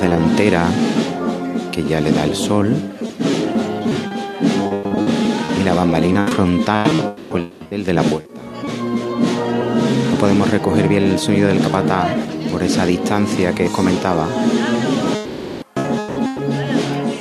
Delantera 0.00 0.64
que 1.70 1.84
ya 1.84 2.00
le 2.00 2.10
da 2.10 2.24
el 2.24 2.34
sol 2.34 2.74
y 5.60 5.64
la 5.64 5.74
bambalina 5.74 6.26
frontal 6.26 7.14
con 7.30 7.50
el 7.70 7.84
de 7.84 7.92
la 7.92 8.02
puerta. 8.02 8.40
No 10.10 10.16
podemos 10.18 10.50
recoger 10.50 10.88
bien 10.88 11.04
el 11.04 11.18
sonido 11.18 11.48
del 11.48 11.60
capataz 11.60 12.08
por 12.50 12.62
esa 12.62 12.86
distancia 12.86 13.54
que 13.54 13.66
comentaba. 13.66 14.26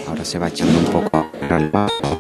Ahora 0.08 0.26
se 0.26 0.40
va 0.40 0.48
echando 0.48 0.80
un 0.80 0.86
poco 0.86 1.28
al 1.50 1.70
paso. 1.70 2.20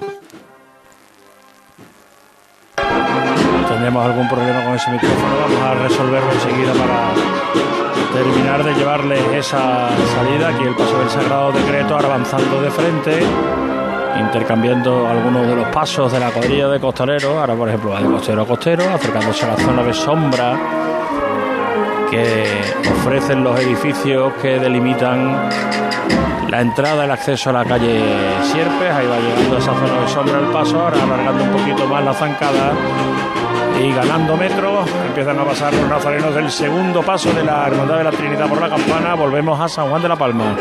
Tendremos 3.70 4.05
algún 4.05 4.28
problema 4.28 4.66
con 4.66 4.76
ese 4.76 4.91
micrófono, 4.91 5.38
vamos 5.39 5.62
a 5.62 5.74
resolverlo 5.76 6.32
enseguida 6.34 6.74
para 6.74 7.79
terminar 8.14 8.64
de 8.64 8.74
llevarles 8.74 9.22
esa 9.34 9.89
salida. 10.16 10.49
Aquí 10.49 10.64
el 10.64 10.76
paso 10.76 10.97
del 10.99 11.10
Sagrado 11.10 11.51
Decreto, 11.51 11.95
avanzando 11.95 12.62
de 12.62 12.72
frente, 12.72 13.24
intercambiando 14.20 15.07
algunos 15.07 15.47
de 15.47 15.55
los 15.55 15.68
pasos 15.70 16.12
de 16.12 16.20
la 16.20 16.32
cuadrilla 16.32 16.68
de 16.68 16.80
costaleros. 16.80 17.36
Ahora, 17.38 17.55
por 17.55 17.68
ejemplo, 17.68 17.91
va 17.91 18.01
de 18.01 18.07
costero 18.07 18.41
a 18.41 18.47
costero, 18.47 18.84
acercándose 18.93 19.45
a 19.45 19.49
la 19.49 19.57
zona 19.57 19.84
de 19.84 19.93
sombra 19.93 20.57
que 22.10 22.62
ofrecen 22.91 23.43
los 23.43 23.60
edificios 23.60 24.34
que 24.41 24.60
delimitan 24.60 25.49
la 26.49 26.62
entrada, 26.62 27.05
el 27.05 27.12
acceso 27.12 27.51
a 27.51 27.53
la 27.53 27.66
calle 27.66 28.01
Sierpes. 28.43 28.91
Ahí 28.91 29.07
va 29.07 29.20
llegando 29.20 29.57
esa 29.57 29.74
zona 29.74 30.01
de 30.01 30.07
sombra 30.07 30.39
el 30.39 30.47
paso, 30.47 30.80
ahora 30.82 31.03
alargando 31.03 31.43
un 31.43 31.51
poquito 31.51 31.86
más 31.86 32.03
la 32.03 32.14
zancada 32.14 32.74
y 33.82 33.92
ganando 33.94 34.36
metros. 34.36 34.90
Empiezan 35.08 35.40
a 35.40 35.46
pasar 35.46 35.74
los 35.74 35.88
nazarenos 35.88 36.36
del 36.36 36.52
segundo 36.52 37.02
paso 37.02 37.32
de 37.34 37.44
la 37.44 37.68
Hermandad 37.68 37.98
de 37.98 38.04
la 38.04 38.12
Trinidad 38.12 38.48
por 38.48 38.62
la 38.62 38.70
campana. 38.70 39.14
Volvemos 39.16 39.60
a 39.60 39.68
San 39.68 39.90
Juan 39.90 40.02
de 40.02 40.10
la 40.10 40.16
Palma. 40.16 40.56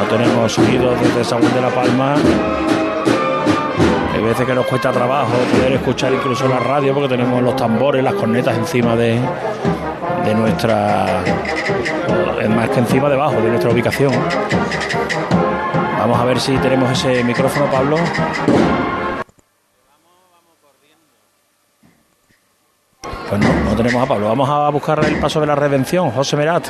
No 0.00 0.16
tenemos 0.16 0.52
sonidos 0.52 1.00
desde 1.00 1.24
San 1.24 1.40
Juan 1.40 1.54
de 1.54 1.60
la 1.60 1.70
Palma. 1.70 2.14
Hay 4.14 4.24
veces 4.24 4.46
que 4.46 4.54
nos 4.54 4.66
cuesta 4.66 4.90
trabajo 4.90 5.32
poder 5.52 5.74
escuchar 5.74 6.12
incluso 6.12 6.48
la 6.48 6.58
radio 6.58 6.92
porque 6.92 7.08
tenemos 7.08 7.42
los 7.42 7.54
tambores, 7.56 8.02
las 8.02 8.14
cornetas 8.14 8.56
encima 8.56 8.96
de, 8.96 9.20
de 10.28 10.34
nuestra. 10.34 11.22
Es 12.40 12.48
más 12.50 12.68
que 12.70 12.78
encima, 12.80 13.08
debajo 13.08 13.40
de 13.40 13.48
nuestra 13.48 13.70
ubicación. 13.70 14.12
Vamos 15.98 16.18
a 16.20 16.24
ver 16.24 16.38
si 16.40 16.56
tenemos 16.58 16.90
ese 16.92 17.24
micrófono, 17.24 17.66
Pablo. 17.70 17.96
Pues 23.28 23.40
no, 23.40 23.52
no 23.70 23.76
tenemos 23.76 24.02
a 24.02 24.06
Pablo. 24.06 24.28
Vamos 24.28 24.48
a 24.48 24.68
buscar 24.70 25.04
el 25.04 25.16
paso 25.16 25.40
de 25.40 25.46
la 25.46 25.54
redención, 25.54 26.10
José 26.10 26.36
Merat. 26.36 26.68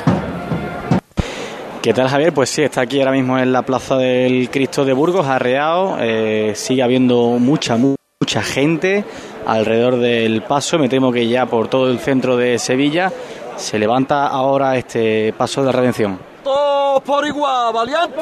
¿Qué 1.81 1.93
tal 1.93 2.09
Javier? 2.09 2.33
Pues 2.33 2.49
sí, 2.49 2.61
está 2.63 2.81
aquí 2.81 2.99
ahora 2.99 3.11
mismo 3.13 3.39
en 3.39 3.53
la 3.53 3.61
plaza 3.61 3.95
del 3.97 4.49
Cristo 4.49 4.83
de 4.83 4.93
Burgos, 4.93 5.25
arreado. 5.27 5.97
Eh, 5.99 6.51
sigue 6.55 6.83
habiendo 6.83 7.37
mucha, 7.39 7.77
mu- 7.77 7.95
mucha 8.21 8.41
gente 8.43 9.05
alrededor 9.45 9.97
del 9.97 10.41
paso. 10.43 10.77
Me 10.77 10.89
temo 10.89 11.11
que 11.13 11.27
ya 11.29 11.45
por 11.45 11.69
todo 11.69 11.89
el 11.89 11.99
centro 11.99 12.35
de 12.35 12.59
Sevilla 12.59 13.13
se 13.59 13.77
levanta 13.77 14.27
ahora 14.27 14.77
este 14.77 15.33
paso 15.33 15.61
de 15.61 15.67
la 15.67 15.71
redención. 15.73 16.17
Todos 16.43 17.03
por 17.03 17.25
igual, 17.27 17.73
valiente. 17.73 18.21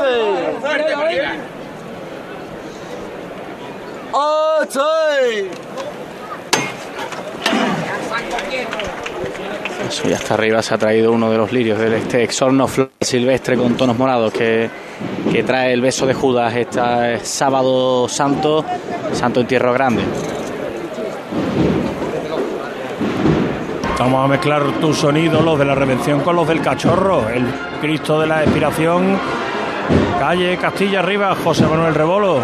¡Ate! 4.14 5.52
Eso 9.88 10.10
ya 10.10 10.18
hasta 10.18 10.34
arriba 10.34 10.62
se 10.62 10.74
ha 10.74 10.78
traído 10.78 11.14
uno 11.14 11.32
de 11.32 11.38
los 11.38 11.54
lirios 11.54 11.80
de 11.80 11.98
este 11.98 12.24
exorno 12.24 12.68
flor 12.68 12.92
silvestre 13.00 13.56
con 13.56 13.78
tonos 13.78 13.98
morados 13.98 14.34
que, 14.34 14.70
que 15.32 15.44
trae 15.44 15.72
el 15.72 15.82
beso 15.82 16.06
de 16.06 16.14
Judas 16.14 16.54
este 16.56 17.24
sábado 17.24 18.10
santo, 18.10 18.66
santo 19.14 19.40
entierro 19.40 19.72
grande. 19.72 20.04
Vamos 24.00 24.24
a 24.24 24.28
mezclar 24.28 24.64
tus 24.80 24.98
sonidos, 24.98 25.44
los 25.44 25.58
de 25.58 25.66
la 25.66 25.74
redención, 25.74 26.22
con 26.22 26.36
los 26.36 26.48
del 26.48 26.62
cachorro. 26.62 27.28
El 27.30 27.48
Cristo 27.82 28.20
de 28.20 28.28
la 28.28 28.44
expiración. 28.44 29.18
Calle 30.20 30.56
Castilla 30.58 31.00
arriba, 31.00 31.36
José 31.44 31.66
Manuel 31.66 31.96
Rebolo. 31.96 32.40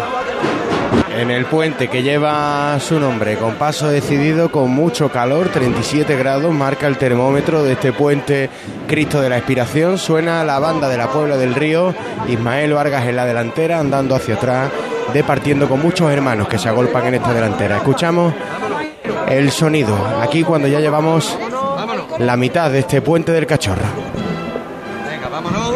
En 1.16 1.30
el 1.30 1.44
puente 1.44 1.86
que 1.86 2.02
lleva 2.02 2.76
su 2.80 2.98
nombre, 2.98 3.36
con 3.36 3.54
paso 3.54 3.88
decidido, 3.88 4.50
con 4.50 4.70
mucho 4.70 5.10
calor, 5.10 5.48
37 5.48 6.16
grados, 6.16 6.52
marca 6.52 6.88
el 6.88 6.98
termómetro 6.98 7.62
de 7.62 7.74
este 7.74 7.92
puente 7.92 8.50
Cristo 8.88 9.20
de 9.20 9.28
la 9.28 9.36
Expiración. 9.36 9.96
Suena 9.96 10.42
la 10.42 10.58
banda 10.58 10.88
de 10.88 10.96
la 10.96 11.06
Puebla 11.06 11.36
del 11.36 11.54
Río, 11.54 11.94
Ismael 12.26 12.74
Vargas 12.74 13.06
en 13.06 13.14
la 13.14 13.26
delantera, 13.26 13.78
andando 13.78 14.16
hacia 14.16 14.34
atrás, 14.34 14.70
departiendo 15.12 15.68
con 15.68 15.80
muchos 15.80 16.10
hermanos 16.10 16.48
que 16.48 16.58
se 16.58 16.68
agolpan 16.68 17.06
en 17.06 17.14
esta 17.14 17.32
delantera. 17.32 17.76
Escuchamos 17.76 18.34
el 19.28 19.50
sonido 19.50 19.96
aquí 20.20 20.42
cuando 20.42 20.68
ya 20.68 20.80
llevamos 20.80 21.36
la 22.18 22.36
mitad 22.36 22.70
de 22.70 22.80
este 22.80 23.02
puente 23.02 23.32
del 23.32 23.46
cachorro. 23.46 23.84
Venga, 25.08 25.28
vámonos. 25.28 25.72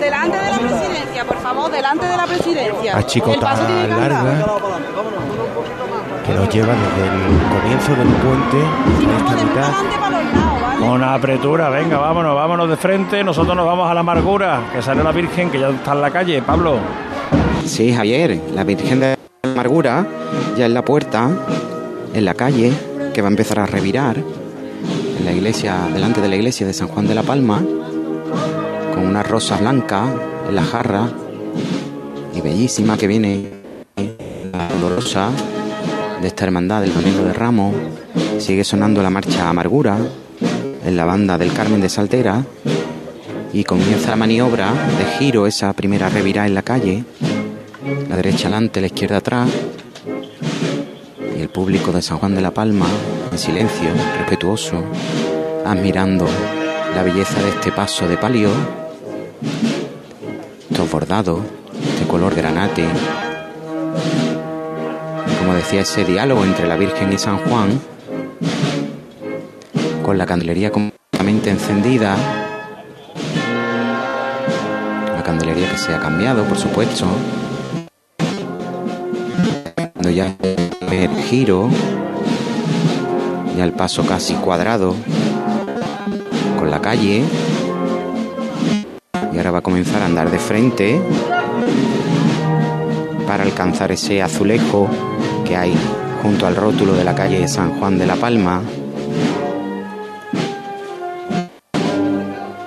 Delante 0.00 0.38
de 0.38 0.50
la 0.50 0.58
presidencia, 0.58 1.24
por 1.24 1.38
favor, 1.38 1.70
delante 1.70 2.06
de 2.06 2.16
la 2.16 2.26
presidencia. 2.26 2.96
Andar. 2.96 3.88
larga 3.88 4.46
que 6.26 6.34
nos 6.34 6.48
lleva 6.48 6.74
desde 6.74 7.06
el 7.06 7.60
comienzo 7.60 7.94
del 7.94 8.08
puente 8.08 8.58
en 9.00 9.10
esta 9.10 9.44
mitad. 9.44 9.72
Con 10.80 11.04
apretura, 11.04 11.70
venga, 11.70 11.98
vámonos, 11.98 12.34
vámonos 12.34 12.68
de 12.68 12.76
frente. 12.76 13.22
Nosotros 13.22 13.56
nos 13.56 13.66
vamos 13.66 13.90
a 13.90 13.94
la 13.94 14.00
amargura, 14.00 14.60
que 14.72 14.82
sale 14.82 15.02
la 15.02 15.12
Virgen, 15.12 15.50
que 15.50 15.58
ya 15.58 15.68
está 15.68 15.92
en 15.92 16.00
la 16.02 16.10
calle. 16.10 16.42
Pablo. 16.42 16.78
Sí, 17.66 17.92
Javier, 17.92 18.40
la 18.54 18.64
Virgen 18.64 19.00
de 19.00 19.16
Amargura 19.42 20.06
ya 20.56 20.66
en 20.66 20.72
la 20.72 20.84
puerta, 20.84 21.28
en 22.14 22.24
la 22.24 22.34
calle, 22.34 22.72
que 23.12 23.20
va 23.20 23.28
a 23.28 23.30
empezar 23.30 23.58
a 23.58 23.66
revirar, 23.66 24.16
en 24.16 25.24
la 25.24 25.32
iglesia, 25.32 25.88
delante 25.92 26.20
de 26.20 26.28
la 26.28 26.36
iglesia 26.36 26.66
de 26.66 26.72
San 26.72 26.88
Juan 26.88 27.06
de 27.06 27.14
la 27.14 27.22
Palma, 27.22 27.62
con 28.94 29.06
una 29.06 29.22
rosa 29.22 29.56
blanca 29.56 30.06
en 30.48 30.54
la 30.54 30.62
jarra 30.62 31.10
y 32.34 32.40
bellísima 32.40 32.96
que 32.96 33.08
viene 33.08 33.50
la 34.52 34.68
dolorosa 34.80 35.30
de 36.22 36.28
esta 36.28 36.44
hermandad 36.44 36.80
del 36.80 36.94
Domingo 36.94 37.24
de 37.24 37.32
Ramos. 37.32 37.74
Sigue 38.38 38.64
sonando 38.64 39.02
la 39.02 39.10
marcha 39.10 39.48
Amargura 39.48 39.98
en 40.84 40.96
la 40.96 41.04
banda 41.04 41.36
del 41.36 41.52
Carmen 41.52 41.80
de 41.80 41.88
Saltera 41.88 42.44
y 43.52 43.64
comienza 43.64 44.10
la 44.10 44.16
maniobra 44.16 44.70
de 44.70 45.04
giro, 45.18 45.46
esa 45.46 45.72
primera 45.72 46.08
revirada 46.08 46.46
en 46.46 46.54
la 46.54 46.62
calle, 46.62 47.04
la 48.08 48.16
derecha 48.16 48.48
adelante, 48.48 48.80
la 48.80 48.88
izquierda 48.88 49.18
atrás, 49.18 49.48
y 51.36 51.40
el 51.40 51.48
público 51.48 51.92
de 51.92 52.02
San 52.02 52.18
Juan 52.18 52.34
de 52.34 52.40
la 52.40 52.50
Palma, 52.50 52.86
en 53.30 53.38
silencio, 53.38 53.90
respetuoso, 54.18 54.82
admirando 55.64 56.26
la 56.94 57.02
belleza 57.02 57.40
de 57.42 57.50
este 57.50 57.70
paso 57.70 58.08
de 58.08 58.16
palio, 58.16 58.50
estos 60.68 60.90
bordados, 60.90 61.40
este 61.92 62.06
color 62.08 62.34
granate, 62.34 62.86
como 65.38 65.54
decía, 65.54 65.82
ese 65.82 66.04
diálogo 66.04 66.44
entre 66.44 66.66
la 66.66 66.76
Virgen 66.76 67.12
y 67.12 67.18
San 67.18 67.38
Juan, 67.38 67.80
con 70.02 70.18
la 70.18 70.26
candelería 70.26 70.72
completamente 70.72 71.50
encendida, 71.50 72.16
la 75.14 75.22
candelería 75.22 75.70
que 75.70 75.78
se 75.78 75.94
ha 75.94 76.00
cambiado, 76.00 76.44
por 76.44 76.58
supuesto, 76.58 77.06
ya 80.16 80.34
el 80.90 81.14
giro, 81.24 81.68
ya 83.54 83.64
el 83.64 83.72
paso 83.72 84.06
casi 84.06 84.32
cuadrado 84.32 84.94
con 86.58 86.70
la 86.70 86.80
calle. 86.80 87.22
Y 89.34 89.36
ahora 89.36 89.50
va 89.50 89.58
a 89.58 89.60
comenzar 89.60 90.00
a 90.00 90.06
andar 90.06 90.30
de 90.30 90.38
frente 90.38 90.98
para 93.26 93.42
alcanzar 93.42 93.92
ese 93.92 94.22
azulejo 94.22 94.88
que 95.44 95.54
hay 95.54 95.74
junto 96.22 96.46
al 96.46 96.56
rótulo 96.56 96.94
de 96.94 97.04
la 97.04 97.14
calle 97.14 97.46
San 97.46 97.78
Juan 97.78 97.98
de 97.98 98.06
la 98.06 98.16
Palma. 98.16 98.62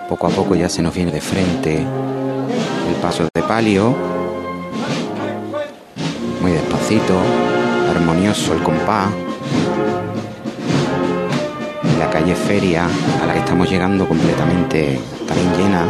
Poco 0.07 0.27
a 0.27 0.29
poco 0.29 0.53
ya 0.53 0.69
se 0.69 0.83
nos 0.83 0.93
viene 0.93 1.11
de 1.11 1.21
frente 1.21 1.77
el 1.79 2.95
paso 3.01 3.27
de 3.33 3.41
palio. 3.41 4.18
Muy 6.89 6.97
despacito, 6.97 7.21
armonioso 7.91 8.53
el 8.53 8.63
compás. 8.63 9.09
La 11.99 12.09
calle 12.09 12.33
Feria, 12.33 12.87
a 13.21 13.27
la 13.27 13.33
que 13.33 13.39
estamos 13.39 13.69
llegando 13.69 14.07
completamente 14.07 14.99
también 15.27 15.53
llena 15.55 15.85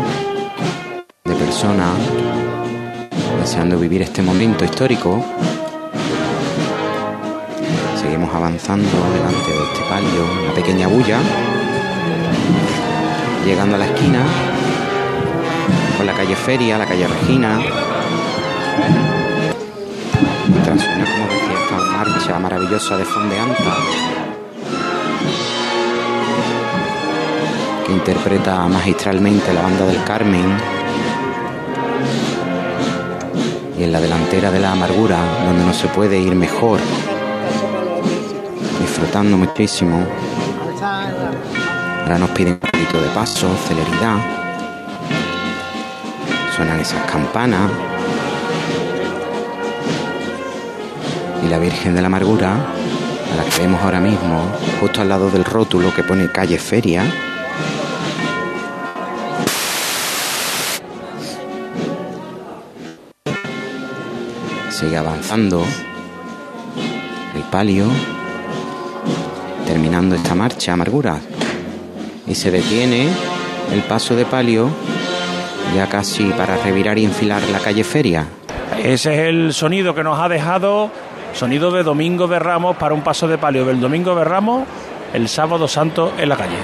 de 1.23 1.35
personas 1.35 1.91
deseando 3.39 3.79
vivir 3.79 4.01
este 4.01 4.21
momento 4.21 4.65
histórico. 4.65 5.23
Seguimos 8.01 8.35
avanzando 8.35 8.89
delante 9.13 9.51
de 9.51 9.63
este 9.71 9.89
palio, 9.89 10.25
una 10.43 10.53
pequeña 10.53 10.87
bulla, 10.87 11.19
llegando 13.45 13.75
a 13.75 13.79
la 13.79 13.85
esquina 13.85 14.21
con 15.95 16.05
la 16.05 16.13
calle 16.13 16.35
Feria, 16.35 16.77
la 16.77 16.85
calle 16.85 17.07
Regina. 17.07 17.57
Marcha 22.29 22.39
maravillosa 22.39 22.97
de 22.97 23.05
Fondeanta 23.05 23.75
que 27.85 27.91
interpreta 27.91 28.67
magistralmente 28.67 29.51
la 29.53 29.61
banda 29.61 29.85
del 29.85 30.03
Carmen 30.03 30.57
y 33.77 33.83
en 33.83 33.91
la 33.91 33.99
delantera 33.99 34.51
de 34.51 34.59
la 34.59 34.73
amargura, 34.73 35.17
donde 35.45 35.65
no 35.65 35.73
se 35.73 35.87
puede 35.87 36.19
ir 36.19 36.35
mejor, 36.35 36.79
disfrutando 38.79 39.37
muchísimo. 39.37 40.05
Ahora 42.03 42.19
nos 42.19 42.29
piden 42.31 42.53
un 42.53 42.59
poquito 42.59 43.01
de 43.01 43.07
paso, 43.15 43.47
celeridad. 43.67 44.17
Suenan 46.55 46.79
esas 46.79 47.09
campanas. 47.09 47.71
La 51.49 51.57
Virgen 51.57 51.95
de 51.95 52.01
la 52.01 52.07
Amargura, 52.07 52.53
a 52.53 53.35
la 53.35 53.43
que 53.43 53.61
vemos 53.63 53.81
ahora 53.81 53.99
mismo, 53.99 54.51
justo 54.79 55.01
al 55.01 55.09
lado 55.09 55.31
del 55.31 55.43
rótulo 55.43 55.91
que 55.95 56.03
pone 56.03 56.31
calle 56.31 56.59
Feria, 56.59 57.03
sigue 64.69 64.95
avanzando 64.95 65.63
el 67.35 67.41
palio, 67.51 67.85
terminando 69.65 70.15
esta 70.15 70.35
marcha 70.35 70.73
amargura. 70.73 71.19
Y 72.27 72.35
se 72.35 72.51
detiene 72.51 73.09
el 73.73 73.81
paso 73.81 74.15
de 74.15 74.25
palio 74.25 74.69
ya 75.75 75.87
casi 75.87 76.25
para 76.25 76.57
revirar 76.57 76.99
y 76.99 77.05
enfilar 77.05 77.41
la 77.51 77.59
calle 77.59 77.83
Feria. 77.83 78.27
Ese 78.83 79.13
es 79.13 79.19
el 79.29 79.53
sonido 79.53 79.93
que 79.93 80.03
nos 80.03 80.19
ha 80.19 80.29
dejado, 80.29 80.89
sonido 81.33 81.71
de 81.71 81.83
Domingo 81.83 82.27
de 82.27 82.39
Ramos 82.39 82.77
para 82.77 82.93
un 82.93 83.01
paso 83.01 83.27
de 83.27 83.37
palio 83.37 83.65
del 83.65 83.79
Domingo 83.79 84.15
de 84.15 84.23
Ramos 84.23 84.63
el 85.13 85.27
sábado 85.27 85.67
santo 85.67 86.13
en 86.17 86.29
la 86.29 86.37
calle. 86.37 86.57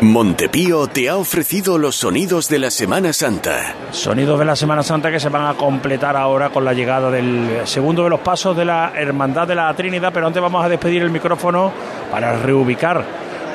Montepío 0.00 0.88
te 0.88 1.08
ha 1.08 1.16
ofrecido 1.16 1.78
los 1.78 1.96
sonidos 1.96 2.50
de 2.50 2.58
la 2.58 2.70
Semana 2.70 3.14
Santa. 3.14 3.74
Sonidos 3.92 4.38
de 4.38 4.44
la 4.44 4.54
Semana 4.54 4.82
Santa 4.82 5.10
que 5.10 5.18
se 5.18 5.30
van 5.30 5.46
a 5.46 5.54
completar 5.54 6.18
ahora 6.18 6.50
con 6.50 6.66
la 6.66 6.74
llegada 6.74 7.10
del 7.10 7.62
segundo 7.64 8.04
de 8.04 8.10
los 8.10 8.20
pasos 8.20 8.54
de 8.54 8.66
la 8.66 8.92
Hermandad 8.94 9.48
de 9.48 9.54
la 9.54 9.72
Trinidad, 9.74 10.10
pero 10.12 10.26
antes 10.26 10.42
vamos 10.42 10.62
a 10.62 10.68
despedir 10.68 11.00
el 11.02 11.10
micrófono 11.10 11.72
para 12.10 12.36
reubicar 12.36 13.02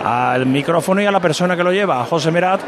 al 0.04 0.48
micrófono 0.48 1.00
y 1.02 1.06
a 1.06 1.12
la 1.12 1.20
persona 1.20 1.56
que 1.56 1.64
lo 1.64 1.72
lleva, 1.72 2.02
a 2.02 2.06
José 2.06 2.32
Merat, 2.32 2.62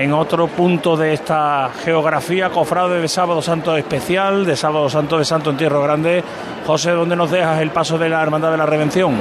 en 0.00 0.14
otro 0.14 0.46
punto 0.46 0.96
de 0.96 1.12
esta 1.12 1.70
geografía, 1.84 2.48
cofrade 2.48 3.02
de 3.02 3.08
Sábado 3.08 3.42
Santo 3.42 3.76
especial, 3.76 4.46
de 4.46 4.56
Sábado 4.56 4.88
Santo 4.88 5.18
de 5.18 5.26
Santo 5.26 5.50
Entierro 5.50 5.82
Grande. 5.82 6.24
José, 6.66 6.92
¿dónde 6.92 7.16
nos 7.16 7.30
dejas 7.30 7.60
el 7.60 7.68
paso 7.68 7.98
de 7.98 8.08
la 8.08 8.22
Hermandad 8.22 8.50
de 8.50 8.56
la 8.56 8.64
Redención? 8.64 9.16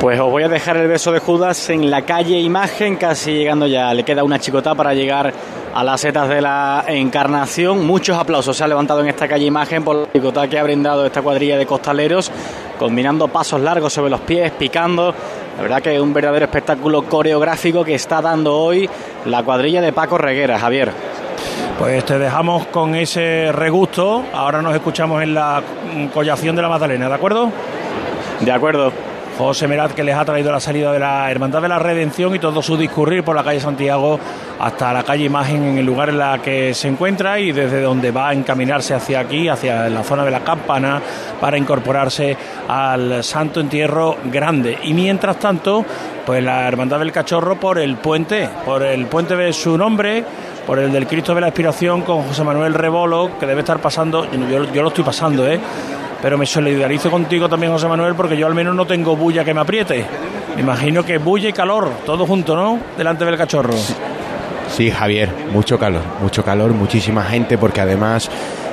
Pues 0.00 0.20
os 0.20 0.30
voy 0.30 0.44
a 0.44 0.48
dejar 0.48 0.76
el 0.76 0.86
beso 0.86 1.10
de 1.10 1.18
Judas 1.18 1.68
en 1.70 1.90
la 1.90 2.02
calle 2.02 2.38
Imagen, 2.38 2.94
casi 2.94 3.32
llegando 3.32 3.66
ya. 3.66 3.92
Le 3.92 4.04
queda 4.04 4.22
una 4.22 4.38
chicota 4.38 4.72
para 4.76 4.94
llegar 4.94 5.32
a 5.74 5.82
las 5.82 6.00
setas 6.00 6.28
de 6.28 6.40
la 6.40 6.84
Encarnación. 6.86 7.84
Muchos 7.84 8.16
aplausos 8.16 8.56
se 8.56 8.62
ha 8.62 8.68
levantado 8.68 9.00
en 9.00 9.08
esta 9.08 9.26
calle 9.26 9.46
Imagen 9.46 9.82
por 9.82 9.96
la 9.96 10.12
chicota 10.12 10.46
que 10.46 10.60
ha 10.60 10.62
brindado 10.62 11.04
esta 11.04 11.22
cuadrilla 11.22 11.56
de 11.56 11.66
costaleros, 11.66 12.30
combinando 12.78 13.26
pasos 13.26 13.60
largos 13.60 13.92
sobre 13.92 14.10
los 14.10 14.20
pies, 14.20 14.52
picando. 14.52 15.12
La 15.62 15.68
verdad 15.68 15.82
que 15.82 15.94
es 15.94 16.00
un 16.00 16.12
verdadero 16.12 16.46
espectáculo 16.46 17.04
coreográfico 17.04 17.84
que 17.84 17.94
está 17.94 18.20
dando 18.20 18.58
hoy 18.58 18.90
la 19.26 19.44
cuadrilla 19.44 19.80
de 19.80 19.92
Paco 19.92 20.18
Reguera, 20.18 20.58
Javier. 20.58 20.90
Pues 21.78 22.04
te 22.04 22.18
dejamos 22.18 22.66
con 22.66 22.96
ese 22.96 23.52
regusto. 23.52 24.24
Ahora 24.32 24.60
nos 24.60 24.74
escuchamos 24.74 25.22
en 25.22 25.34
la 25.34 25.62
collación 26.12 26.56
de 26.56 26.62
la 26.62 26.68
Magdalena, 26.68 27.08
¿de 27.08 27.14
acuerdo? 27.14 27.48
De 28.40 28.50
acuerdo. 28.50 28.92
José 29.38 29.68
Merat 29.68 29.92
que 29.92 30.02
les 30.02 30.16
ha 30.16 30.24
traído 30.24 30.50
la 30.50 30.58
salida 30.58 30.92
de 30.92 30.98
la 30.98 31.30
Hermandad 31.30 31.62
de 31.62 31.68
la 31.68 31.78
Redención 31.78 32.34
y 32.34 32.40
todo 32.40 32.60
su 32.60 32.76
discurrir 32.76 33.22
por 33.22 33.36
la 33.36 33.44
calle 33.44 33.60
Santiago 33.60 34.18
hasta 34.62 34.92
la 34.92 35.02
calle 35.02 35.24
Imagen 35.24 35.64
en 35.64 35.78
el 35.78 35.84
lugar 35.84 36.08
en 36.10 36.18
la 36.18 36.38
que 36.38 36.72
se 36.72 36.86
encuentra 36.86 37.38
y 37.40 37.50
desde 37.50 37.82
donde 37.82 38.12
va 38.12 38.28
a 38.28 38.32
encaminarse 38.32 38.94
hacia 38.94 39.18
aquí, 39.18 39.48
hacia 39.48 39.88
la 39.88 40.04
zona 40.04 40.24
de 40.24 40.30
la 40.30 40.44
campana 40.44 41.02
para 41.40 41.58
incorporarse 41.58 42.36
al 42.68 43.24
Santo 43.24 43.58
Entierro 43.58 44.18
Grande. 44.24 44.78
Y 44.84 44.94
mientras 44.94 45.40
tanto, 45.40 45.84
pues 46.24 46.44
la 46.44 46.68
Hermandad 46.68 47.00
del 47.00 47.10
Cachorro 47.10 47.58
por 47.58 47.80
el 47.80 47.96
puente, 47.96 48.48
por 48.64 48.84
el 48.84 49.06
puente 49.06 49.34
de 49.34 49.52
su 49.52 49.76
nombre, 49.76 50.24
por 50.64 50.78
el 50.78 50.92
del 50.92 51.08
Cristo 51.08 51.34
de 51.34 51.40
la 51.40 51.48
Expiración 51.48 52.02
con 52.02 52.22
José 52.22 52.44
Manuel 52.44 52.74
Rebolo, 52.74 53.36
que 53.40 53.46
debe 53.46 53.62
estar 53.62 53.80
pasando, 53.80 54.30
yo, 54.30 54.72
yo 54.72 54.82
lo 54.82 54.88
estoy 54.88 55.02
pasando, 55.02 55.44
¿eh? 55.44 55.60
pero 56.22 56.38
me 56.38 56.46
solidarizo 56.46 57.10
contigo 57.10 57.48
también, 57.48 57.72
José 57.72 57.88
Manuel, 57.88 58.14
porque 58.14 58.36
yo 58.36 58.46
al 58.46 58.54
menos 58.54 58.76
no 58.76 58.86
tengo 58.86 59.16
bulla 59.16 59.44
que 59.44 59.52
me 59.52 59.60
apriete. 59.60 60.06
Me 60.54 60.60
imagino 60.60 61.04
que 61.04 61.18
bulla 61.18 61.48
y 61.48 61.52
calor, 61.52 61.90
todo 62.06 62.26
junto, 62.26 62.54
¿no? 62.54 62.78
Delante 62.96 63.24
del 63.24 63.36
cachorro. 63.36 63.74
Sí, 64.76 64.90
Javier, 64.90 65.30
mucho 65.52 65.78
calor, 65.78 66.02
mucho 66.20 66.44
calor, 66.44 66.72
muchísima 66.72 67.22
gente, 67.24 67.58
porque 67.58 67.80
además 67.80 68.30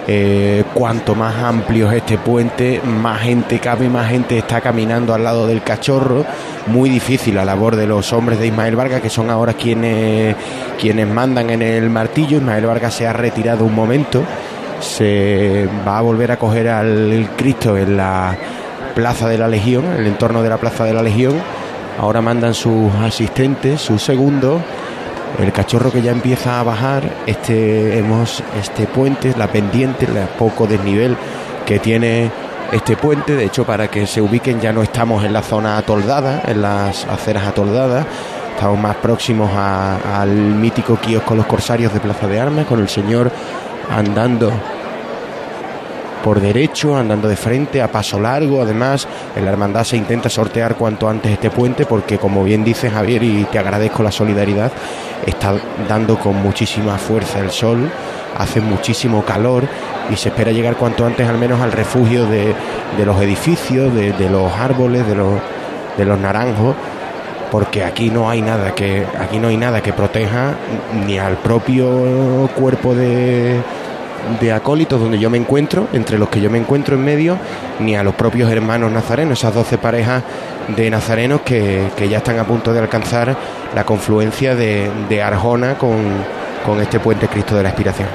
eh, 0.07 0.63
cuanto 0.73 1.13
más 1.13 1.35
amplio 1.43 1.91
es 1.91 1.97
este 1.97 2.17
puente, 2.17 2.81
más 2.83 3.21
gente 3.21 3.59
cabe, 3.59 3.89
más 3.89 4.09
gente 4.09 4.37
está 4.37 4.61
caminando 4.61 5.13
al 5.13 5.23
lado 5.23 5.45
del 5.45 5.61
cachorro. 5.61 6.25
Muy 6.67 6.89
difícil 6.89 7.35
la 7.35 7.45
labor 7.45 7.75
de 7.75 7.85
los 7.85 8.13
hombres 8.13 8.39
de 8.39 8.47
Ismael 8.47 8.75
Vargas, 8.75 9.01
que 9.01 9.09
son 9.09 9.29
ahora 9.29 9.53
quienes, 9.53 10.35
quienes 10.79 11.07
mandan 11.07 11.49
en 11.49 11.61
el 11.61 11.89
martillo. 11.89 12.37
Ismael 12.37 12.65
Vargas 12.65 12.93
se 12.93 13.05
ha 13.05 13.13
retirado 13.13 13.65
un 13.65 13.75
momento 13.75 14.23
se 14.79 15.67
va 15.87 15.97
a 15.97 16.01
volver 16.01 16.31
a 16.31 16.37
coger 16.37 16.69
al 16.69 17.29
Cristo 17.35 17.77
en 17.77 17.97
la 17.97 18.35
Plaza 18.95 19.27
de 19.27 19.37
la 19.37 19.47
Legión, 19.47 19.85
en 19.85 20.01
el 20.01 20.07
entorno 20.07 20.41
de 20.41 20.49
la 20.49 20.57
Plaza 20.57 20.85
de 20.85 20.93
la 20.93 21.03
Legión. 21.03 21.35
Ahora 21.99 22.21
mandan 22.21 22.53
sus 22.53 22.93
asistentes, 22.95 23.81
sus 23.81 24.01
segundos. 24.01 24.61
El 25.37 25.51
cachorro 25.53 25.91
que 25.91 26.01
ya 26.01 26.11
empieza 26.11 26.59
a 26.59 26.63
bajar, 26.63 27.03
este, 27.25 27.97
hemos, 27.97 28.43
este 28.59 28.87
puente, 28.87 29.33
la 29.37 29.47
pendiente, 29.47 30.05
el 30.05 30.17
poco 30.37 30.67
desnivel 30.67 31.15
que 31.65 31.79
tiene 31.79 32.31
este 32.71 32.97
puente. 32.97 33.35
De 33.35 33.45
hecho, 33.45 33.65
para 33.65 33.89
que 33.89 34.07
se 34.07 34.21
ubiquen, 34.21 34.59
ya 34.59 34.73
no 34.73 34.81
estamos 34.81 35.23
en 35.23 35.31
la 35.31 35.41
zona 35.41 35.77
atoldada, 35.77 36.41
en 36.47 36.61
las 36.61 37.05
aceras 37.05 37.47
atoldadas. 37.47 38.05
Estamos 38.55 38.79
más 38.79 38.95
próximos 38.97 39.49
al 39.53 40.31
mítico 40.31 40.97
kiosco 40.97 41.35
Los 41.35 41.45
Corsarios 41.45 41.93
de 41.93 41.99
Plaza 42.01 42.27
de 42.27 42.39
Armas, 42.39 42.65
con 42.65 42.79
el 42.79 42.89
señor 42.89 43.31
andando 43.89 44.51
por 46.23 46.39
derecho, 46.39 46.97
andando 46.97 47.27
de 47.27 47.35
frente, 47.35 47.81
a 47.81 47.91
paso 47.91 48.19
largo. 48.19 48.61
Además, 48.61 49.07
en 49.35 49.45
la 49.45 49.51
hermandad 49.51 49.83
se 49.83 49.97
intenta 49.97 50.29
sortear 50.29 50.75
cuanto 50.75 51.07
antes 51.09 51.31
este 51.31 51.49
puente 51.49 51.85
porque, 51.85 52.17
como 52.17 52.43
bien 52.43 52.63
dice 52.63 52.89
Javier, 52.89 53.23
y 53.23 53.45
te 53.45 53.59
agradezco 53.59 54.03
la 54.03 54.11
solidaridad, 54.11 54.71
está 55.25 55.55
dando 55.87 56.17
con 56.17 56.41
muchísima 56.41 56.97
fuerza 56.97 57.39
el 57.39 57.51
sol, 57.51 57.89
hace 58.37 58.61
muchísimo 58.61 59.23
calor 59.23 59.63
y 60.09 60.15
se 60.15 60.29
espera 60.29 60.51
llegar 60.51 60.75
cuanto 60.75 61.05
antes 61.05 61.27
al 61.27 61.37
menos 61.37 61.61
al 61.61 61.71
refugio 61.71 62.25
de, 62.25 62.53
de 62.97 63.05
los 63.05 63.21
edificios, 63.21 63.93
de, 63.93 64.13
de, 64.13 64.29
los 64.29 64.51
árboles, 64.53 65.07
de 65.07 65.15
los, 65.15 65.39
de 65.97 66.05
los 66.05 66.19
naranjos 66.19 66.75
porque 67.51 67.83
aquí 67.83 68.11
no 68.11 68.29
hay 68.29 68.43
nada 68.43 68.75
que 68.75 69.05
aquí 69.19 69.39
no 69.39 69.47
hay 69.47 69.57
nada 69.57 69.81
que 69.81 69.91
proteja 69.91 70.53
ni 71.07 71.17
al 71.17 71.35
propio 71.37 72.47
cuerpo 72.55 72.93
de, 72.93 73.59
de 74.39 74.51
acólitos 74.51 74.99
donde 74.99 75.19
yo 75.19 75.29
me 75.29 75.37
encuentro, 75.37 75.87
entre 75.93 76.17
los 76.17 76.29
que 76.29 76.41
yo 76.41 76.49
me 76.49 76.57
encuentro 76.57 76.95
en 76.95 77.03
medio, 77.03 77.37
ni 77.79 77.95
a 77.95 78.03
los 78.03 78.15
propios 78.15 78.51
hermanos 78.51 78.91
nazarenos, 78.91 79.39
esas 79.39 79.53
12 79.53 79.77
parejas 79.77 80.23
de 80.75 80.89
nazarenos 80.89 81.41
que, 81.41 81.87
que 81.95 82.07
ya 82.07 82.17
están 82.17 82.39
a 82.39 82.43
punto 82.43 82.73
de 82.73 82.79
alcanzar 82.79 83.35
la 83.73 83.83
confluencia 83.83 84.55
de, 84.55 84.89
de 85.07 85.21
Arjona 85.21 85.77
con, 85.77 85.97
con 86.65 86.79
este 86.81 86.99
puente 86.99 87.27
Cristo 87.27 87.55
de 87.55 87.63
la 87.63 87.69
Expiración. 87.69 88.07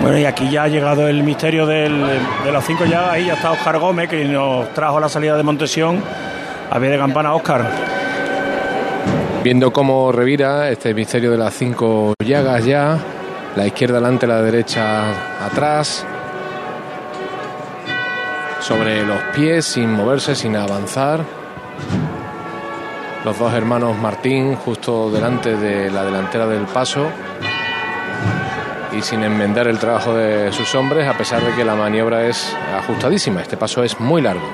Bueno, 0.00 0.18
y 0.18 0.24
aquí 0.24 0.50
ya 0.50 0.64
ha 0.64 0.68
llegado 0.68 1.06
el 1.06 1.22
misterio 1.22 1.64
del, 1.64 2.04
de 2.44 2.50
los 2.50 2.64
cinco 2.64 2.84
ya, 2.84 3.12
ahí 3.12 3.26
ya 3.26 3.34
está 3.34 3.52
Oscar 3.52 3.78
Gómez, 3.78 4.08
que 4.08 4.24
nos 4.24 4.72
trajo 4.74 4.98
la 4.98 5.08
salida 5.08 5.36
de 5.36 5.44
Montesión 5.44 6.02
a 6.70 6.80
pie 6.80 6.88
de 6.88 6.98
campana, 6.98 7.34
Oscar. 7.34 7.91
Viendo 9.42 9.72
cómo 9.72 10.12
revira 10.12 10.70
este 10.70 10.94
misterio 10.94 11.32
de 11.32 11.38
las 11.38 11.54
cinco 11.54 12.14
llagas 12.24 12.64
ya, 12.64 12.96
la 13.56 13.66
izquierda 13.66 13.96
delante, 13.96 14.24
la 14.26 14.40
derecha 14.40 15.44
atrás, 15.44 16.06
sobre 18.60 19.04
los 19.04 19.20
pies, 19.34 19.64
sin 19.64 19.92
moverse, 19.92 20.36
sin 20.36 20.54
avanzar. 20.54 21.24
Los 23.24 23.36
dos 23.36 23.52
hermanos 23.52 23.98
Martín 23.98 24.54
justo 24.54 25.10
delante 25.10 25.56
de 25.56 25.90
la 25.90 26.04
delantera 26.04 26.46
del 26.46 26.66
paso 26.66 27.08
y 28.96 29.02
sin 29.02 29.24
enmendar 29.24 29.66
el 29.66 29.78
trabajo 29.78 30.14
de 30.14 30.52
sus 30.52 30.72
hombres, 30.76 31.08
a 31.08 31.18
pesar 31.18 31.42
de 31.42 31.52
que 31.54 31.64
la 31.64 31.74
maniobra 31.74 32.28
es 32.28 32.54
ajustadísima. 32.76 33.42
Este 33.42 33.56
paso 33.56 33.82
es 33.82 33.98
muy 33.98 34.22
largo. 34.22 34.46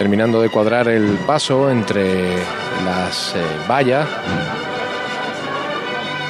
Terminando 0.00 0.40
de 0.40 0.48
cuadrar 0.48 0.88
el 0.88 1.18
paso 1.26 1.70
entre 1.70 2.36
las 2.86 3.34
eh, 3.36 3.42
vallas. 3.68 4.08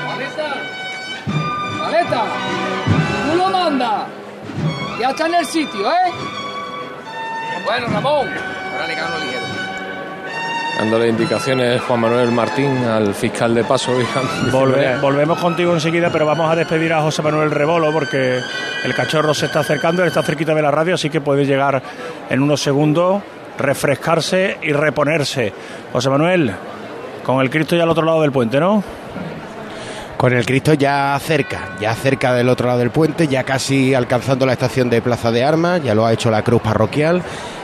Paleta, 0.09 0.55
paleta, 1.79 2.25
tú 3.31 3.39
lo 3.39 3.49
manda. 3.49 4.07
Ya 4.99 5.11
está 5.11 5.27
en 5.29 5.35
el 5.37 5.47
sitio, 5.47 5.89
¿eh? 5.89 6.11
Bueno, 7.65 7.87
Ramón, 7.93 8.27
ahora 8.73 8.87
le 8.89 8.95
cago 8.97 9.19
ligero. 9.21 9.45
Dándole 10.77 11.09
indicaciones 11.09 11.81
Juan 11.83 12.01
Manuel 12.01 12.33
Martín 12.33 12.77
al 12.85 13.15
fiscal 13.15 13.55
de 13.55 13.63
paso. 13.63 13.93
Volve- 14.51 15.01
volvemos 15.01 15.39
contigo 15.39 15.73
enseguida, 15.75 16.11
pero 16.11 16.27
vamos 16.27 16.51
a 16.51 16.57
despedir 16.57 16.93
a 16.93 17.03
José 17.03 17.23
Manuel 17.23 17.53
Rebolo 17.53 17.93
porque 17.93 18.41
el 18.85 18.95
cachorro 18.97 19.33
se 19.33 19.47
está 19.47 19.61
acercando, 19.61 20.03
él 20.03 20.09
está 20.09 20.25
cerquita 20.25 20.55
de 20.57 20.63
la 20.63 20.73
radio, 20.73 20.95
así 20.97 21.09
que 21.09 21.21
puede 21.21 21.45
llegar 21.47 21.81
en 22.29 22.43
unos 22.43 22.61
segundos, 22.61 23.23
refrescarse 23.61 24.59
y 24.63 24.73
reponerse. 24.73 25.53
José 25.93 26.11
Manuel, 26.11 26.53
con 27.25 27.41
el 27.41 27.51
Cristo 27.51 27.77
ya 27.77 27.85
al 27.85 27.91
otro 27.91 28.05
lado 28.05 28.23
del 28.23 28.33
puente, 28.33 28.59
¿no? 28.59 28.83
Con 30.17 30.35
el 30.35 30.45
Cristo 30.45 30.75
ya 30.75 31.19
cerca, 31.23 31.77
ya 31.81 31.95
cerca 31.95 32.35
del 32.35 32.49
otro 32.49 32.67
lado 32.67 32.81
del 32.81 32.91
puente, 32.91 33.27
ya 33.27 33.45
casi 33.45 33.95
alcanzando 33.95 34.45
la 34.45 34.53
estación 34.53 34.91
de 34.91 35.01
Plaza 35.01 35.31
de 35.31 35.45
Armas, 35.45 35.83
ya 35.83 35.95
lo 35.95 36.05
ha 36.05 36.13
hecho 36.13 36.31
la 36.31 36.43
cruz 36.43 36.61
parroquial 36.61 37.23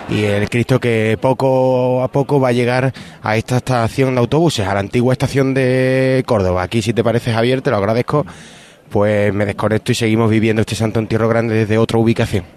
y 0.09 0.25
el 0.25 0.49
Cristo 0.49 0.81
que 0.81 1.19
poco 1.21 2.03
a 2.03 2.09
poco 2.09 2.41
va 2.41 2.49
a 2.49 2.53
llegar 2.53 2.95
a 3.23 3.37
esta 3.37 3.59
estación 3.59 4.15
de 4.15 4.21
autobuses, 4.21 4.67
a 4.67 4.73
la 4.73 4.81
antigua 4.81 5.13
estación 5.13 5.53
de 5.53 6.23
Córdoba. 6.27 6.63
Aquí 6.63 6.81
si 6.81 6.95
te 6.95 7.05
parece 7.05 7.33
Javier, 7.33 7.61
te 7.61 7.71
lo 7.71 7.77
agradezco, 7.77 8.25
pues 8.89 9.35
me 9.35 9.45
desconecto 9.45 9.93
y 9.93 9.95
seguimos 9.95 10.31
viviendo 10.31 10.61
este 10.61 10.77
Santo 10.77 10.99
Entierro 10.99 11.29
Grande 11.29 11.55
desde 11.55 11.77
otra 11.77 11.99
ubicación. 11.99 12.56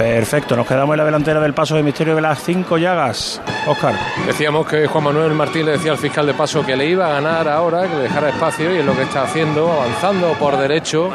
Perfecto, 0.00 0.56
nos 0.56 0.66
quedamos 0.66 0.94
en 0.94 0.96
la 0.96 1.04
delantera 1.04 1.40
del 1.40 1.52
paso 1.52 1.76
de 1.76 1.82
misterio 1.82 2.14
de 2.14 2.22
las 2.22 2.42
cinco 2.42 2.78
llagas. 2.78 3.38
Oscar. 3.66 3.94
Decíamos 4.26 4.66
que 4.66 4.86
Juan 4.86 5.04
Manuel 5.04 5.34
Martín 5.34 5.66
le 5.66 5.72
decía 5.72 5.92
al 5.92 5.98
fiscal 5.98 6.24
de 6.24 6.32
paso 6.32 6.64
que 6.64 6.74
le 6.74 6.86
iba 6.86 7.06
a 7.06 7.20
ganar 7.20 7.46
ahora, 7.46 7.86
que 7.86 7.96
le 7.96 8.02
dejara 8.04 8.30
espacio 8.30 8.74
y 8.74 8.78
es 8.78 8.84
lo 8.86 8.96
que 8.96 9.02
está 9.02 9.24
haciendo, 9.24 9.70
avanzando 9.70 10.32
por 10.38 10.56
derecho. 10.56 11.10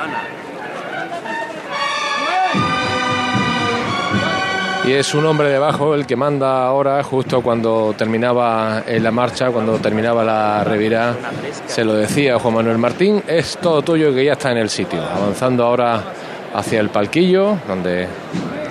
Y 4.86 4.91
es 4.91 5.15
un 5.15 5.25
hombre 5.25 5.49
debajo 5.49 5.95
el 5.95 6.05
que 6.05 6.15
manda 6.15 6.67
ahora, 6.67 7.01
justo 7.01 7.41
cuando 7.41 7.95
terminaba 7.97 8.83
en 8.86 9.01
la 9.01 9.09
marcha, 9.09 9.49
cuando 9.49 9.79
terminaba 9.79 10.23
la 10.23 10.63
revirá, 10.63 11.15
se 11.65 11.83
lo 11.83 11.95
decía 11.95 12.38
Juan 12.38 12.53
Manuel 12.53 12.77
Martín, 12.77 13.23
es 13.25 13.57
todo 13.57 13.81
tuyo 13.81 14.13
que 14.13 14.23
ya 14.23 14.33
está 14.33 14.51
en 14.51 14.57
el 14.57 14.69
sitio. 14.69 15.01
Avanzando 15.01 15.65
ahora 15.65 16.03
hacia 16.53 16.79
el 16.79 16.89
palquillo, 16.89 17.57
donde 17.67 18.07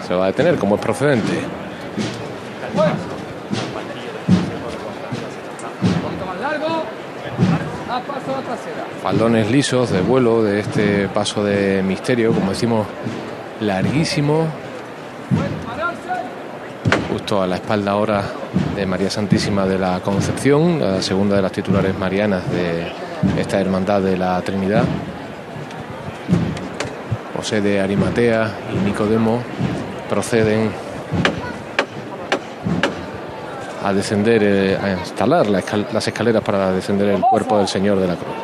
se 0.07 0.14
va 0.14 0.24
a 0.24 0.26
detener, 0.28 0.57
como 0.57 0.76
es 0.76 0.80
procedente. 0.80 1.40
Faldones 9.02 9.50
lisos 9.50 9.90
de 9.90 10.00
vuelo 10.00 10.42
de 10.42 10.61
este 10.61 11.09
paso 11.09 11.44
de 11.44 11.82
misterio, 11.82 12.32
como 12.32 12.50
decimos, 12.50 12.86
larguísimo, 13.61 14.46
justo 17.12 17.42
a 17.42 17.46
la 17.46 17.57
espalda 17.57 17.92
ahora 17.92 18.24
de 18.74 18.86
María 18.86 19.11
Santísima 19.11 19.66
de 19.66 19.78
la 19.78 20.00
Concepción, 20.00 20.80
la 20.80 21.02
segunda 21.02 21.36
de 21.36 21.42
las 21.42 21.52
titulares 21.52 21.96
marianas 21.96 22.42
de 22.50 22.88
esta 23.40 23.61
hermandad 23.61 24.00
de 24.00 24.16
la 24.16 24.40
Trinidad. 24.42 24.84
José 27.36 27.61
de 27.61 27.80
Arimatea 27.80 28.50
y 28.72 28.84
Nicodemo 28.86 29.40
proceden 30.14 30.70
a 33.84 33.92
descender, 33.92 34.40
eh, 34.44 34.78
a 34.80 34.90
instalar 34.92 35.48
la 35.48 35.58
escal- 35.58 35.88
las 35.92 36.06
escaleras 36.06 36.40
para 36.40 36.70
descender 36.70 37.08
el 37.08 37.20
cuerpo 37.20 37.58
del 37.58 37.66
Señor 37.66 37.98
de 37.98 38.06
la 38.06 38.14
Cruz. 38.14 38.36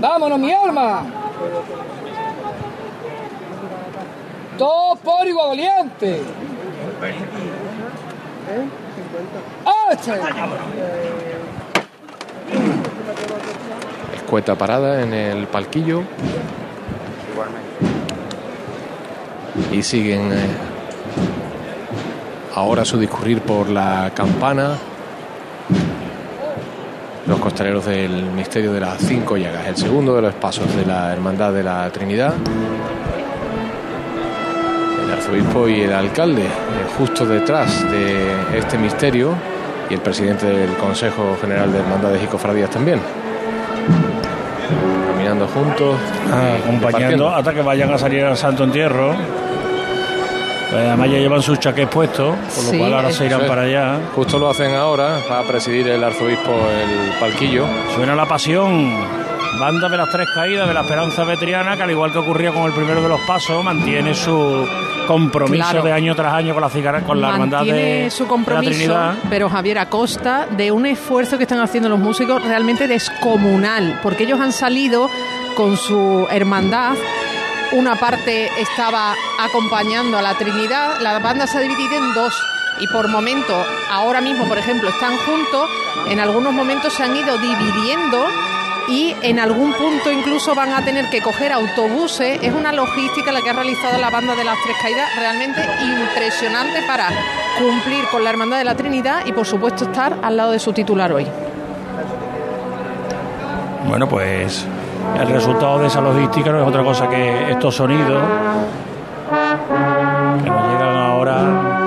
¡Vámonos, 0.00 0.36
mi 0.40 0.52
alma! 0.52 1.04
Dos 4.58 4.98
por 4.98 5.28
igual 5.28 5.48
valiente. 5.50 6.20
Escueta 14.16 14.54
parada 14.56 15.02
en 15.02 15.12
el 15.14 15.46
palquillo. 15.46 16.02
Y 19.70 19.82
siguen 19.82 20.32
eh, 20.32 20.46
ahora 22.54 22.84
su 22.84 22.98
discurrir 22.98 23.40
por 23.40 23.68
la 23.68 24.10
campana. 24.14 24.76
Los 27.26 27.38
costaleros 27.38 27.86
del 27.86 28.24
misterio 28.32 28.72
de 28.72 28.80
las 28.80 28.98
cinco 28.98 29.36
llagas, 29.36 29.66
el 29.68 29.76
segundo 29.76 30.16
de 30.16 30.22
los 30.22 30.34
pasos 30.34 30.74
de 30.74 30.84
la 30.84 31.12
Hermandad 31.12 31.52
de 31.52 31.62
la 31.62 31.88
Trinidad. 31.90 32.34
El 35.04 35.10
arzobispo 35.10 35.68
y 35.68 35.82
el 35.82 35.92
alcalde, 35.92 36.42
eh, 36.42 36.48
justo 36.98 37.24
detrás 37.24 37.90
de 37.90 38.58
este 38.58 38.76
misterio, 38.76 39.34
y 39.88 39.94
el 39.94 40.00
presidente 40.00 40.46
del 40.46 40.74
Consejo 40.76 41.36
General 41.40 41.70
de 41.70 41.78
Hermandades 41.78 42.22
y 42.22 42.26
Cofradías 42.26 42.70
también. 42.70 43.00
Caminando 45.12 45.46
juntos. 45.48 45.96
Ah, 46.32 46.56
acompañando 46.62 47.28
hasta 47.28 47.52
que 47.54 47.62
vayan 47.62 47.92
a 47.92 47.98
salir 47.98 48.24
al 48.24 48.36
Santo 48.36 48.64
Entierro. 48.64 49.14
Pues 50.72 50.86
además 50.88 51.10
ya 51.10 51.18
llevan 51.18 51.42
sus 51.42 51.58
chaqués 51.60 51.86
puestos, 51.86 52.34
por 52.34 52.64
lo 52.64 52.70
Sí, 52.70 52.78
cual 52.78 52.94
ahora 52.94 53.12
se 53.12 53.26
irán 53.26 53.42
para 53.46 53.62
allá. 53.62 53.98
Justo 54.14 54.38
lo 54.38 54.48
hacen 54.48 54.74
ahora, 54.74 55.18
va 55.30 55.40
a 55.40 55.42
presidir 55.42 55.86
el 55.88 56.02
arzobispo 56.02 56.50
el 56.50 57.18
palquillo. 57.20 57.66
Suena 57.94 58.14
la 58.14 58.24
pasión. 58.26 58.90
Banda 59.60 59.88
de 59.90 59.96
las 59.98 60.10
tres 60.10 60.26
caídas 60.34 60.66
de 60.66 60.72
la 60.74 60.80
Esperanza 60.80 61.24
Vetriana, 61.24 61.76
que 61.76 61.82
al 61.82 61.90
igual 61.90 62.10
que 62.10 62.18
ocurría 62.18 62.52
con 62.52 62.62
el 62.64 62.72
primero 62.72 63.02
de 63.02 63.08
los 63.10 63.20
pasos, 63.20 63.62
mantiene 63.62 64.14
su 64.14 64.66
compromiso 65.06 65.62
Claro. 65.70 65.82
de 65.82 65.92
año 65.92 66.14
tras 66.16 66.32
año 66.32 66.54
con 66.54 66.62
la, 66.62 66.70
cigarra- 66.70 67.02
con 67.02 67.20
la 67.20 67.28
hermandad 67.32 67.58
Mantiene 67.58 68.04
de 68.04 68.10
su 68.10 68.22
de 68.24 68.28
compromiso, 68.30 68.70
la 68.70 69.10
Trinidad. 69.10 69.14
pero 69.28 69.50
Javier 69.50 69.78
a 69.78 69.86
costa 69.90 70.46
de 70.56 70.72
un 70.72 70.86
esfuerzo 70.86 71.36
que 71.36 71.42
están 71.44 71.60
haciendo 71.60 71.90
los 71.90 71.98
músicos 71.98 72.42
realmente 72.42 72.88
descomunal, 72.88 74.00
porque 74.02 74.24
ellos 74.24 74.40
han 74.40 74.52
salido 74.52 75.10
con 75.54 75.76
su 75.76 76.26
hermandad. 76.30 76.94
Una 77.72 77.96
parte 77.96 78.50
estaba 78.60 79.14
acompañando 79.40 80.18
a 80.18 80.22
la 80.22 80.34
Trinidad, 80.34 81.00
la 81.00 81.18
banda 81.18 81.46
se 81.46 81.58
ha 81.58 81.60
dividido 81.60 81.96
en 81.96 82.14
dos 82.14 82.34
y 82.80 82.86
por 82.88 83.08
momento, 83.08 83.54
ahora 83.90 84.20
mismo, 84.20 84.46
por 84.46 84.58
ejemplo, 84.58 84.88
están 84.90 85.16
juntos, 85.18 85.70
en 86.08 86.20
algunos 86.20 86.52
momentos 86.52 86.92
se 86.92 87.02
han 87.02 87.16
ido 87.16 87.38
dividiendo 87.38 88.26
y 88.88 89.14
en 89.22 89.38
algún 89.38 89.72
punto 89.72 90.10
incluso 90.10 90.54
van 90.54 90.72
a 90.72 90.84
tener 90.84 91.08
que 91.08 91.22
coger 91.22 91.52
autobuses. 91.52 92.40
Es 92.42 92.52
una 92.52 92.72
logística 92.72 93.32
la 93.32 93.40
que 93.40 93.50
ha 93.50 93.54
realizado 93.54 93.98
la 93.98 94.10
banda 94.10 94.34
de 94.34 94.44
las 94.44 94.58
Tres 94.64 94.76
Caídas 94.82 95.08
realmente 95.16 95.62
impresionante 95.82 96.82
para 96.86 97.08
cumplir 97.58 98.04
con 98.10 98.24
la 98.24 98.30
Hermandad 98.30 98.58
de 98.58 98.64
la 98.64 98.74
Trinidad 98.74 99.24
y 99.24 99.32
por 99.32 99.46
supuesto 99.46 99.84
estar 99.84 100.18
al 100.22 100.36
lado 100.36 100.52
de 100.52 100.58
su 100.58 100.72
titular 100.72 101.12
hoy. 101.12 101.26
Bueno, 103.86 104.08
pues 104.08 104.66
el 105.20 105.28
resultado 105.28 105.78
de 105.78 105.86
esa 105.86 106.00
logística 106.00 106.50
no 106.50 106.60
es 106.62 106.68
otra 106.68 106.82
cosa 106.82 107.08
que 107.08 107.50
estos 107.50 107.76
sonidos 107.76 108.22
que 110.42 110.50
nos 110.50 110.72
llegan 110.72 110.96
ahora. 110.96 111.82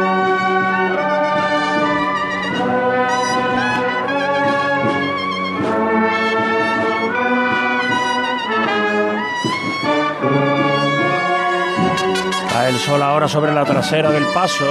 El 12.67 12.79
sol 12.79 13.01
ahora 13.03 13.27
sobre 13.27 13.53
la 13.53 13.63
trasera 13.63 14.09
del 14.09 14.25
paso. 14.33 14.65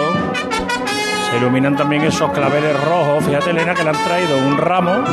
Se 1.30 1.36
iluminan 1.38 1.76
también 1.76 2.02
esos 2.02 2.32
claveles 2.32 2.78
rojos. 2.84 3.24
Fíjate, 3.24 3.50
Elena, 3.50 3.72
que 3.72 3.84
le 3.84 3.90
han 3.90 4.04
traído 4.04 4.36
un 4.36 4.58
ramo 4.58 5.04